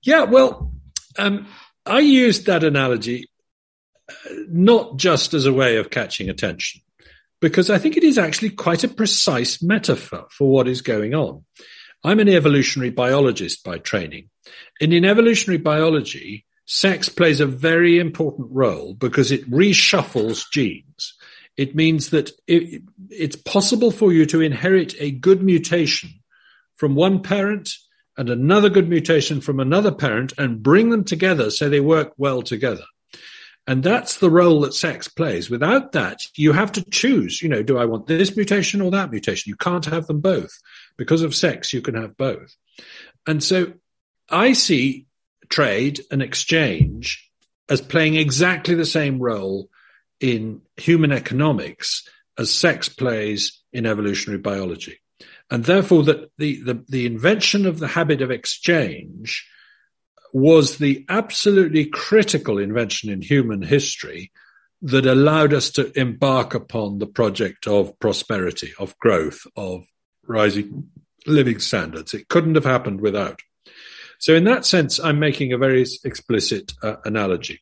yeah, 0.01 0.23
well, 0.23 0.71
um, 1.19 1.45
I 1.85 1.99
used 1.99 2.47
that 2.47 2.63
analogy 2.63 3.29
not 4.47 4.97
just 4.97 5.35
as 5.35 5.45
a 5.45 5.53
way 5.53 5.77
of 5.77 5.91
catching 5.91 6.29
attention 6.29 6.81
because 7.43 7.69
I 7.69 7.77
think 7.77 7.97
it 7.97 8.05
is 8.05 8.17
actually 8.17 8.51
quite 8.51 8.85
a 8.85 8.87
precise 8.87 9.61
metaphor 9.61 10.27
for 10.31 10.49
what 10.49 10.65
is 10.65 10.81
going 10.81 11.13
on. 11.13 11.43
I'm 12.01 12.21
an 12.21 12.29
evolutionary 12.29 12.89
biologist 12.89 13.65
by 13.65 13.79
training. 13.79 14.29
And 14.79 14.93
in 14.93 15.03
evolutionary 15.03 15.57
biology, 15.57 16.45
sex 16.63 17.09
plays 17.09 17.41
a 17.41 17.45
very 17.45 17.99
important 17.99 18.47
role 18.49 18.93
because 18.93 19.29
it 19.29 19.51
reshuffles 19.51 20.49
genes. 20.53 21.15
It 21.57 21.75
means 21.75 22.11
that 22.11 22.31
it, 22.47 22.81
it's 23.09 23.35
possible 23.35 23.91
for 23.91 24.13
you 24.13 24.25
to 24.27 24.39
inherit 24.39 24.95
a 25.01 25.11
good 25.11 25.43
mutation 25.43 26.11
from 26.77 26.95
one 26.95 27.21
parent 27.21 27.71
and 28.15 28.29
another 28.29 28.69
good 28.69 28.87
mutation 28.87 29.41
from 29.41 29.59
another 29.59 29.91
parent 29.91 30.31
and 30.37 30.63
bring 30.63 30.91
them 30.91 31.03
together 31.03 31.51
so 31.51 31.67
they 31.67 31.81
work 31.81 32.13
well 32.15 32.41
together. 32.41 32.85
And 33.65 33.81
that's 33.81 34.17
the 34.17 34.29
role 34.29 34.61
that 34.61 34.73
sex 34.73 35.07
plays. 35.07 35.49
Without 35.49 35.93
that, 35.93 36.21
you 36.35 36.51
have 36.51 36.73
to 36.73 36.89
choose, 36.89 37.41
you 37.41 37.47
know, 37.47 37.63
do 37.63 37.77
I 37.77 37.85
want 37.85 38.07
this 38.07 38.35
mutation 38.35 38.81
or 38.81 38.91
that 38.91 39.09
mutation? 39.09 39.49
You 39.49 39.55
can't 39.55 39.85
have 39.85 40.07
them 40.07 40.19
both. 40.19 40.51
Because 40.97 41.21
of 41.21 41.33
sex, 41.33 41.71
you 41.71 41.81
can 41.81 41.95
have 41.95 42.17
both. 42.17 42.55
And 43.25 43.41
so 43.41 43.73
I 44.29 44.53
see 44.53 45.05
trade 45.49 46.01
and 46.11 46.21
exchange 46.21 47.29
as 47.69 47.79
playing 47.79 48.15
exactly 48.15 48.75
the 48.75 48.85
same 48.85 49.19
role 49.19 49.69
in 50.19 50.61
human 50.77 51.11
economics 51.11 52.07
as 52.37 52.51
sex 52.51 52.89
plays 52.89 53.61
in 53.71 53.85
evolutionary 53.85 54.41
biology. 54.41 54.99
And 55.49 55.63
therefore 55.63 56.03
that 56.03 56.31
the, 56.37 56.61
the, 56.63 56.85
the 56.89 57.05
invention 57.05 57.65
of 57.65 57.79
the 57.79 57.87
habit 57.87 58.21
of 58.21 58.31
exchange 58.31 59.47
was 60.33 60.77
the 60.77 61.05
absolutely 61.09 61.85
critical 61.85 62.57
invention 62.57 63.09
in 63.09 63.21
human 63.21 63.61
history 63.61 64.31
that 64.81 65.05
allowed 65.05 65.53
us 65.53 65.69
to 65.69 65.97
embark 65.97 66.55
upon 66.55 66.97
the 66.97 67.07
project 67.07 67.67
of 67.67 67.97
prosperity, 67.99 68.73
of 68.79 68.97
growth, 68.97 69.45
of 69.55 69.85
rising 70.27 70.89
living 71.25 71.59
standards. 71.59 72.13
It 72.13 72.27
couldn't 72.27 72.55
have 72.55 72.65
happened 72.65 72.99
without. 72.99 73.41
So, 74.17 74.33
in 74.33 74.43
that 74.45 74.65
sense, 74.65 74.99
I'm 74.99 75.19
making 75.19 75.53
a 75.53 75.57
very 75.57 75.85
explicit 76.03 76.73
uh, 76.81 76.95
analogy. 77.05 77.61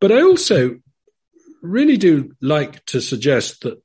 But 0.00 0.10
I 0.10 0.22
also 0.22 0.78
really 1.62 1.96
do 1.96 2.34
like 2.40 2.84
to 2.86 3.00
suggest 3.00 3.62
that 3.62 3.80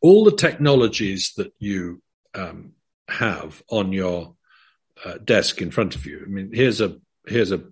all 0.00 0.24
the 0.24 0.36
technologies 0.36 1.32
that 1.36 1.52
you 1.58 2.02
um, 2.34 2.72
have 3.08 3.62
on 3.70 3.92
your 3.92 4.35
uh, 5.04 5.18
desk 5.24 5.60
in 5.60 5.70
front 5.70 5.94
of 5.94 6.06
you. 6.06 6.22
I 6.24 6.28
mean, 6.28 6.50
here's 6.52 6.80
a 6.80 6.96
here's 7.26 7.52
a 7.52 7.62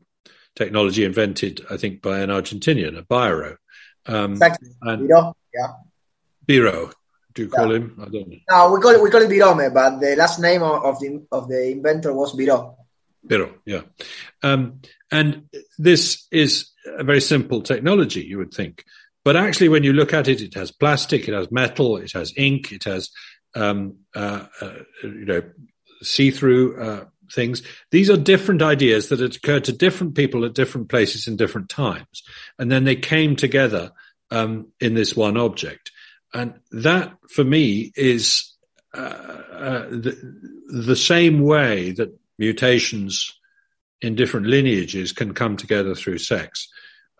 technology 0.56 1.04
invented, 1.04 1.64
I 1.70 1.76
think, 1.76 2.02
by 2.02 2.20
an 2.20 2.30
Argentinian, 2.30 2.98
a 2.98 3.02
Biro. 3.02 3.56
Um, 4.06 4.32
exactly. 4.32 4.70
Biro, 4.82 5.34
yeah. 5.54 5.72
Biro. 6.46 6.92
Do 7.34 7.42
you 7.42 7.48
call 7.48 7.70
yeah. 7.70 7.76
him? 7.78 7.98
I 8.00 8.04
don't 8.04 8.28
know. 8.28 8.36
No, 8.50 8.72
we 8.72 8.80
call 8.80 8.92
it 8.92 9.02
we 9.02 9.10
call 9.10 9.22
it 9.22 9.30
Birome, 9.30 9.72
but 9.74 9.98
the 9.98 10.14
last 10.16 10.40
name 10.40 10.62
of 10.62 10.98
the 11.00 11.26
of 11.32 11.48
the 11.48 11.70
inventor 11.72 12.12
was 12.12 12.34
Biro. 12.34 12.76
Biro, 13.26 13.54
yeah. 13.64 13.82
Um, 14.42 14.80
and 15.10 15.48
this 15.78 16.26
is 16.30 16.70
a 16.86 17.04
very 17.04 17.20
simple 17.20 17.62
technology, 17.62 18.22
you 18.22 18.38
would 18.38 18.52
think. 18.52 18.84
But 19.24 19.36
actually, 19.36 19.70
when 19.70 19.84
you 19.84 19.94
look 19.94 20.12
at 20.12 20.28
it, 20.28 20.42
it 20.42 20.54
has 20.54 20.70
plastic, 20.70 21.26
it 21.26 21.34
has 21.34 21.50
metal, 21.50 21.96
it 21.96 22.12
has 22.12 22.34
ink, 22.36 22.72
it 22.72 22.84
has, 22.84 23.10
um, 23.54 23.96
uh, 24.14 24.46
uh, 24.60 24.74
you 25.02 25.24
know, 25.24 25.42
see-through 26.02 26.82
uh, 26.82 27.04
things. 27.32 27.62
These 27.90 28.10
are 28.10 28.16
different 28.16 28.62
ideas 28.62 29.08
that 29.08 29.20
had 29.20 29.36
occurred 29.36 29.64
to 29.64 29.72
different 29.72 30.14
people 30.14 30.44
at 30.44 30.54
different 30.54 30.88
places 30.88 31.26
in 31.26 31.36
different 31.36 31.68
times, 31.68 32.22
and 32.58 32.70
then 32.70 32.84
they 32.84 32.96
came 32.96 33.36
together 33.36 33.92
um, 34.30 34.68
in 34.80 34.94
this 34.94 35.16
one 35.16 35.36
object. 35.36 35.90
And 36.32 36.54
that, 36.72 37.16
for 37.28 37.44
me, 37.44 37.92
is 37.94 38.52
uh, 38.92 39.00
uh, 39.00 39.88
the, 39.90 40.16
the 40.68 40.96
same 40.96 41.40
way 41.40 41.92
that 41.92 42.18
mutations 42.38 43.32
in 44.00 44.16
different 44.16 44.46
lineages 44.46 45.12
can 45.12 45.32
come 45.32 45.56
together 45.56 45.94
through 45.94 46.18
sex. 46.18 46.68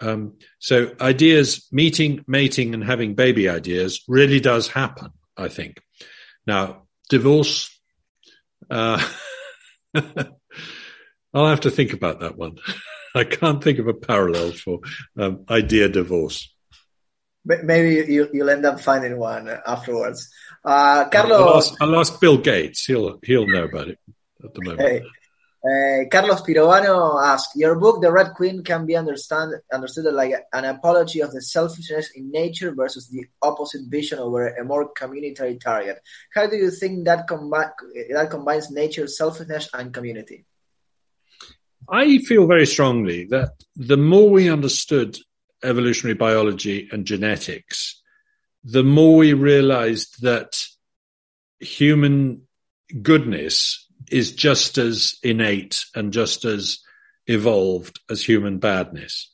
Um, 0.01 0.35
so 0.59 0.93
ideas, 1.01 1.67
meeting, 1.71 2.25
mating, 2.27 2.75
and 2.75 2.83
having 2.83 3.15
baby 3.15 3.49
ideas 3.49 4.03
really 4.09 4.41
does 4.41 4.69
happen. 4.69 5.13
I 5.37 5.49
think. 5.49 5.81
Now, 6.47 6.85
divorce. 7.09 7.71
Uh, 8.71 9.05
I'll 11.35 11.47
have 11.47 11.61
to 11.61 11.71
think 11.71 11.93
about 11.93 12.21
that 12.21 12.37
one. 12.37 12.59
I 13.15 13.25
can't 13.25 13.63
think 13.63 13.79
of 13.79 13.87
a 13.87 13.95
parallel 13.95 14.53
for 14.53 14.81
um, 15.17 15.45
idea 15.49 15.89
divorce. 15.89 16.53
Maybe 17.45 18.13
you, 18.13 18.29
will 18.33 18.51
end 18.51 18.65
up 18.65 18.81
finding 18.81 19.19
one 19.19 19.49
afterwards. 19.49 20.33
Uh, 20.65 21.09
Carlos, 21.11 21.41
I'll 21.41 21.57
ask, 21.57 21.75
I'll 21.83 22.01
ask, 22.01 22.21
Bill 22.21 22.39
Gates. 22.39 22.87
He'll 22.87 23.19
he'll 23.23 23.47
know 23.47 23.65
about 23.65 23.89
it 23.89 23.99
at 24.43 24.55
the 24.55 24.63
moment. 24.63 24.81
Hey. 24.81 25.03
Uh, 25.65 26.05
Carlos 26.11 26.43
Pirovano 26.43 27.25
asked, 27.25 27.57
"Your 27.57 27.77
book, 27.77 28.03
The 28.03 28.13
Red 28.13 28.35
Queen, 28.35 28.63
can 28.63 28.85
be 28.85 28.97
understand, 28.97 29.55
understood 29.73 30.13
like 30.13 30.35
an 30.53 30.67
apology 30.67 31.21
of 31.21 31.33
the 31.33 31.41
selfishness 31.41 32.11
in 32.15 32.31
nature 32.31 32.75
versus 32.75 33.09
the 33.09 33.25
opposite 33.41 33.87
vision 33.89 34.19
over 34.19 34.47
a 34.49 34.63
more 34.63 34.93
communitary 34.93 35.57
target. 35.57 36.03
How 36.35 36.47
do 36.49 36.57
you 36.57 36.71
think 36.71 37.07
that, 37.07 37.27
combi- 37.27 37.73
that 38.11 38.29
combines 38.31 38.71
nature, 38.71 39.07
selfishness, 39.07 39.71
and 39.73 39.95
community?" 39.95 40.45
I 41.89 42.19
feel 42.19 42.47
very 42.47 42.67
strongly 42.67 43.25
that 43.27 43.53
the 43.75 43.97
more 43.97 44.29
we 44.29 44.51
understood 44.51 45.17
evolutionary 45.63 46.15
biology 46.15 46.89
and 46.93 47.07
genetics, 47.07 48.03
the 48.65 48.83
more 48.83 49.17
we 49.17 49.33
realized 49.33 50.21
that 50.21 50.63
human 51.59 52.43
goodness 53.01 53.84
is 54.15 54.31
just 54.31 54.79
as 54.79 55.17
innate 55.25 55.87
and 55.93 56.13
just 56.13 56.45
as 56.45 56.79
evolved 57.27 57.99
as 58.09 58.25
human 58.25 58.59
badness. 58.59 59.29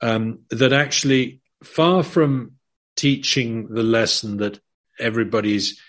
Um, 0.00 0.44
that 0.50 0.72
actually, 0.72 1.40
far 1.64 2.04
from 2.04 2.52
teaching 2.94 3.66
the 3.66 3.82
lesson 3.82 4.36
that 4.36 4.60
everybody's 5.00 5.80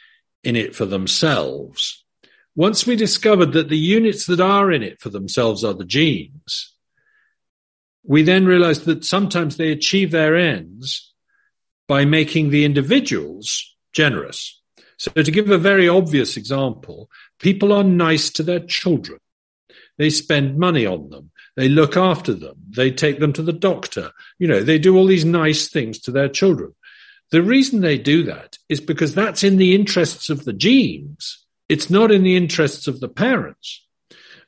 in 0.44 0.56
it 0.56 0.76
for 0.76 0.86
themselves, 0.86 2.04
once 2.56 2.88
we 2.88 2.96
discovered 2.96 3.54
that 3.54 3.70
the 3.70 3.78
units 3.78 4.26
that 4.26 4.40
are 4.40 4.72
in 4.72 4.82
it 4.82 5.00
for 5.00 5.10
themselves 5.10 5.64
are 5.64 5.76
the 5.76 5.86
genes, 5.86 6.74
we 8.04 8.24
then 8.24 8.48
realized 8.48 8.86
that 8.86 9.06
sometimes 9.06 9.58
they 9.58 9.72
achieve 9.72 10.10
their 10.10 10.36
ends 10.36 11.14
by 11.88 12.04
making 12.04 12.50
the 12.50 12.66
individuals 12.66 13.76
generous. 13.94 14.57
So 14.98 15.12
to 15.12 15.32
give 15.32 15.50
a 15.50 15.58
very 15.58 15.88
obvious 15.88 16.38
example, 16.38 17.10
people 17.40 17.72
are 17.72 17.84
nice 17.84 18.30
to 18.32 18.44
their 18.44 18.60
children. 18.60 19.20
They 19.98 20.10
spend 20.10 20.58
money 20.58 20.86
on 20.86 21.10
them. 21.10 21.32
They 21.56 21.70
look 21.70 21.98
after 21.98 22.34
them. 22.34 22.56
They 22.70 22.92
take 22.92 23.20
them 23.20 23.34
to 23.34 23.42
the 23.42 23.54
doctor. 23.54 24.12
You 24.38 24.48
know, 24.48 24.62
they 24.62 24.78
do 24.78 24.96
all 24.96 25.06
these 25.06 25.26
nice 25.26 25.70
things 25.70 26.00
to 26.02 26.12
their 26.12 26.30
children. 26.30 26.74
The 27.32 27.42
reason 27.42 27.82
they 27.82 27.98
do 27.98 28.24
that 28.24 28.58
is 28.70 28.80
because 28.80 29.14
that's 29.14 29.44
in 29.44 29.58
the 29.58 29.76
interests 29.76 30.30
of 30.30 30.46
the 30.46 30.54
genes. 30.54 31.46
It's 31.68 31.90
not 31.90 32.12
in 32.12 32.24
the 32.24 32.38
interests 32.38 32.88
of 32.88 33.00
the 33.00 33.10
parents. 33.10 33.86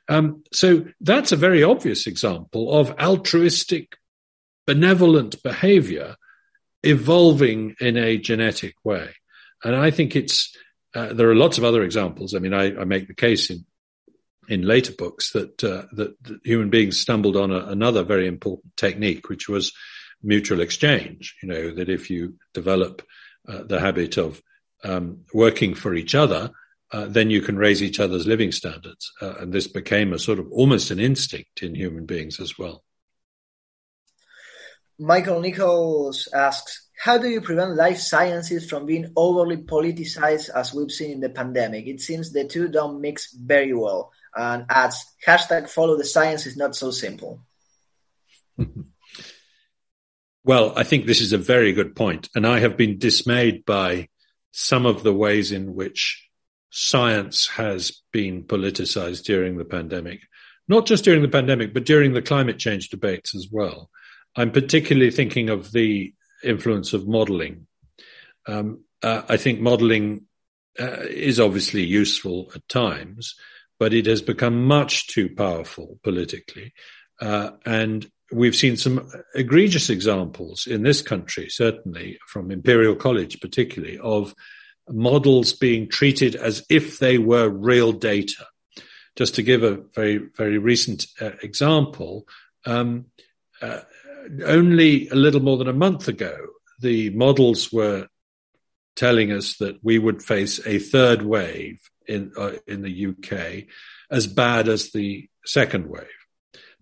Um, 0.08 0.42
so 0.52 0.86
that's 1.00 1.32
a 1.32 1.36
very 1.36 1.62
obvious 1.62 2.06
example 2.06 2.72
of 2.72 2.98
altruistic, 2.98 3.96
benevolent 4.66 5.42
behavior 5.42 6.16
evolving 6.82 7.76
in 7.80 7.96
a 7.96 8.16
genetic 8.16 8.74
way. 8.82 9.10
And 9.64 9.76
I 9.76 9.90
think 9.90 10.16
it's, 10.16 10.56
uh, 10.94 11.12
there 11.12 11.30
are 11.30 11.34
lots 11.34 11.58
of 11.58 11.64
other 11.64 11.82
examples. 11.82 12.34
I 12.34 12.38
mean, 12.38 12.54
I, 12.54 12.80
I 12.80 12.84
make 12.84 13.08
the 13.08 13.14
case 13.14 13.50
in, 13.50 13.64
in 14.48 14.62
later 14.62 14.92
books 14.92 15.32
that, 15.32 15.62
uh, 15.62 15.84
that, 15.92 16.14
human 16.44 16.70
beings 16.70 16.98
stumbled 16.98 17.36
on 17.36 17.50
a, 17.50 17.66
another 17.66 18.02
very 18.02 18.26
important 18.26 18.76
technique, 18.76 19.28
which 19.28 19.48
was 19.48 19.72
mutual 20.22 20.60
exchange. 20.60 21.36
You 21.42 21.48
know, 21.48 21.70
that 21.74 21.88
if 21.88 22.10
you 22.10 22.34
develop 22.54 23.06
uh, 23.48 23.62
the 23.62 23.80
habit 23.80 24.16
of 24.16 24.42
um, 24.82 25.20
working 25.32 25.74
for 25.74 25.94
each 25.94 26.14
other, 26.14 26.50
uh, 26.92 27.06
then 27.06 27.30
you 27.30 27.40
can 27.40 27.56
raise 27.56 27.82
each 27.82 28.00
other's 28.00 28.26
living 28.26 28.52
standards. 28.52 29.12
Uh, 29.20 29.34
and 29.40 29.52
this 29.52 29.68
became 29.68 30.12
a 30.12 30.18
sort 30.18 30.38
of 30.38 30.50
almost 30.50 30.90
an 30.90 30.98
instinct 30.98 31.62
in 31.62 31.74
human 31.74 32.06
beings 32.06 32.40
as 32.40 32.58
well. 32.58 32.82
Michael 34.98 35.40
Nichols 35.40 36.28
asks, 36.34 36.89
how 37.00 37.16
do 37.16 37.30
you 37.30 37.40
prevent 37.40 37.76
life 37.76 37.96
sciences 37.96 38.68
from 38.68 38.84
being 38.84 39.10
overly 39.16 39.56
politicized 39.56 40.50
as 40.54 40.74
we've 40.74 40.92
seen 40.92 41.12
in 41.12 41.20
the 41.20 41.30
pandemic? 41.30 41.86
It 41.86 42.02
seems 42.02 42.30
the 42.30 42.44
two 42.44 42.68
don't 42.68 43.00
mix 43.00 43.32
very 43.32 43.72
well. 43.72 44.12
And 44.36 44.66
adds, 44.68 45.06
hashtag 45.26 45.70
follow 45.70 45.96
the 45.96 46.04
science 46.04 46.44
is 46.44 46.58
not 46.58 46.76
so 46.76 46.90
simple. 46.90 47.40
well, 50.44 50.74
I 50.76 50.82
think 50.82 51.06
this 51.06 51.22
is 51.22 51.32
a 51.32 51.38
very 51.38 51.72
good 51.72 51.96
point. 51.96 52.28
And 52.34 52.46
I 52.46 52.58
have 52.58 52.76
been 52.76 52.98
dismayed 52.98 53.64
by 53.64 54.10
some 54.52 54.84
of 54.84 55.02
the 55.02 55.14
ways 55.14 55.52
in 55.52 55.74
which 55.74 56.28
science 56.68 57.46
has 57.46 58.02
been 58.12 58.42
politicized 58.42 59.24
during 59.24 59.56
the 59.56 59.64
pandemic. 59.64 60.20
Not 60.68 60.84
just 60.84 61.04
during 61.04 61.22
the 61.22 61.28
pandemic, 61.28 61.72
but 61.72 61.86
during 61.86 62.12
the 62.12 62.20
climate 62.20 62.58
change 62.58 62.90
debates 62.90 63.34
as 63.34 63.48
well. 63.50 63.88
I'm 64.36 64.52
particularly 64.52 65.10
thinking 65.10 65.48
of 65.48 65.72
the 65.72 66.12
influence 66.42 66.92
of 66.92 67.06
modeling. 67.06 67.66
Um, 68.46 68.84
uh, 69.02 69.22
I 69.28 69.36
think 69.36 69.60
modeling 69.60 70.26
uh, 70.78 71.04
is 71.08 71.40
obviously 71.40 71.84
useful 71.84 72.50
at 72.54 72.68
times, 72.68 73.34
but 73.78 73.92
it 73.94 74.06
has 74.06 74.22
become 74.22 74.64
much 74.64 75.08
too 75.08 75.28
powerful 75.34 75.98
politically. 76.02 76.72
Uh, 77.20 77.50
and 77.64 78.10
we've 78.32 78.56
seen 78.56 78.76
some 78.76 79.10
egregious 79.34 79.90
examples 79.90 80.66
in 80.66 80.82
this 80.82 81.02
country, 81.02 81.48
certainly 81.48 82.18
from 82.26 82.50
Imperial 82.50 82.94
College, 82.94 83.40
particularly, 83.40 83.98
of 83.98 84.34
models 84.88 85.52
being 85.52 85.88
treated 85.88 86.34
as 86.34 86.64
if 86.70 86.98
they 86.98 87.18
were 87.18 87.48
real 87.48 87.92
data. 87.92 88.46
Just 89.16 89.34
to 89.34 89.42
give 89.42 89.62
a 89.62 89.82
very, 89.94 90.18
very 90.36 90.58
recent 90.58 91.06
uh, 91.20 91.32
example, 91.42 92.26
um, 92.64 93.06
uh, 93.60 93.80
only 94.44 95.08
a 95.08 95.14
little 95.14 95.40
more 95.40 95.56
than 95.56 95.68
a 95.68 95.72
month 95.72 96.08
ago, 96.08 96.36
the 96.80 97.10
models 97.10 97.72
were 97.72 98.08
telling 98.96 99.32
us 99.32 99.56
that 99.58 99.82
we 99.82 99.98
would 99.98 100.22
face 100.22 100.64
a 100.66 100.78
third 100.78 101.22
wave 101.22 101.80
in 102.06 102.32
uh, 102.36 102.52
in 102.66 102.82
the 102.82 103.06
UK 103.06 103.64
as 104.10 104.26
bad 104.26 104.68
as 104.68 104.90
the 104.90 105.28
second 105.44 105.86
wave. 105.88 106.06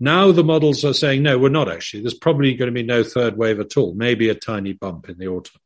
Now 0.00 0.32
the 0.32 0.44
models 0.44 0.84
are 0.84 0.94
saying 0.94 1.22
no, 1.22 1.38
we're 1.38 1.48
not 1.48 1.70
actually. 1.70 2.02
There's 2.02 2.14
probably 2.14 2.54
going 2.54 2.72
to 2.72 2.80
be 2.80 2.86
no 2.86 3.02
third 3.02 3.36
wave 3.36 3.60
at 3.60 3.76
all. 3.76 3.94
Maybe 3.94 4.28
a 4.28 4.34
tiny 4.34 4.72
bump 4.72 5.08
in 5.08 5.18
the 5.18 5.28
autumn. 5.28 5.60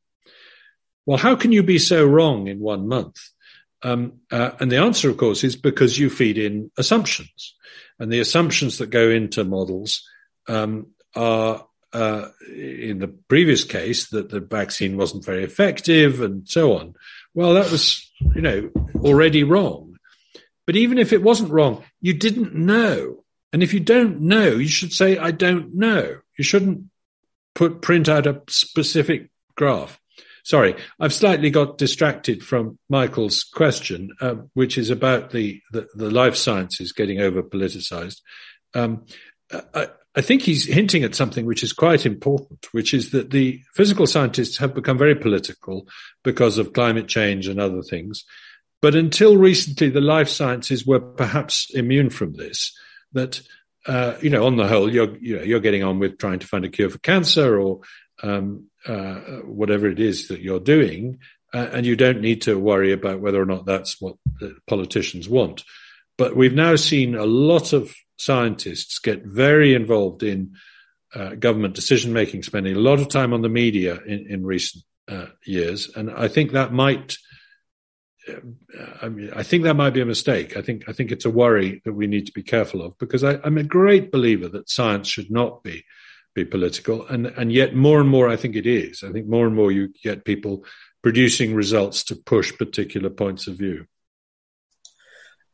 Well, 1.07 1.19
how 1.19 1.37
can 1.37 1.53
you 1.53 1.63
be 1.63 1.79
so 1.79 2.05
wrong 2.05 2.47
in 2.47 2.61
one 2.61 2.89
month? 2.89 3.19
Um, 3.83 4.21
uh, 4.31 4.53
and 4.61 4.71
the 4.71 4.79
answer, 4.79 5.11
of 5.11 5.17
course, 5.17 5.43
is 5.43 5.57
because 5.57 5.99
you 5.99 6.09
feed 6.09 6.39
in 6.39 6.71
assumptions, 6.79 7.57
and 7.99 8.13
the 8.13 8.21
assumptions 8.21 8.79
that 8.79 8.91
go 8.91 9.11
into 9.11 9.43
models 9.43 10.09
um, 10.49 10.89
are 11.17 11.67
uh, 11.93 12.29
in 12.49 12.99
the 12.99 13.09
previous 13.29 13.65
case 13.65 14.09
that 14.11 14.31
the 14.31 14.41
vaccine 14.41 14.97
wasn't 14.97 15.25
very 15.25 15.45
effective 15.45 16.21
and 16.21 16.49
so 16.49 16.77
on. 16.77 16.95
Well, 17.35 17.55
that 17.55 17.71
was, 17.71 18.11
you 18.35 18.43
know, 18.43 18.71
already 18.97 19.43
wrong. 19.43 19.97
But 20.67 20.77
even 20.77 20.99
if 20.99 21.13
it 21.13 21.23
wasn't 21.23 21.51
wrong, 21.51 21.85
you 22.01 22.15
didn't 22.15 22.55
know. 22.55 23.25
And 23.53 23.63
if 23.63 23.75
you 23.75 23.81
don't 23.81 24.21
know, 24.21 24.53
you 24.53 24.69
should 24.69 24.93
say, 24.93 25.19
I 25.19 25.31
don't 25.31 25.75
know. 25.75 26.19
You 26.39 26.45
shouldn't 26.45 26.85
put 27.55 27.83
print 27.83 28.09
out 28.09 28.27
a 28.27 28.43
specific 28.49 29.31
graph. 29.57 29.99
Sorry, 30.45 30.75
I've 30.99 31.13
slightly 31.13 31.51
got 31.51 31.79
distracted 31.79 32.43
from 32.43 32.79
Michael's 32.89 33.45
question, 33.45 34.11
uh, 34.21 34.37
which 34.55 34.77
is 34.77 34.91
about 34.91 35.31
the, 35.31 35.61
the, 35.71 35.87
the 35.95 36.11
life 36.11 36.37
sciences 36.37 36.93
getting 36.93 37.21
over 37.21 37.43
politicized. 37.43 38.21
Um, 38.75 39.05
I 40.15 40.21
think 40.21 40.43
he's 40.43 40.67
hinting 40.67 41.05
at 41.05 41.15
something 41.15 41.47
which 41.47 41.63
is 41.63 41.73
quite 41.73 42.05
important, 42.05 42.67
which 42.73 42.93
is 42.93 43.11
that 43.13 43.31
the 43.31 43.63
physical 43.75 44.07
scientists 44.07 44.59
have 44.59 44.75
become 44.75 44.99
very 44.99 45.15
political 45.15 45.89
because 46.23 46.59
of 46.59 46.75
climate 46.75 47.09
change 47.09 47.49
and 47.49 47.59
other 47.59 47.83
things. 47.83 48.25
But 48.83 48.95
until 48.95 49.39
recently, 49.39 49.89
the 49.89 50.01
life 50.01 50.29
sciences 50.29 50.87
were 50.87 51.01
perhaps 51.01 51.71
immune 51.73 52.11
from 52.11 52.35
this. 52.35 52.77
That 53.13 53.41
uh, 53.87 54.15
you 54.21 54.31
know, 54.31 54.47
on 54.47 54.57
the 54.57 54.69
whole, 54.69 54.93
you're 54.93 55.17
you 55.19 55.37
know 55.37 55.43
you're 55.43 55.61
getting 55.61 55.83
on 55.83 55.99
with 55.99 56.19
trying 56.19 56.41
to 56.41 56.47
find 56.47 56.65
a 56.65 56.69
cure 56.69 56.91
for 56.91 56.99
cancer 56.99 57.61
or 57.61 57.81
um, 58.23 58.67
uh, 58.87 59.15
whatever 59.45 59.89
it 59.89 59.99
is 59.99 60.29
that 60.29 60.41
you're 60.41 60.61
doing, 60.61 61.19
uh, 61.55 61.69
and 61.73 61.87
you 61.87 61.97
don't 61.97 62.21
need 62.21 62.43
to 62.43 62.59
worry 62.59 62.93
about 62.93 63.21
whether 63.21 63.41
or 63.41 63.47
not 63.47 63.67
that's 63.67 64.01
what 64.01 64.17
politicians 64.67 65.29
want. 65.29 65.65
But 66.19 66.37
we've 66.37 66.55
now 66.55 66.77
seen 66.77 67.15
a 67.15 67.25
lot 67.25 67.73
of 67.73 67.93
scientists 68.23 68.99
get 68.99 69.25
very 69.25 69.75
involved 69.75 70.23
in 70.23 70.55
uh, 71.15 71.35
government 71.35 71.75
decision 71.75 72.13
making, 72.13 72.43
spending 72.43 72.75
a 72.75 72.81
lot 72.81 73.01
of 73.01 73.09
time 73.09 73.33
on 73.33 73.43
the 73.43 73.49
media 73.49 74.01
in, 74.07 74.27
in 74.29 74.47
recent 74.47 74.85
uh, 75.09 75.27
years, 75.45 75.91
and 75.95 76.11
I 76.11 76.29
think 76.29 76.53
that 76.53 76.73
might. 76.73 77.17
I 79.03 79.09
mean, 79.09 79.33
I 79.35 79.43
think 79.43 79.65
that 79.65 79.75
might 79.75 79.95
be 79.95 80.01
a 80.01 80.07
mistake. 80.07 80.57
I 80.57 80.63
think 80.63 80.89
I 80.89 80.93
think 80.93 81.11
it's 81.11 81.25
a 81.25 81.31
worry 81.31 81.83
that 81.85 81.93
we 81.93 82.07
need 82.07 82.27
to 82.27 82.33
be 82.33 82.45
careful 82.45 82.81
of 82.81 82.97
because 82.99 83.25
I, 83.25 83.41
I'm 83.43 83.59
a 83.59 83.65
great 83.65 84.13
believer 84.13 84.49
that 84.51 84.71
science 84.71 85.09
should 85.09 85.31
not 85.31 85.65
be 85.65 85.85
be 86.35 86.45
political, 86.45 87.07
and 87.09 87.27
and 87.27 87.53
yet 87.53 87.75
more 87.75 88.01
and 88.01 88.09
more 88.09 88.29
I 88.29 88.37
think 88.37 88.55
it 88.55 88.67
is. 88.67 89.03
I 89.03 89.11
think 89.11 89.27
more 89.27 89.47
and 89.47 89.57
more 89.57 89.73
you 89.73 89.93
get 90.03 90.25
people 90.25 90.65
producing 91.03 91.53
results 91.53 92.05
to 92.05 92.17
push 92.17 92.57
particular 92.57 93.11
points 93.11 93.49
of 93.49 93.57
view. 93.57 93.87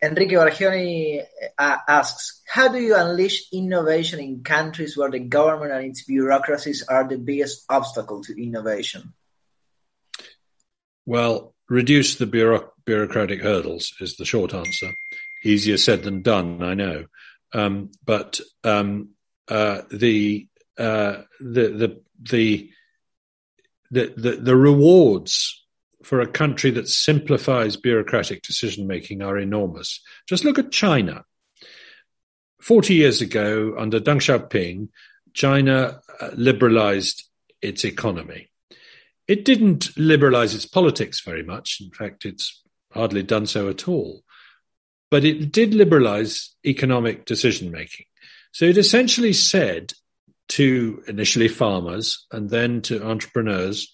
Enrique 0.01 0.37
Bargioni 0.37 1.23
uh, 1.59 1.77
asks, 1.89 2.41
how 2.47 2.69
do 2.69 2.79
you 2.79 2.95
unleash 2.95 3.53
innovation 3.53 4.21
in 4.21 4.45
countries 4.45 4.97
where 4.97 5.11
the 5.11 5.19
government 5.19 5.73
and 5.73 5.87
its 5.87 6.05
bureaucracies 6.05 6.85
are 6.89 7.09
the 7.09 7.19
biggest 7.19 7.65
obstacle 7.69 8.23
to 8.23 8.41
innovation? 8.41 9.13
Well, 11.05 11.55
reduce 11.69 12.15
the 12.15 12.27
bureauc- 12.27 12.71
bureaucratic 12.85 13.41
hurdles 13.41 13.93
is 14.01 14.17
the 14.17 14.25
short 14.25 14.55
answer. 14.55 14.93
Easier 15.45 15.77
said 15.77 16.05
than 16.05 16.23
done, 16.23 16.63
I 16.63 16.75
know. 16.75 17.07
Um, 17.53 17.91
but 18.05 18.41
um, 18.63 19.11
uh, 19.49 19.83
the, 19.91 20.47
uh, 20.79 21.23
the, 21.41 21.69
the, 21.69 22.01
the, 22.21 22.71
the, 23.91 24.15
the, 24.17 24.37
the 24.37 24.57
rewards 24.57 25.58
for 26.03 26.21
a 26.21 26.27
country 26.27 26.71
that 26.73 26.89
simplifies 26.89 27.77
bureaucratic 27.77 28.43
decision 28.43 28.87
making 28.87 29.23
are 29.23 29.39
enormous. 29.39 30.01
Just 30.29 30.45
look 30.45 30.59
at 30.59 30.71
China. 30.71 31.25
40 32.61 32.95
years 32.95 33.21
ago, 33.21 33.75
under 33.79 34.01
Deng 34.01 34.21
Xiaoping, 34.21 34.89
China 35.35 36.01
uh, 36.21 36.31
liberalized 36.35 37.25
its 37.63 37.85
economy. 37.85 38.51
It 39.27 39.45
didn't 39.45 39.97
liberalize 39.97 40.55
its 40.55 40.67
politics 40.67 41.21
very 41.21 41.43
much. 41.43 41.81
In 41.81 41.91
fact, 41.91 42.25
it's 42.25 42.63
hardly 42.93 43.23
done 43.23 43.47
so 43.47 43.69
at 43.69 43.87
all. 43.89 44.23
But 45.11 45.25
it 45.25 45.53
did 45.53 45.75
liberalize 45.75 46.55
economic 46.65 47.25
decision 47.25 47.71
making. 47.71 48.07
So 48.53 48.65
it 48.65 48.79
essentially 48.79 49.33
said 49.33 49.93
to 50.49 51.03
initially 51.07 51.49
farmers 51.49 52.27
and 52.33 52.49
then 52.49 52.81
to 52.83 53.07
entrepreneurs, 53.07 53.93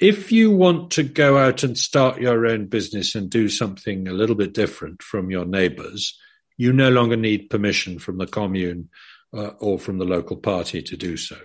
if 0.00 0.32
you 0.32 0.50
want 0.50 0.92
to 0.92 1.02
go 1.02 1.36
out 1.36 1.62
and 1.62 1.76
start 1.76 2.20
your 2.20 2.46
own 2.46 2.66
business 2.66 3.14
and 3.14 3.28
do 3.28 3.48
something 3.48 4.08
a 4.08 4.12
little 4.12 4.34
bit 4.34 4.54
different 4.54 5.02
from 5.02 5.30
your 5.30 5.44
neighbors, 5.44 6.18
you 6.56 6.72
no 6.72 6.88
longer 6.88 7.16
need 7.16 7.50
permission 7.50 7.98
from 7.98 8.16
the 8.16 8.26
commune 8.26 8.88
uh, 9.34 9.50
or 9.60 9.78
from 9.78 9.98
the 9.98 10.04
local 10.06 10.36
party 10.36 10.82
to 10.82 10.96
do 10.96 11.16
so. 11.16 11.36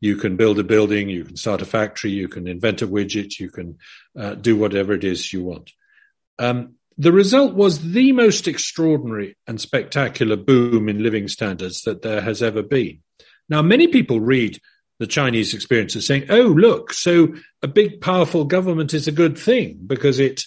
You 0.00 0.16
can 0.16 0.36
build 0.36 0.58
a 0.58 0.64
building, 0.64 1.08
you 1.08 1.24
can 1.24 1.36
start 1.36 1.62
a 1.62 1.66
factory, 1.66 2.10
you 2.10 2.28
can 2.28 2.46
invent 2.46 2.82
a 2.82 2.88
widget, 2.88 3.38
you 3.38 3.50
can 3.50 3.78
uh, 4.18 4.34
do 4.34 4.56
whatever 4.56 4.92
it 4.92 5.04
is 5.04 5.32
you 5.32 5.44
want. 5.44 5.70
Um, 6.38 6.74
the 6.98 7.12
result 7.12 7.54
was 7.54 7.92
the 7.92 8.12
most 8.12 8.48
extraordinary 8.48 9.36
and 9.46 9.60
spectacular 9.60 10.36
boom 10.36 10.88
in 10.88 11.02
living 11.02 11.28
standards 11.28 11.82
that 11.82 12.00
there 12.00 12.22
has 12.22 12.42
ever 12.42 12.62
been. 12.62 13.00
Now, 13.48 13.60
many 13.62 13.86
people 13.88 14.18
read 14.18 14.60
the 14.98 15.06
Chinese 15.06 15.52
experience 15.54 15.94
of 15.94 16.04
saying, 16.04 16.26
oh, 16.30 16.46
look, 16.46 16.92
so 16.92 17.34
a 17.62 17.68
big, 17.68 18.00
powerful 18.00 18.44
government 18.44 18.94
is 18.94 19.06
a 19.06 19.12
good 19.12 19.36
thing 19.36 19.78
because 19.86 20.18
it 20.18 20.42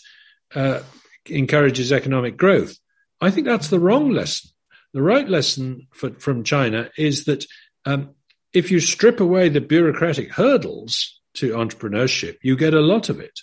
uh, 0.55 0.81
encourages 1.25 1.91
economic 1.91 2.37
growth. 2.37 2.77
I 3.21 3.31
think 3.31 3.45
that's 3.45 3.67
the 3.67 3.79
wrong 3.79 4.11
lesson. 4.11 4.49
The 4.93 5.01
right 5.03 5.27
lesson 5.27 5.87
for, 5.91 6.11
from 6.13 6.43
China 6.43 6.89
is 6.97 7.25
that 7.25 7.45
um, 7.85 8.15
if 8.53 8.71
you 8.71 8.79
strip 8.79 9.19
away 9.19 9.49
the 9.49 9.61
bureaucratic 9.61 10.31
hurdles 10.31 11.19
to 11.35 11.51
entrepreneurship, 11.51 12.37
you 12.41 12.57
get 12.57 12.73
a 12.73 12.81
lot 12.81 13.09
of 13.09 13.19
it. 13.19 13.39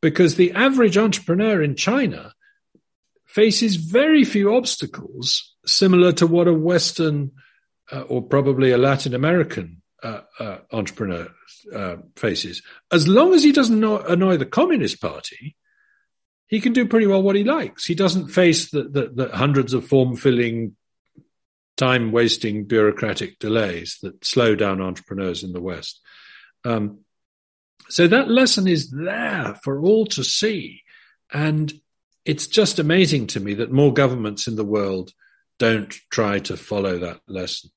Because 0.00 0.36
the 0.36 0.52
average 0.52 0.96
entrepreneur 0.96 1.62
in 1.62 1.74
China 1.74 2.32
faces 3.24 3.76
very 3.76 4.24
few 4.24 4.54
obstacles 4.54 5.54
similar 5.66 6.12
to 6.12 6.26
what 6.26 6.46
a 6.46 6.54
Western 6.54 7.32
uh, 7.90 8.02
or 8.02 8.22
probably 8.22 8.70
a 8.70 8.78
Latin 8.78 9.14
American 9.14 9.82
uh, 10.04 10.20
uh, 10.38 10.58
entrepreneur 10.70 11.28
uh, 11.74 11.96
faces. 12.16 12.62
As 12.92 13.08
long 13.08 13.32
as 13.32 13.42
he 13.42 13.52
doesn't 13.52 13.82
annoy 13.82 14.36
the 14.36 14.44
Communist 14.44 15.00
Party, 15.00 15.56
he 16.46 16.60
can 16.60 16.74
do 16.74 16.86
pretty 16.86 17.06
well 17.06 17.22
what 17.22 17.36
he 17.36 17.42
likes. 17.42 17.86
He 17.86 17.94
doesn't 17.94 18.28
face 18.28 18.70
the, 18.70 18.82
the, 18.84 19.10
the 19.14 19.36
hundreds 19.36 19.72
of 19.72 19.86
form 19.86 20.14
filling, 20.14 20.76
time 21.78 22.12
wasting 22.12 22.64
bureaucratic 22.64 23.38
delays 23.38 23.96
that 24.02 24.24
slow 24.24 24.54
down 24.54 24.82
entrepreneurs 24.82 25.42
in 25.42 25.52
the 25.54 25.62
West. 25.62 26.00
Um, 26.64 27.00
so 27.88 28.06
that 28.06 28.30
lesson 28.30 28.68
is 28.68 28.90
there 28.90 29.58
for 29.64 29.80
all 29.80 30.04
to 30.06 30.22
see. 30.22 30.82
And 31.32 31.72
it's 32.26 32.46
just 32.46 32.78
amazing 32.78 33.28
to 33.28 33.40
me 33.40 33.54
that 33.54 33.72
more 33.72 33.92
governments 33.92 34.46
in 34.46 34.56
the 34.56 34.64
world 34.64 35.12
don't 35.58 35.94
try 36.10 36.40
to 36.40 36.58
follow 36.58 36.98
that 36.98 37.20
lesson 37.26 37.70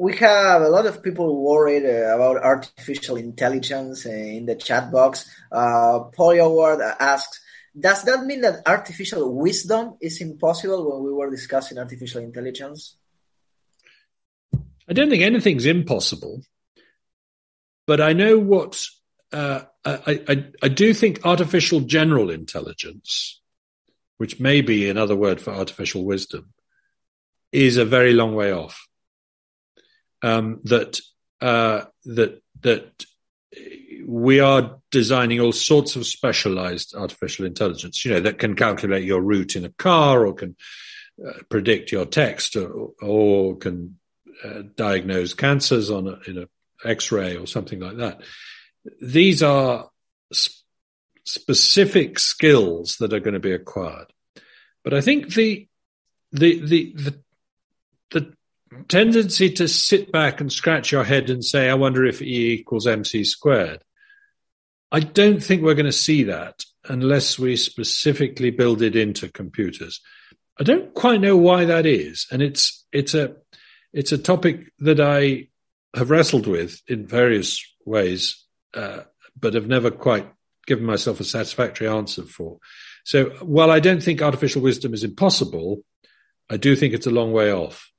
we 0.00 0.16
have 0.16 0.62
a 0.62 0.68
lot 0.70 0.86
of 0.86 1.02
people 1.02 1.42
worried 1.42 1.84
uh, 1.84 2.14
about 2.14 2.42
artificial 2.42 3.16
intelligence 3.16 4.06
in 4.06 4.46
the 4.46 4.54
chat 4.54 4.90
box. 4.90 5.28
Uh, 5.52 6.08
Award 6.18 6.80
asks, 6.98 7.38
does 7.78 8.02
that 8.04 8.24
mean 8.24 8.40
that 8.40 8.62
artificial 8.66 9.34
wisdom 9.34 9.98
is 10.00 10.22
impossible 10.22 10.90
when 10.90 11.04
we 11.04 11.12
were 11.12 11.30
discussing 11.30 11.76
artificial 11.76 12.22
intelligence? 12.22 12.96
I 14.88 14.94
don't 14.94 15.10
think 15.10 15.22
anything's 15.22 15.66
impossible, 15.66 16.44
but 17.86 18.00
I 18.00 18.14
know 18.14 18.38
what 18.38 18.82
uh, 19.34 19.60
I, 19.84 20.22
I, 20.26 20.44
I 20.62 20.68
do 20.68 20.94
think 20.94 21.26
artificial 21.26 21.80
general 21.80 22.30
intelligence, 22.30 23.38
which 24.16 24.40
may 24.40 24.62
be 24.62 24.88
another 24.88 25.14
word 25.14 25.42
for 25.42 25.50
artificial 25.50 26.06
wisdom, 26.06 26.54
is 27.52 27.76
a 27.76 27.84
very 27.84 28.14
long 28.14 28.34
way 28.34 28.50
off 28.50 28.86
um, 30.22 30.60
that 30.64 31.00
uh, 31.40 31.84
that 32.04 32.42
that 32.60 33.04
we 34.06 34.40
are 34.40 34.78
designing 34.90 35.40
all 35.40 35.52
sorts 35.52 35.96
of 35.96 36.06
specialized 36.06 36.94
artificial 36.94 37.46
intelligence, 37.46 38.04
you 38.04 38.10
know, 38.10 38.20
that 38.20 38.38
can 38.38 38.54
calculate 38.54 39.04
your 39.04 39.20
route 39.20 39.56
in 39.56 39.64
a 39.64 39.70
car 39.70 40.26
or 40.26 40.34
can 40.34 40.56
uh, 41.26 41.32
predict 41.48 41.92
your 41.92 42.06
text 42.06 42.56
or, 42.56 42.90
or 43.00 43.56
can 43.56 43.98
uh, 44.44 44.62
diagnose 44.76 45.34
cancers 45.34 45.90
on 45.90 46.08
a, 46.08 46.18
in 46.26 46.38
an 46.38 46.48
X-ray 46.84 47.36
or 47.36 47.46
something 47.46 47.80
like 47.80 47.98
that. 47.98 48.20
These 49.00 49.42
are 49.42 49.90
sp- 50.32 50.64
specific 51.24 52.18
skills 52.18 52.96
that 53.00 53.12
are 53.12 53.20
going 53.20 53.34
to 53.34 53.40
be 53.40 53.52
acquired. 53.52 54.12
But 54.82 54.94
I 54.94 55.00
think 55.00 55.34
the 55.34 55.68
the 56.32 56.60
the 56.60 56.94
the, 56.94 57.20
the 58.10 58.32
tendency 58.88 59.50
to 59.50 59.68
sit 59.68 60.12
back 60.12 60.40
and 60.40 60.52
scratch 60.52 60.92
your 60.92 61.04
head 61.04 61.30
and 61.30 61.44
say, 61.44 61.68
I 61.68 61.74
wonder 61.74 62.04
if 62.04 62.22
E 62.22 62.52
equals 62.52 62.86
MC 62.86 63.24
squared. 63.24 63.82
I 64.92 65.00
don't 65.00 65.42
think 65.42 65.62
we're 65.62 65.74
going 65.74 65.86
to 65.86 65.92
see 65.92 66.24
that 66.24 66.62
unless 66.88 67.38
we 67.38 67.56
specifically 67.56 68.50
build 68.50 68.82
it 68.82 68.96
into 68.96 69.28
computers. 69.28 70.00
I 70.58 70.64
don't 70.64 70.94
quite 70.94 71.20
know 71.20 71.36
why 71.36 71.64
that 71.66 71.86
is. 71.86 72.26
And 72.30 72.42
it's, 72.42 72.84
it's 72.92 73.14
a, 73.14 73.36
it's 73.92 74.12
a 74.12 74.18
topic 74.18 74.72
that 74.80 75.00
I 75.00 75.48
have 75.94 76.10
wrestled 76.10 76.46
with 76.46 76.80
in 76.86 77.06
various 77.06 77.64
ways, 77.84 78.44
uh, 78.74 79.00
but 79.38 79.54
have 79.54 79.66
never 79.66 79.90
quite 79.90 80.30
given 80.66 80.84
myself 80.84 81.20
a 81.20 81.24
satisfactory 81.24 81.88
answer 81.88 82.22
for. 82.22 82.58
So 83.04 83.30
while 83.40 83.70
I 83.70 83.80
don't 83.80 84.02
think 84.02 84.22
artificial 84.22 84.62
wisdom 84.62 84.94
is 84.94 85.04
impossible, 85.04 85.82
I 86.48 86.56
do 86.56 86.76
think 86.76 86.94
it's 86.94 87.06
a 87.06 87.12
long 87.12 87.32
way 87.32 87.52
off. 87.52 87.89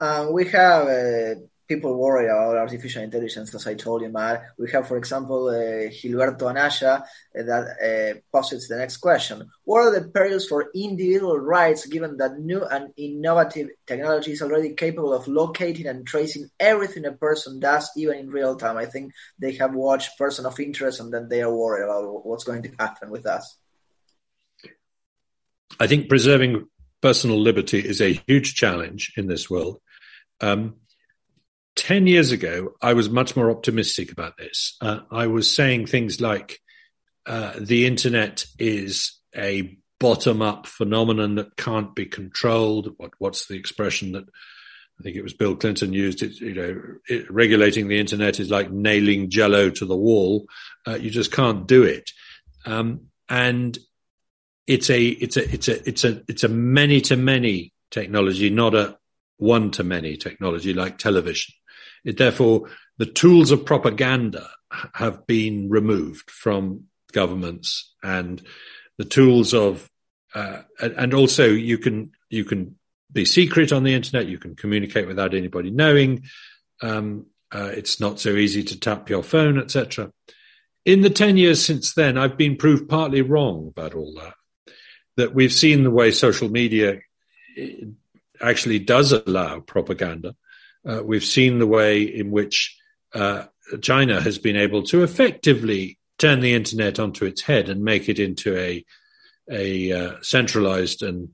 Um, 0.00 0.32
we 0.32 0.46
have 0.48 0.88
uh, 0.88 1.34
people 1.68 1.96
worry 1.96 2.26
about 2.26 2.56
artificial 2.56 3.02
intelligence, 3.02 3.54
as 3.54 3.66
I 3.66 3.74
told 3.74 4.02
you, 4.02 4.08
Matt. 4.08 4.42
We 4.58 4.70
have, 4.72 4.86
for 4.86 4.96
example, 4.96 5.48
uh, 5.48 5.90
Gilberto 5.90 6.48
Anaya 6.48 6.94
uh, 6.94 7.02
that 7.32 7.64
uh, 7.80 8.20
posits 8.32 8.68
the 8.68 8.76
next 8.76 8.98
question. 8.98 9.48
What 9.64 9.80
are 9.80 10.00
the 10.00 10.08
perils 10.08 10.46
for 10.46 10.70
individual 10.74 11.38
rights 11.38 11.86
given 11.86 12.16
that 12.18 12.38
new 12.38 12.64
and 12.64 12.92
innovative 12.96 13.68
technology 13.86 14.32
is 14.32 14.42
already 14.42 14.74
capable 14.74 15.14
of 15.14 15.28
locating 15.28 15.86
and 15.86 16.06
tracing 16.06 16.48
everything 16.60 17.06
a 17.06 17.12
person 17.12 17.60
does, 17.60 17.90
even 17.96 18.18
in 18.18 18.30
real 18.30 18.56
time? 18.56 18.76
I 18.76 18.86
think 18.86 19.12
they 19.38 19.52
have 19.52 19.74
watched 19.74 20.18
Person 20.18 20.46
of 20.46 20.60
Interest 20.60 21.00
and 21.00 21.12
then 21.12 21.28
they 21.28 21.42
are 21.42 21.54
worried 21.54 21.84
about 21.84 22.26
what's 22.26 22.44
going 22.44 22.62
to 22.64 22.72
happen 22.78 23.10
with 23.10 23.26
us. 23.26 23.56
I 25.80 25.86
think 25.86 26.08
preserving 26.08 26.68
personal 27.04 27.38
liberty 27.38 27.80
is 27.80 28.00
a 28.00 28.18
huge 28.26 28.54
challenge 28.54 29.12
in 29.18 29.26
this 29.26 29.50
world. 29.50 29.78
Um, 30.40 30.76
10 31.76 32.06
years 32.06 32.32
ago, 32.32 32.76
I 32.80 32.94
was 32.94 33.10
much 33.10 33.36
more 33.36 33.50
optimistic 33.50 34.10
about 34.10 34.38
this. 34.38 34.74
Uh, 34.80 35.00
I 35.10 35.26
was 35.26 35.54
saying 35.54 35.84
things 35.84 36.22
like 36.22 36.60
uh, 37.26 37.52
the 37.60 37.86
internet 37.86 38.46
is 38.58 39.20
a 39.36 39.76
bottom 40.00 40.40
up 40.40 40.66
phenomenon 40.66 41.34
that 41.34 41.58
can't 41.58 41.94
be 41.94 42.06
controlled. 42.06 42.94
What, 42.96 43.10
what's 43.18 43.48
the 43.48 43.56
expression 43.56 44.12
that 44.12 44.24
I 44.98 45.02
think 45.02 45.16
it 45.16 45.22
was 45.22 45.34
Bill 45.34 45.56
Clinton 45.56 45.92
used? 45.92 46.22
It, 46.22 46.40
you 46.40 46.54
know, 46.54 46.80
it, 47.06 47.30
regulating 47.30 47.88
the 47.88 48.00
internet 48.00 48.40
is 48.40 48.50
like 48.50 48.70
nailing 48.70 49.28
jello 49.28 49.68
to 49.68 49.84
the 49.84 49.94
wall. 49.94 50.46
Uh, 50.88 50.94
you 50.94 51.10
just 51.10 51.32
can't 51.32 51.66
do 51.66 51.82
it. 51.82 52.12
Um, 52.64 53.08
and 53.28 53.76
it's 54.66 54.90
a, 54.90 55.02
it's 55.02 55.36
a, 55.36 55.52
it's 55.52 55.68
a, 55.68 55.88
it's 55.88 56.04
a, 56.04 56.22
it's 56.28 56.44
a 56.44 56.48
many 56.48 57.00
to 57.02 57.16
many 57.16 57.72
technology, 57.90 58.50
not 58.50 58.74
a 58.74 58.96
one 59.36 59.70
to 59.72 59.84
many 59.84 60.16
technology 60.16 60.72
like 60.72 60.98
television. 60.98 61.54
It, 62.04 62.18
therefore, 62.18 62.68
the 62.98 63.06
tools 63.06 63.50
of 63.50 63.64
propaganda 63.64 64.48
have 64.94 65.26
been 65.26 65.68
removed 65.68 66.30
from 66.30 66.84
governments 67.12 67.94
and 68.02 68.42
the 68.98 69.04
tools 69.04 69.54
of 69.54 69.88
uh, 70.34 70.62
and 70.80 71.14
also 71.14 71.46
you 71.46 71.78
can 71.78 72.10
you 72.28 72.44
can 72.44 72.76
be 73.12 73.24
secret 73.24 73.72
on 73.72 73.84
the 73.84 73.94
internet 73.94 74.26
you 74.26 74.38
can 74.38 74.56
communicate 74.56 75.06
without 75.06 75.32
anybody 75.32 75.70
knowing 75.70 76.24
um, 76.82 77.26
uh, 77.52 77.70
it's 77.72 78.00
not 78.00 78.18
so 78.18 78.30
easy 78.30 78.64
to 78.64 78.78
tap 78.78 79.08
your 79.08 79.22
phone 79.22 79.60
etc 79.60 80.10
in 80.84 81.02
the 81.02 81.10
10 81.10 81.36
years 81.36 81.64
since 81.64 81.94
then 81.94 82.18
i've 82.18 82.36
been 82.36 82.56
proved 82.56 82.88
partly 82.88 83.22
wrong 83.22 83.68
about 83.68 83.94
all 83.94 84.12
that 84.14 84.34
that 85.16 85.34
we've 85.34 85.52
seen 85.52 85.84
the 85.84 85.90
way 85.90 86.10
social 86.10 86.48
media 86.48 87.00
actually 88.40 88.78
does 88.78 89.12
allow 89.12 89.60
propaganda. 89.60 90.34
Uh, 90.86 91.02
we've 91.02 91.24
seen 91.24 91.58
the 91.58 91.66
way 91.66 92.02
in 92.02 92.30
which 92.30 92.76
uh, 93.14 93.44
China 93.80 94.20
has 94.20 94.38
been 94.38 94.56
able 94.56 94.82
to 94.82 95.02
effectively 95.02 95.98
turn 96.18 96.40
the 96.40 96.54
internet 96.54 96.98
onto 96.98 97.24
its 97.24 97.42
head 97.42 97.68
and 97.68 97.82
make 97.82 98.08
it 98.08 98.18
into 98.18 98.56
a 98.56 98.84
a 99.50 99.92
uh, 99.92 100.16
centralized 100.22 101.02
and 101.02 101.30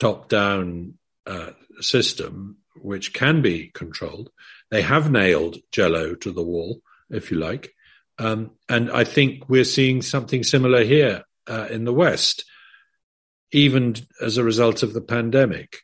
top 0.00 0.28
down 0.28 0.94
uh, 1.26 1.50
system 1.80 2.56
which 2.76 3.12
can 3.12 3.42
be 3.42 3.68
controlled. 3.68 4.30
They 4.70 4.82
have 4.82 5.10
nailed 5.10 5.58
Jello 5.70 6.14
to 6.16 6.32
the 6.32 6.42
wall, 6.42 6.80
if 7.10 7.30
you 7.30 7.38
like, 7.38 7.74
um, 8.18 8.52
and 8.68 8.90
I 8.90 9.04
think 9.04 9.48
we're 9.48 9.64
seeing 9.64 10.02
something 10.02 10.42
similar 10.42 10.84
here 10.84 11.24
uh, 11.48 11.68
in 11.70 11.84
the 11.84 11.92
West, 11.92 12.44
even 13.54 13.94
as 14.20 14.36
a 14.36 14.44
result 14.44 14.82
of 14.82 14.92
the 14.92 15.00
pandemic, 15.00 15.78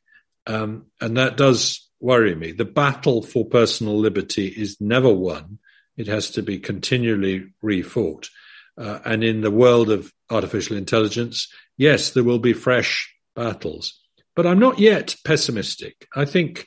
um, 0.47 0.87
and 1.01 1.17
that 1.17 1.37
does 1.37 1.89
worry 2.01 2.35
me. 2.35 2.53
The 2.53 2.65
battle 2.65 3.23
for 3.23 3.45
personal 3.45 3.97
liberty 3.97 4.47
is 4.49 4.81
never 4.81 5.13
won. 5.13 5.59
It 5.97 6.09
has 6.09 6.31
to 6.31 6.43
be 6.43 6.59
continually 6.59 7.47
refought. 7.63 8.29
Uh, 8.77 8.99
and 9.05 9.23
in 9.23 9.43
the 9.43 9.51
world 9.51 9.91
of 9.91 10.13
artificial 10.31 10.77
intelligence, 10.77 11.49
yes, 11.77 12.11
there 12.11 12.25
will 12.25 12.39
be 12.39 12.55
fresh 12.55 13.15
battles. 13.37 14.01
But 14.35 14.47
I'm 14.47 14.59
not 14.59 14.79
yet 14.79 15.15
pessimistic. 15.25 16.09
I 16.15 16.25
think 16.25 16.67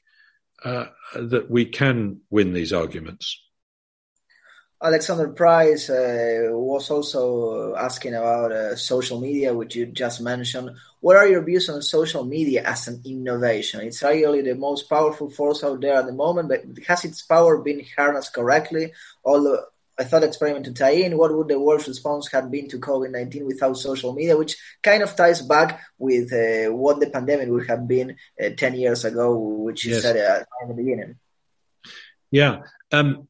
uh, 0.63 0.85
that 1.15 1.49
we 1.49 1.65
can 1.65 2.21
win 2.29 2.53
these 2.53 2.71
arguments. 2.71 3.41
Alexander 4.83 5.29
Price 5.29 5.89
uh, 5.89 6.49
was 6.51 6.89
also 6.91 7.73
asking 7.75 8.15
about 8.15 8.51
uh, 8.51 8.75
social 8.75 9.19
media, 9.19 9.53
which 9.53 9.75
you 9.75 9.85
just 9.85 10.19
mentioned. 10.19 10.71
What 10.99 11.15
are 11.15 11.27
your 11.27 11.41
views 11.41 11.69
on 11.69 11.81
social 11.81 12.25
media 12.25 12.63
as 12.63 12.87
an 12.87 13.01
innovation? 13.05 13.81
It's 13.81 14.03
really 14.03 14.41
the 14.41 14.55
most 14.55 14.89
powerful 14.89 15.29
force 15.29 15.63
out 15.63 15.79
there 15.79 15.95
at 15.95 16.05
the 16.05 16.13
moment, 16.13 16.49
but 16.49 16.63
has 16.87 17.05
its 17.05 17.21
power 17.21 17.59
been 17.59 17.85
harnessed 17.95 18.33
correctly? 18.33 18.91
Although 19.23 19.63
I 19.97 20.03
thought 20.03 20.23
experiment 20.23 20.65
to 20.65 20.73
tie 20.73 20.91
in, 20.91 21.17
what 21.17 21.35
would 21.35 21.47
the 21.47 21.59
world's 21.59 21.87
response 21.87 22.29
have 22.31 22.51
been 22.51 22.67
to 22.69 22.79
COVID-19 22.79 23.45
without 23.45 23.77
social 23.77 24.13
media, 24.13 24.35
which 24.35 24.57
kind 24.81 25.03
of 25.03 25.15
ties 25.15 25.41
back 25.41 25.81
with 25.97 26.33
uh, 26.33 26.73
what 26.73 26.99
the 26.99 27.09
pandemic 27.09 27.47
would 27.49 27.67
have 27.67 27.87
been 27.87 28.17
uh, 28.43 28.49
10 28.57 28.75
years 28.75 29.05
ago, 29.05 29.37
which 29.37 29.85
you 29.85 29.93
yes. 29.93 30.01
said 30.01 30.17
uh, 30.17 30.43
at 30.61 30.67
the 30.67 30.73
beginning. 30.73 31.15
Yeah. 32.31 32.63
Um, 32.91 33.27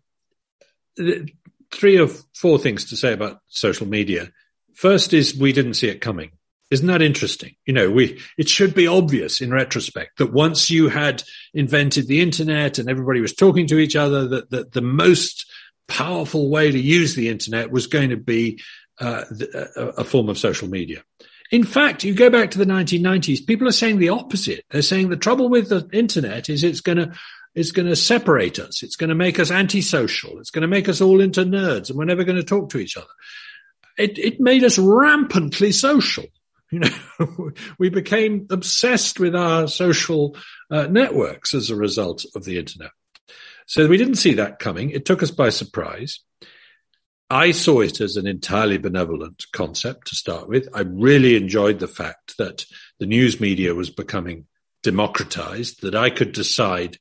three 1.74 2.00
or 2.00 2.08
four 2.36 2.58
things 2.60 2.86
to 2.86 2.98
say 2.98 3.14
about 3.14 3.40
social 3.48 3.88
media. 3.88 4.30
First 4.74 5.14
is 5.14 5.36
we 5.36 5.54
didn't 5.54 5.76
see 5.76 5.90
it 5.90 6.02
coming. 6.02 6.32
Isn't 6.72 6.88
that 6.88 7.02
interesting? 7.02 7.56
You 7.66 7.74
know, 7.74 7.92
we, 7.92 8.20
it 8.38 8.50
should 8.50 8.74
be 8.74 8.88
obvious 8.88 9.42
in 9.42 9.52
retrospect 9.52 10.18
that 10.18 10.34
once 10.34 10.72
you 10.72 10.90
had 10.90 11.22
invented 11.54 12.08
the 12.08 12.22
internet 12.22 12.80
and 12.80 12.90
everybody 12.90 13.22
was 13.22 13.36
talking 13.36 13.68
to 13.68 13.78
each 13.78 13.96
other, 13.96 14.28
that, 14.28 14.50
that 14.50 14.72
the 14.72 14.82
most 14.82 15.46
powerful 15.88 16.50
way 16.50 16.72
to 16.72 16.80
use 16.80 17.14
the 17.14 17.30
internet 17.30 17.70
was 17.70 17.86
going 17.86 18.10
to 18.10 18.18
be 18.18 18.60
uh, 19.00 19.26
a 19.76 20.04
form 20.04 20.30
of 20.30 20.38
social 20.38 20.68
media. 20.68 21.04
In 21.52 21.64
fact, 21.64 22.04
you 22.04 22.16
go 22.16 22.32
back 22.32 22.50
to 22.52 22.58
the 22.58 22.66
1990s, 22.66 23.46
people 23.46 23.68
are 23.68 23.74
saying 23.74 24.00
the 24.00 24.10
opposite. 24.10 24.66
They're 24.72 24.82
saying 24.82 25.10
the 25.10 25.18
trouble 25.18 25.50
with 25.50 25.70
the 25.70 25.88
internet 25.94 26.50
is 26.50 26.64
it's 26.64 26.82
going 26.82 26.98
to 26.98 27.14
it's 27.56 27.72
going 27.72 27.88
to 27.88 27.96
separate 27.96 28.60
us. 28.60 28.84
It's 28.84 28.96
going 28.96 29.10
to 29.10 29.16
make 29.16 29.40
us 29.40 29.52
antisocial. 29.52 30.40
It's 30.40 30.50
going 30.50 30.64
to 30.64 30.68
make 30.68 30.90
us 30.90 31.02
all 31.02 31.22
into 31.22 31.42
nerds 31.42 31.90
and 31.90 31.98
we're 31.98 32.06
never 32.06 32.24
going 32.24 32.38
to 32.38 32.44
talk 32.44 32.70
to 32.70 32.80
each 32.80 32.98
other. 32.98 33.08
It, 33.98 34.18
it 34.18 34.40
made 34.40 34.64
us 34.64 34.80
rampantly 34.80 35.72
social. 35.72 36.26
You 36.72 36.80
know, 36.80 37.52
we 37.78 37.90
became 37.90 38.48
obsessed 38.50 39.20
with 39.20 39.36
our 39.36 39.68
social 39.68 40.36
uh, 40.72 40.88
networks 40.88 41.54
as 41.54 41.70
a 41.70 41.76
result 41.76 42.26
of 42.36 42.46
the 42.46 42.58
internet. 42.58 42.92
So 43.68 43.88
we 43.88 43.98
didn't 43.98 44.16
see 44.16 44.34
that 44.36 44.60
coming. 44.60 44.90
It 44.90 45.06
took 45.06 45.22
us 45.22 45.32
by 45.32 45.50
surprise. 45.50 46.20
I 47.30 47.52
saw 47.52 47.82
it 47.82 48.02
as 48.02 48.16
an 48.16 48.28
entirely 48.28 48.78
benevolent 48.78 49.46
concept 49.54 50.08
to 50.08 50.16
start 50.16 50.48
with. 50.48 50.68
I 50.74 50.82
really 50.82 51.36
enjoyed 51.36 51.80
the 51.80 51.88
fact 51.88 52.38
that 52.38 52.66
the 53.00 53.06
news 53.06 53.40
media 53.40 53.74
was 53.74 53.90
becoming 53.90 54.46
democratized, 54.82 55.82
that 55.82 55.96
I 55.96 56.10
could 56.10 56.34
decide 56.34 56.98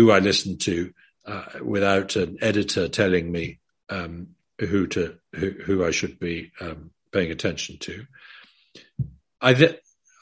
who 0.00 0.10
I 0.10 0.20
listened 0.20 0.62
to 0.62 0.92
uh, 1.26 1.44
without 1.62 2.16
an 2.16 2.38
editor 2.40 2.88
telling 2.88 3.30
me 3.30 3.58
um, 3.90 4.28
who 4.58 4.86
to 4.86 5.18
who, 5.34 5.50
who, 5.50 5.84
I 5.84 5.90
should 5.90 6.18
be 6.18 6.52
um, 6.58 6.90
paying 7.12 7.30
attention 7.30 7.76
to. 7.80 8.06
I 9.42 9.52
th- 9.52 9.78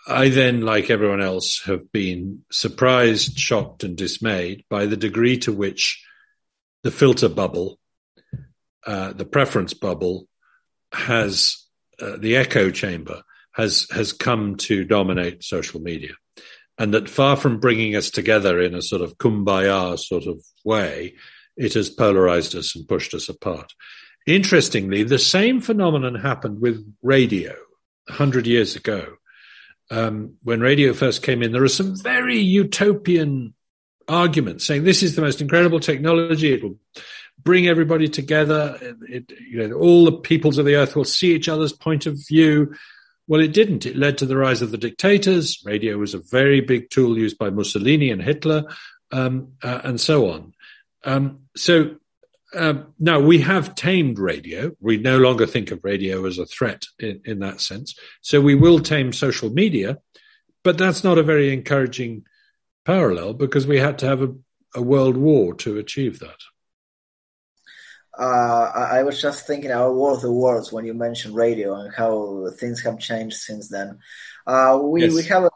I 0.09 0.31
then, 0.31 0.63
like 0.63 0.91
everyone 0.91 1.23
else, 1.23 1.63
have 1.67 1.93
been 1.93 2.43
surprised, 2.51 3.39
shocked, 3.39 3.85
and 3.85 3.97
dismayed 3.97 4.65
by 4.69 4.87
the 4.87 4.97
degree 4.97 5.39
to 5.39 5.53
which 5.53 6.05
the 6.83 6.91
filter 6.91 7.29
bubble, 7.29 7.79
uh, 8.85 9.13
the 9.13 9.27
preference 9.27 9.75
bubble, 9.75 10.27
has 10.93 11.65
uh, 12.01 12.17
the 12.19 12.37
echo 12.37 12.71
chamber 12.71 13.23
has 13.53 13.87
has 13.93 14.13
come 14.13 14.57
to 14.57 14.85
dominate 14.85 15.45
social 15.45 15.81
media 15.81 16.15
and 16.79 16.95
that 16.95 17.09
far 17.09 17.37
from 17.37 17.59
bringing 17.59 17.97
us 17.97 18.11
together 18.11 18.61
in 18.61 18.75
a 18.75 18.83
sort 18.83 19.03
of 19.03 19.19
kumbaya 19.19 19.99
sort 19.99 20.27
of 20.27 20.43
way, 20.65 21.15
it 21.57 21.75
has 21.75 21.91
polarized 21.91 22.55
us 22.55 22.77
and 22.77 22.89
pushed 22.89 23.15
us 23.15 23.29
apart. 23.29 23.75
Interestingly, 24.27 25.03
the 25.03 25.19
same 25.19 25.61
phenomenon 25.61 26.15
happened 26.15 26.61
with 26.61 26.85
radio 27.03 27.55
100 28.07 28.47
years 28.47 28.77
ago. 28.77 29.15
Um, 29.91 30.35
when 30.43 30.61
radio 30.61 30.93
first 30.93 31.23
came 31.23 31.43
in, 31.43 31.53
there 31.53 31.63
were 31.63 31.69
some 31.69 31.97
very 31.97 32.39
utopian 32.39 33.55
arguments 34.07 34.67
saying 34.67 34.85
this 34.85 35.03
is 35.03 35.17
the 35.17 35.23
most 35.23 35.41
incredible 35.41 35.81
technology. 35.81 36.53
It 36.53 36.63
will 36.63 36.79
bring 37.43 37.67
everybody 37.67 38.09
together. 38.09 38.79
It, 39.09 39.33
you 39.51 39.67
know, 39.67 39.77
all 39.77 40.05
the 40.05 40.13
peoples 40.13 40.59
of 40.59 40.67
the 40.67 40.77
earth 40.77 40.95
will 40.95 41.05
see 41.05 41.35
each 41.35 41.49
other's 41.49 41.73
point 41.73 42.07
of 42.07 42.19
view. 42.29 42.75
Well, 43.29 43.43
it 43.43 43.53
didn't. 43.53 43.85
It 43.85 43.95
led 43.95 44.19
to 44.19 44.27
the 44.27 44.39
rise 44.39 44.63
of 44.63 44.71
the 44.71 44.79
dictators. 44.79 45.63
Radio 45.65 45.99
was 45.99 46.15
a 46.15 46.19
very 46.19 46.63
big 46.63 46.89
tool 46.89 47.19
used 47.19 47.37
by 47.37 47.51
Mussolini 47.51 48.11
and 48.11 48.23
Hitler, 48.23 48.65
um, 49.13 49.53
uh, 49.63 49.83
and 49.85 50.01
so 50.01 50.31
on. 50.31 50.55
Um, 51.05 51.41
so 51.55 51.97
uh, 52.55 52.75
now 52.99 53.21
we 53.21 53.41
have 53.41 53.75
tamed 53.75 54.19
radio. 54.19 54.73
We 54.81 54.97
no 54.97 55.19
longer 55.19 55.47
think 55.47 55.71
of 55.71 55.85
radio 55.85 56.25
as 56.25 56.39
a 56.39 56.47
threat 56.47 56.87
in, 56.99 57.21
in 57.27 57.41
that 57.41 57.61
sense. 57.61 57.95
So 58.23 58.41
we 58.41 58.55
will 58.55 58.81
tame 58.81 59.13
social 59.13 59.51
media, 59.51 59.99
but 60.65 60.79
that's 60.79 61.05
not 61.05 61.19
a 61.19 61.23
very 61.23 61.53
encouraging 61.53 62.25
parallel 62.87 63.35
because 63.35 63.67
we 63.67 63.79
had 63.79 63.99
to 63.99 64.07
have 64.07 64.23
a, 64.23 64.35
a 64.75 64.81
world 64.81 65.19
war 65.19 65.53
to 65.57 65.77
achieve 65.77 66.21
that. 66.21 66.39
Uh, 68.19 68.73
I 68.75 69.05
was 69.05 69.23
just 69.23 69.47
thinking 69.47 69.71
about 69.71 69.95
War 69.95 70.15
of 70.15 70.23
the 70.23 70.33
Worlds 70.33 70.73
when 70.73 70.85
you 70.85 70.93
mentioned 70.93 71.37
radio 71.37 71.75
and 71.75 71.95
how 71.95 72.49
things 72.59 72.83
have 72.83 72.99
changed 72.99 73.37
since 73.37 73.69
then. 73.69 74.01
Uh, 74.47 74.81
we 74.83 75.03
yes. 75.03 75.15
we 75.15 75.23
have 75.25 75.45
a, 75.45 75.51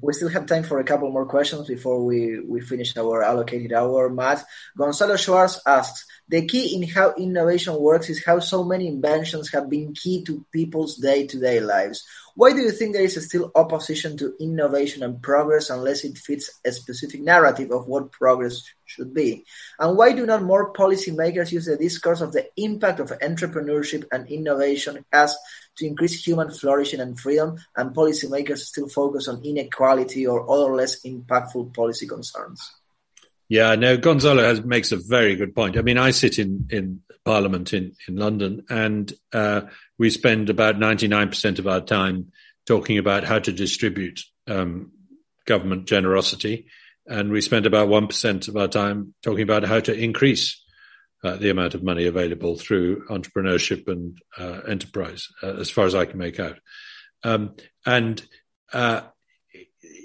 we 0.00 0.12
still 0.12 0.28
have 0.28 0.46
time 0.46 0.64
for 0.64 0.78
a 0.78 0.84
couple 0.84 1.10
more 1.10 1.26
questions 1.26 1.68
before 1.68 2.04
we, 2.04 2.40
we 2.40 2.60
finish 2.60 2.96
our 2.96 3.22
allocated 3.22 3.72
hour. 3.72 4.08
Matt 4.08 4.44
Gonzalo 4.76 5.16
Schwartz 5.16 5.60
asks, 5.66 6.06
the 6.28 6.46
key 6.46 6.76
in 6.76 6.86
how 6.88 7.14
innovation 7.14 7.74
works 7.74 8.10
is 8.10 8.24
how 8.24 8.38
so 8.40 8.62
many 8.62 8.86
inventions 8.86 9.50
have 9.50 9.70
been 9.70 9.94
key 9.94 10.24
to 10.24 10.44
people's 10.52 10.96
day-to-day 10.96 11.60
lives. 11.60 12.06
Why 12.34 12.52
do 12.52 12.60
you 12.60 12.70
think 12.70 12.92
there 12.92 13.02
is 13.02 13.24
still 13.26 13.50
opposition 13.54 14.16
to 14.18 14.34
innovation 14.38 15.02
and 15.02 15.20
progress 15.20 15.70
unless 15.70 16.04
it 16.04 16.18
fits 16.18 16.60
a 16.64 16.70
specific 16.70 17.20
narrative 17.20 17.72
of 17.72 17.88
what 17.88 18.12
progress 18.12 18.62
should 18.84 19.12
be? 19.12 19.44
And 19.78 19.96
why 19.96 20.12
do 20.12 20.24
not 20.24 20.42
more 20.42 20.72
policymakers 20.72 21.50
use 21.50 21.66
the 21.66 21.76
discourse 21.76 22.20
of 22.20 22.32
the 22.32 22.46
impact 22.56 23.00
of 23.00 23.10
entrepreneurship 23.18 24.04
and 24.12 24.28
innovation 24.28 25.04
has 25.12 25.36
to 25.78 25.86
increase 25.86 26.24
human 26.26 26.50
flourishing 26.50 27.00
and 27.00 27.18
freedom, 27.18 27.56
and 27.76 27.94
policymakers 27.94 28.58
still 28.58 28.88
focus 28.88 29.28
on 29.28 29.44
inequality 29.44 30.26
or 30.26 30.50
other 30.50 30.74
less 30.74 31.02
impactful 31.04 31.74
policy 31.74 32.06
concerns? 32.06 32.72
Yeah, 33.48 33.74
no, 33.76 33.96
Gonzalo 33.96 34.42
has, 34.42 34.62
makes 34.62 34.92
a 34.92 34.96
very 34.96 35.34
good 35.34 35.54
point. 35.54 35.78
I 35.78 35.82
mean, 35.82 35.96
I 35.96 36.10
sit 36.10 36.38
in, 36.38 36.68
in 36.70 37.00
Parliament 37.24 37.72
in, 37.72 37.94
in 38.06 38.16
London, 38.16 38.64
and 38.68 39.12
uh, 39.32 39.62
we 39.96 40.10
spend 40.10 40.50
about 40.50 40.76
99% 40.76 41.58
of 41.58 41.66
our 41.66 41.80
time 41.80 42.32
talking 42.66 42.98
about 42.98 43.24
how 43.24 43.38
to 43.38 43.52
distribute 43.52 44.20
um, 44.46 44.92
government 45.46 45.86
generosity. 45.86 46.66
And 47.06 47.30
we 47.30 47.40
spend 47.40 47.64
about 47.64 47.88
1% 47.88 48.48
of 48.48 48.56
our 48.56 48.68
time 48.68 49.14
talking 49.22 49.42
about 49.42 49.64
how 49.64 49.80
to 49.80 49.94
increase 49.94 50.62
uh, 51.24 51.36
the 51.36 51.50
amount 51.50 51.74
of 51.74 51.82
money 51.82 52.06
available 52.06 52.56
through 52.56 53.06
entrepreneurship 53.08 53.88
and 53.88 54.18
uh, 54.38 54.60
enterprise, 54.68 55.28
uh, 55.42 55.54
as 55.54 55.70
far 55.70 55.84
as 55.84 55.94
I 55.94 56.04
can 56.04 56.18
make 56.18 56.38
out. 56.38 56.58
Um, 57.24 57.56
and 57.84 58.22
uh, 58.72 59.02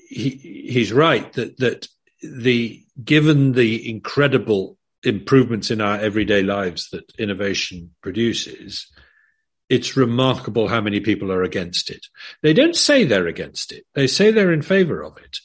he, 0.10 0.66
he's 0.70 0.92
right 0.92 1.32
that, 1.34 1.58
that 1.58 1.88
the, 2.22 2.84
given 3.04 3.52
the 3.52 3.90
incredible 3.90 4.78
improvements 5.04 5.70
in 5.70 5.82
our 5.82 5.98
everyday 5.98 6.42
lives 6.42 6.90
that 6.92 7.12
innovation 7.20 7.94
produces, 8.02 8.88
it's 9.70 9.98
remarkable 9.98 10.68
how 10.68 10.82
many 10.82 11.00
people 11.00 11.32
are 11.32 11.44
against 11.44 11.90
it. 11.90 12.06
They 12.42 12.54
don't 12.54 12.76
say 12.76 13.04
they're 13.04 13.28
against 13.28 13.72
it. 13.72 13.86
They 13.94 14.08
say 14.08 14.32
they're 14.32 14.54
in 14.54 14.62
favor 14.62 15.04
of 15.04 15.18
it. 15.18 15.38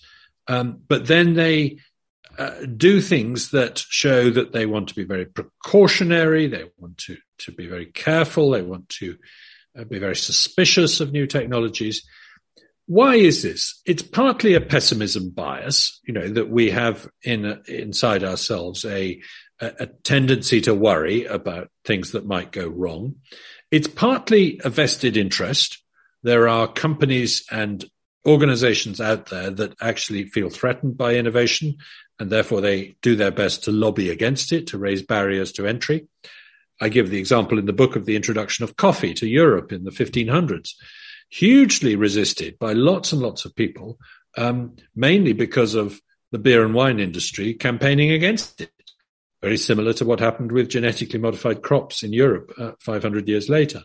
Um, 0.46 0.80
but 0.88 1.06
then 1.06 1.34
they 1.34 1.78
uh, 2.38 2.54
do 2.76 3.00
things 3.00 3.50
that 3.50 3.78
show 3.78 4.30
that 4.30 4.52
they 4.52 4.64
want 4.64 4.88
to 4.88 4.94
be 4.94 5.04
very 5.04 5.26
precautionary. 5.26 6.46
They 6.46 6.70
want 6.78 6.98
to, 6.98 7.16
to 7.38 7.52
be 7.52 7.66
very 7.66 7.86
careful. 7.86 8.50
They 8.50 8.62
want 8.62 8.88
to 8.90 9.16
uh, 9.76 9.84
be 9.84 9.98
very 9.98 10.16
suspicious 10.16 11.00
of 11.00 11.12
new 11.12 11.26
technologies. 11.26 12.06
Why 12.86 13.16
is 13.16 13.42
this? 13.42 13.82
It's 13.84 14.02
partly 14.02 14.54
a 14.54 14.60
pessimism 14.60 15.30
bias, 15.30 16.00
you 16.06 16.14
know, 16.14 16.28
that 16.28 16.48
we 16.48 16.70
have 16.70 17.08
in 17.22 17.60
inside 17.66 18.24
ourselves 18.24 18.84
a, 18.84 19.20
a 19.60 19.86
tendency 20.04 20.60
to 20.62 20.74
worry 20.74 21.24
about 21.26 21.68
things 21.84 22.12
that 22.12 22.24
might 22.24 22.52
go 22.52 22.66
wrong. 22.66 23.16
It's 23.70 23.88
partly 23.88 24.60
a 24.64 24.70
vested 24.70 25.16
interest. 25.16 25.82
There 26.22 26.48
are 26.48 26.72
companies 26.72 27.44
and 27.50 27.84
organizations 28.26 29.00
out 29.00 29.26
there 29.26 29.50
that 29.50 29.74
actually 29.80 30.24
feel 30.24 30.50
threatened 30.50 30.96
by 30.96 31.14
innovation 31.14 31.76
and 32.18 32.30
therefore 32.30 32.60
they 32.60 32.96
do 33.02 33.16
their 33.16 33.30
best 33.30 33.64
to 33.64 33.72
lobby 33.72 34.10
against 34.10 34.52
it, 34.52 34.68
to 34.68 34.78
raise 34.78 35.02
barriers 35.02 35.52
to 35.52 35.66
entry. 35.66 36.06
I 36.80 36.88
give 36.88 37.10
the 37.10 37.18
example 37.18 37.58
in 37.58 37.66
the 37.66 37.72
book 37.72 37.96
of 37.96 38.06
the 38.06 38.16
introduction 38.16 38.64
of 38.64 38.76
coffee 38.76 39.14
to 39.14 39.26
Europe 39.26 39.72
in 39.72 39.84
the 39.84 39.90
1500s, 39.90 40.70
hugely 41.28 41.96
resisted 41.96 42.58
by 42.58 42.72
lots 42.72 43.12
and 43.12 43.20
lots 43.20 43.44
of 43.44 43.54
people, 43.54 43.98
um, 44.36 44.76
mainly 44.94 45.32
because 45.32 45.74
of 45.74 46.00
the 46.30 46.38
beer 46.38 46.64
and 46.64 46.74
wine 46.74 47.00
industry 47.00 47.54
campaigning 47.54 48.10
against 48.10 48.60
it 48.60 48.70
very 49.42 49.56
similar 49.56 49.92
to 49.92 50.04
what 50.04 50.20
happened 50.20 50.52
with 50.52 50.68
genetically 50.68 51.18
modified 51.18 51.62
crops 51.62 52.02
in 52.02 52.12
Europe 52.12 52.52
uh, 52.58 52.72
500 52.80 53.28
years 53.28 53.48
later. 53.48 53.82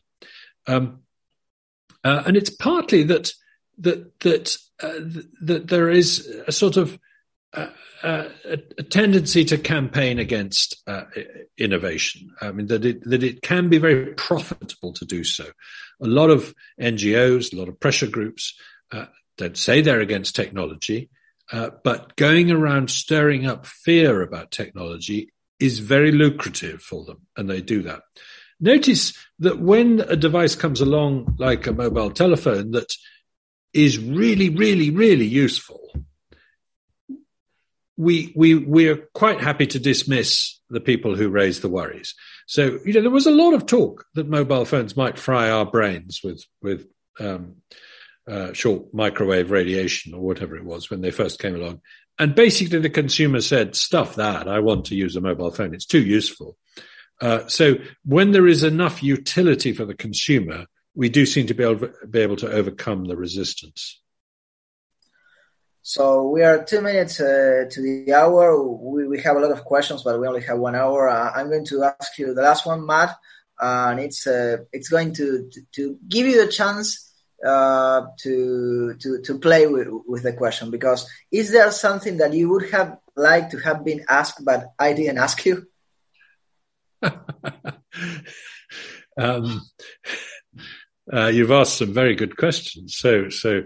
Um, 0.67 1.01
uh, 2.03 2.23
and 2.25 2.35
it's 2.35 2.49
partly 2.49 3.03
that 3.03 3.31
that 3.79 4.19
that 4.21 4.57
uh, 4.81 4.99
that 5.41 5.67
there 5.67 5.89
is 5.89 6.27
a 6.47 6.51
sort 6.51 6.77
of 6.77 6.97
uh, 7.53 7.69
uh, 8.03 8.29
a, 8.45 8.57
a, 8.79 8.83
tendency 8.83 9.45
to 9.45 9.57
campaign 9.57 10.19
against 10.19 10.81
uh, 10.87 11.03
innovation. 11.57 12.31
I 12.41 12.51
mean 12.51 12.67
that 12.67 12.83
it 12.83 13.03
that 13.09 13.23
it 13.23 13.41
can 13.41 13.69
be 13.69 13.77
very 13.77 14.13
profitable 14.13 14.93
to 14.93 15.05
do 15.05 15.23
so. 15.23 15.45
A 16.01 16.07
lot 16.07 16.29
of 16.29 16.53
NGOs, 16.81 17.53
a 17.53 17.55
lot 17.55 17.69
of 17.69 17.79
pressure 17.79 18.07
groups 18.07 18.53
that 19.37 19.57
say 19.57 19.81
they're 19.81 19.99
against 19.99 20.35
technology, 20.35 21.09
uh, 21.51 21.71
but 21.83 22.15
going 22.15 22.51
around 22.51 22.89
stirring 22.89 23.45
up 23.45 23.65
fear 23.65 24.21
about 24.21 24.51
technology 24.51 25.31
is 25.59 25.79
very 25.79 26.11
lucrative 26.11 26.81
for 26.81 27.03
them, 27.05 27.21
and 27.37 27.49
they 27.49 27.61
do 27.61 27.81
that. 27.83 28.01
Notice 28.59 29.17
that 29.39 29.59
when 29.59 30.01
a 30.01 30.15
device 30.15 30.55
comes 30.55 30.81
along, 30.81 31.35
like 31.39 31.67
a 31.67 31.73
mobile 31.73 32.11
telephone, 32.11 32.71
that 32.71 32.93
is 33.73 33.97
really, 33.97 34.49
really, 34.49 34.89
really 34.89 35.25
useful, 35.25 35.91
we 37.97 38.33
we 38.35 38.55
we're 38.55 39.07
quite 39.13 39.39
happy 39.39 39.67
to 39.67 39.79
dismiss 39.79 40.59
the 40.69 40.81
people 40.81 41.15
who 41.15 41.29
raise 41.29 41.61
the 41.61 41.69
worries. 41.69 42.15
So 42.47 42.79
you 42.85 42.93
know 42.93 43.01
there 43.01 43.09
was 43.09 43.27
a 43.27 43.31
lot 43.31 43.53
of 43.53 43.65
talk 43.65 44.05
that 44.15 44.27
mobile 44.27 44.65
phones 44.65 44.97
might 44.97 45.19
fry 45.19 45.49
our 45.49 45.65
brains 45.65 46.21
with 46.23 46.43
with 46.61 46.87
um, 47.19 47.57
uh, 48.27 48.53
short 48.53 48.93
microwave 48.93 49.51
radiation 49.51 50.13
or 50.13 50.21
whatever 50.21 50.55
it 50.55 50.65
was 50.65 50.89
when 50.89 51.01
they 51.01 51.11
first 51.11 51.39
came 51.39 51.55
along. 51.55 51.81
And 52.19 52.35
basically, 52.35 52.79
the 52.79 52.89
consumer 52.89 53.41
said, 53.41 53.75
stuff 53.75 54.15
that. 54.15 54.47
I 54.47 54.59
want 54.59 54.85
to 54.85 54.95
use 54.95 55.15
a 55.15 55.21
mobile 55.21 55.51
phone. 55.51 55.73
It's 55.73 55.85
too 55.85 56.03
useful. 56.03 56.57
Uh, 57.19 57.47
so 57.47 57.75
when 58.05 58.31
there 58.31 58.47
is 58.47 58.63
enough 58.63 59.01
utility 59.01 59.73
for 59.73 59.85
the 59.85 59.95
consumer, 59.95 60.65
we 60.95 61.09
do 61.09 61.25
seem 61.25 61.47
to 61.47 61.53
be 61.53 61.63
able, 61.63 61.89
be 62.09 62.19
able 62.19 62.35
to 62.37 62.51
overcome 62.51 63.05
the 63.05 63.17
resistance. 63.17 63.99
So 65.85 66.29
we 66.29 66.43
are 66.43 66.63
two 66.63 66.79
minutes 66.79 67.19
uh, 67.19 67.65
to 67.69 67.81
the 67.81 68.13
hour. 68.13 68.63
We, 68.63 69.05
we 69.05 69.19
have 69.19 69.35
a 69.35 69.39
lot 69.41 69.51
of 69.51 69.65
questions, 69.65 70.01
but 70.01 70.17
we 70.17 70.25
only 70.25 70.41
have 70.43 70.57
one 70.57 70.75
hour. 70.75 71.09
Uh, 71.09 71.33
I'm 71.35 71.49
going 71.49 71.65
to 71.65 71.83
ask 71.83 72.17
you 72.17 72.33
the 72.33 72.41
last 72.41 72.65
one, 72.65 72.85
Matt, 72.85 73.13
and 73.59 73.99
it's 73.99 74.25
uh, 74.25 74.59
it's 74.71 74.87
going 74.87 75.13
to, 75.15 75.49
to, 75.51 75.61
to 75.73 75.99
give 76.07 76.25
you 76.25 76.45
the 76.45 76.49
chance 76.49 77.11
uh, 77.45 78.03
to 78.19 78.95
to 78.97 79.21
to 79.23 79.39
play 79.39 79.67
with, 79.67 79.89
with 80.07 80.23
the 80.23 80.31
question 80.31 80.71
because 80.71 81.05
is 81.31 81.51
there 81.51 81.69
something 81.69 82.15
that 82.15 82.31
you 82.31 82.47
would 82.49 82.69
have 82.71 82.97
liked 83.17 83.51
to 83.51 83.57
have 83.57 83.83
been 83.83 84.05
asked 84.07 84.45
but 84.45 84.67
I 84.79 84.93
didn't 84.93 85.17
ask 85.17 85.45
you? 85.45 85.67
um, 89.17 89.61
uh, 91.11 91.27
you've 91.27 91.51
asked 91.51 91.77
some 91.77 91.93
very 91.93 92.15
good 92.15 92.37
questions. 92.37 92.95
So 92.95 93.27
so 93.27 93.63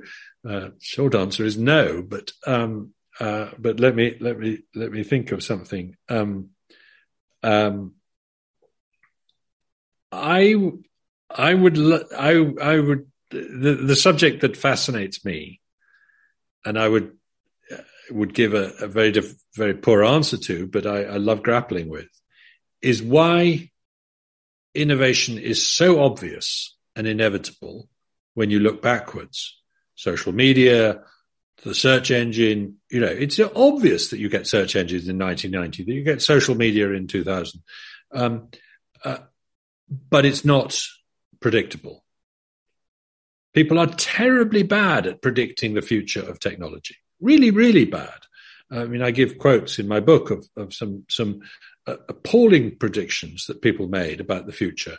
uh, 0.48 0.70
short 0.80 1.16
answer 1.16 1.46
is 1.46 1.58
no, 1.58 2.02
but 2.02 2.32
um, 2.46 2.94
uh, 3.20 3.50
but 3.58 3.80
let 3.80 3.96
me 3.96 4.18
let 4.20 4.38
me 4.38 4.60
let 4.76 4.92
me 4.92 5.04
think 5.04 5.32
of 5.32 5.44
something. 5.44 5.96
Um, 6.10 6.50
um, 7.44 7.94
I 10.12 10.56
I 11.30 11.54
would 11.54 11.78
I 12.14 12.46
I 12.62 12.80
would 12.80 13.08
the 13.32 13.80
the 13.82 13.96
subject 13.96 14.42
that 14.42 14.58
fascinates 14.58 15.26
me, 15.26 15.62
and 16.66 16.78
I 16.78 16.88
would 16.88 17.18
would 18.12 18.34
give 18.34 18.54
a, 18.54 18.72
a 18.80 18.88
very 18.88 19.12
diff, 19.12 19.34
very 19.56 19.74
poor 19.74 20.04
answer 20.04 20.38
to, 20.38 20.68
but 20.68 20.86
I, 20.86 21.04
I 21.04 21.18
love 21.18 21.44
grappling 21.44 21.90
with, 21.90 22.08
is 22.82 23.02
why 23.02 23.70
innovation 24.74 25.38
is 25.38 25.70
so 25.70 26.02
obvious 26.02 26.76
and 26.96 27.08
inevitable 27.08 27.90
when 28.34 28.50
you 28.50 28.60
look 28.60 28.82
backwards. 28.82 29.60
Social 29.98 30.32
media, 30.32 31.02
the 31.64 31.76
search 31.76 32.12
engine, 32.12 32.78
you 32.90 33.02
know, 33.02 33.08
it's 33.08 33.40
obvious 33.40 34.10
that 34.10 34.20
you 34.20 34.30
get 34.30 34.48
search 34.48 34.76
engines 34.76 35.08
in 35.08 35.18
1990, 35.18 35.84
that 35.84 35.94
you 35.94 36.04
get 36.04 36.22
social 36.22 36.56
media 36.56 36.92
in 36.92 37.08
2000. 37.08 37.62
Um, 38.14 38.48
uh, 39.04 39.18
but 40.10 40.26
it's 40.26 40.46
not 40.46 40.80
predictable. 41.40 42.04
People 43.54 43.80
are 43.80 43.88
terribly 43.88 44.64
bad 44.64 45.08
at 45.08 45.22
predicting 45.22 45.74
the 45.74 45.82
future 45.82 46.22
of 46.22 46.40
technology. 46.40 46.96
Really, 47.20 47.52
really 47.52 47.86
bad. 47.86 48.20
I 48.70 48.86
mean, 48.86 49.02
I 49.02 49.12
give 49.12 49.38
quotes 49.38 49.80
in 49.80 49.88
my 49.88 50.00
book 50.00 50.30
of, 50.30 50.48
of 50.56 50.74
some, 50.74 51.06
some 51.10 51.42
uh, 51.88 51.96
appalling 52.08 52.78
predictions 52.78 53.46
that 53.48 53.62
people 53.62 53.88
made 53.88 54.20
about 54.20 54.46
the 54.46 54.52
future 54.52 54.98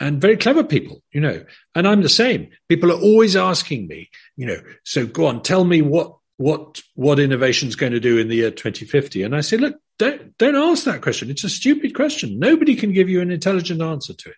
and 0.00 0.20
very 0.20 0.36
clever 0.36 0.64
people, 0.64 1.02
you 1.12 1.20
know, 1.20 1.44
and 1.74 1.86
I'm 1.86 2.02
the 2.02 2.08
same. 2.08 2.48
People 2.68 2.90
are 2.90 3.00
always 3.00 3.36
asking 3.36 3.86
me, 3.86 4.10
you 4.36 4.46
know, 4.46 4.60
so 4.82 5.06
go 5.06 5.26
on, 5.26 5.42
tell 5.42 5.64
me 5.64 5.82
what, 5.82 6.16
what 6.38 6.80
what 6.94 7.20
innovation 7.20 7.68
is 7.68 7.76
going 7.76 7.92
to 7.92 8.00
do 8.00 8.16
in 8.16 8.28
the 8.28 8.36
year 8.36 8.50
2050 8.50 9.24
and 9.24 9.36
i 9.36 9.42
say 9.42 9.58
look 9.58 9.76
don't 10.00 10.38
don't 10.38 10.56
ask 10.56 10.84
that 10.84 11.02
question. 11.02 11.28
It's 11.28 11.44
a 11.44 11.50
stupid 11.50 11.94
question. 11.94 12.38
Nobody 12.38 12.74
can 12.74 12.94
give 12.94 13.10
you 13.10 13.20
an 13.20 13.30
intelligent 13.30 13.82
answer 13.82 14.14
to 14.14 14.30
it. 14.30 14.36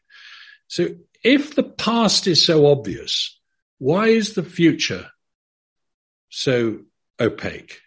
So 0.66 0.88
if 1.22 1.54
the 1.54 1.62
past 1.62 2.26
is 2.26 2.44
so 2.44 2.66
obvious 2.66 3.38
why 3.78 4.08
is 4.08 4.34
the 4.34 4.42
future 4.42 5.06
so 6.28 6.80
opaque 7.20 7.80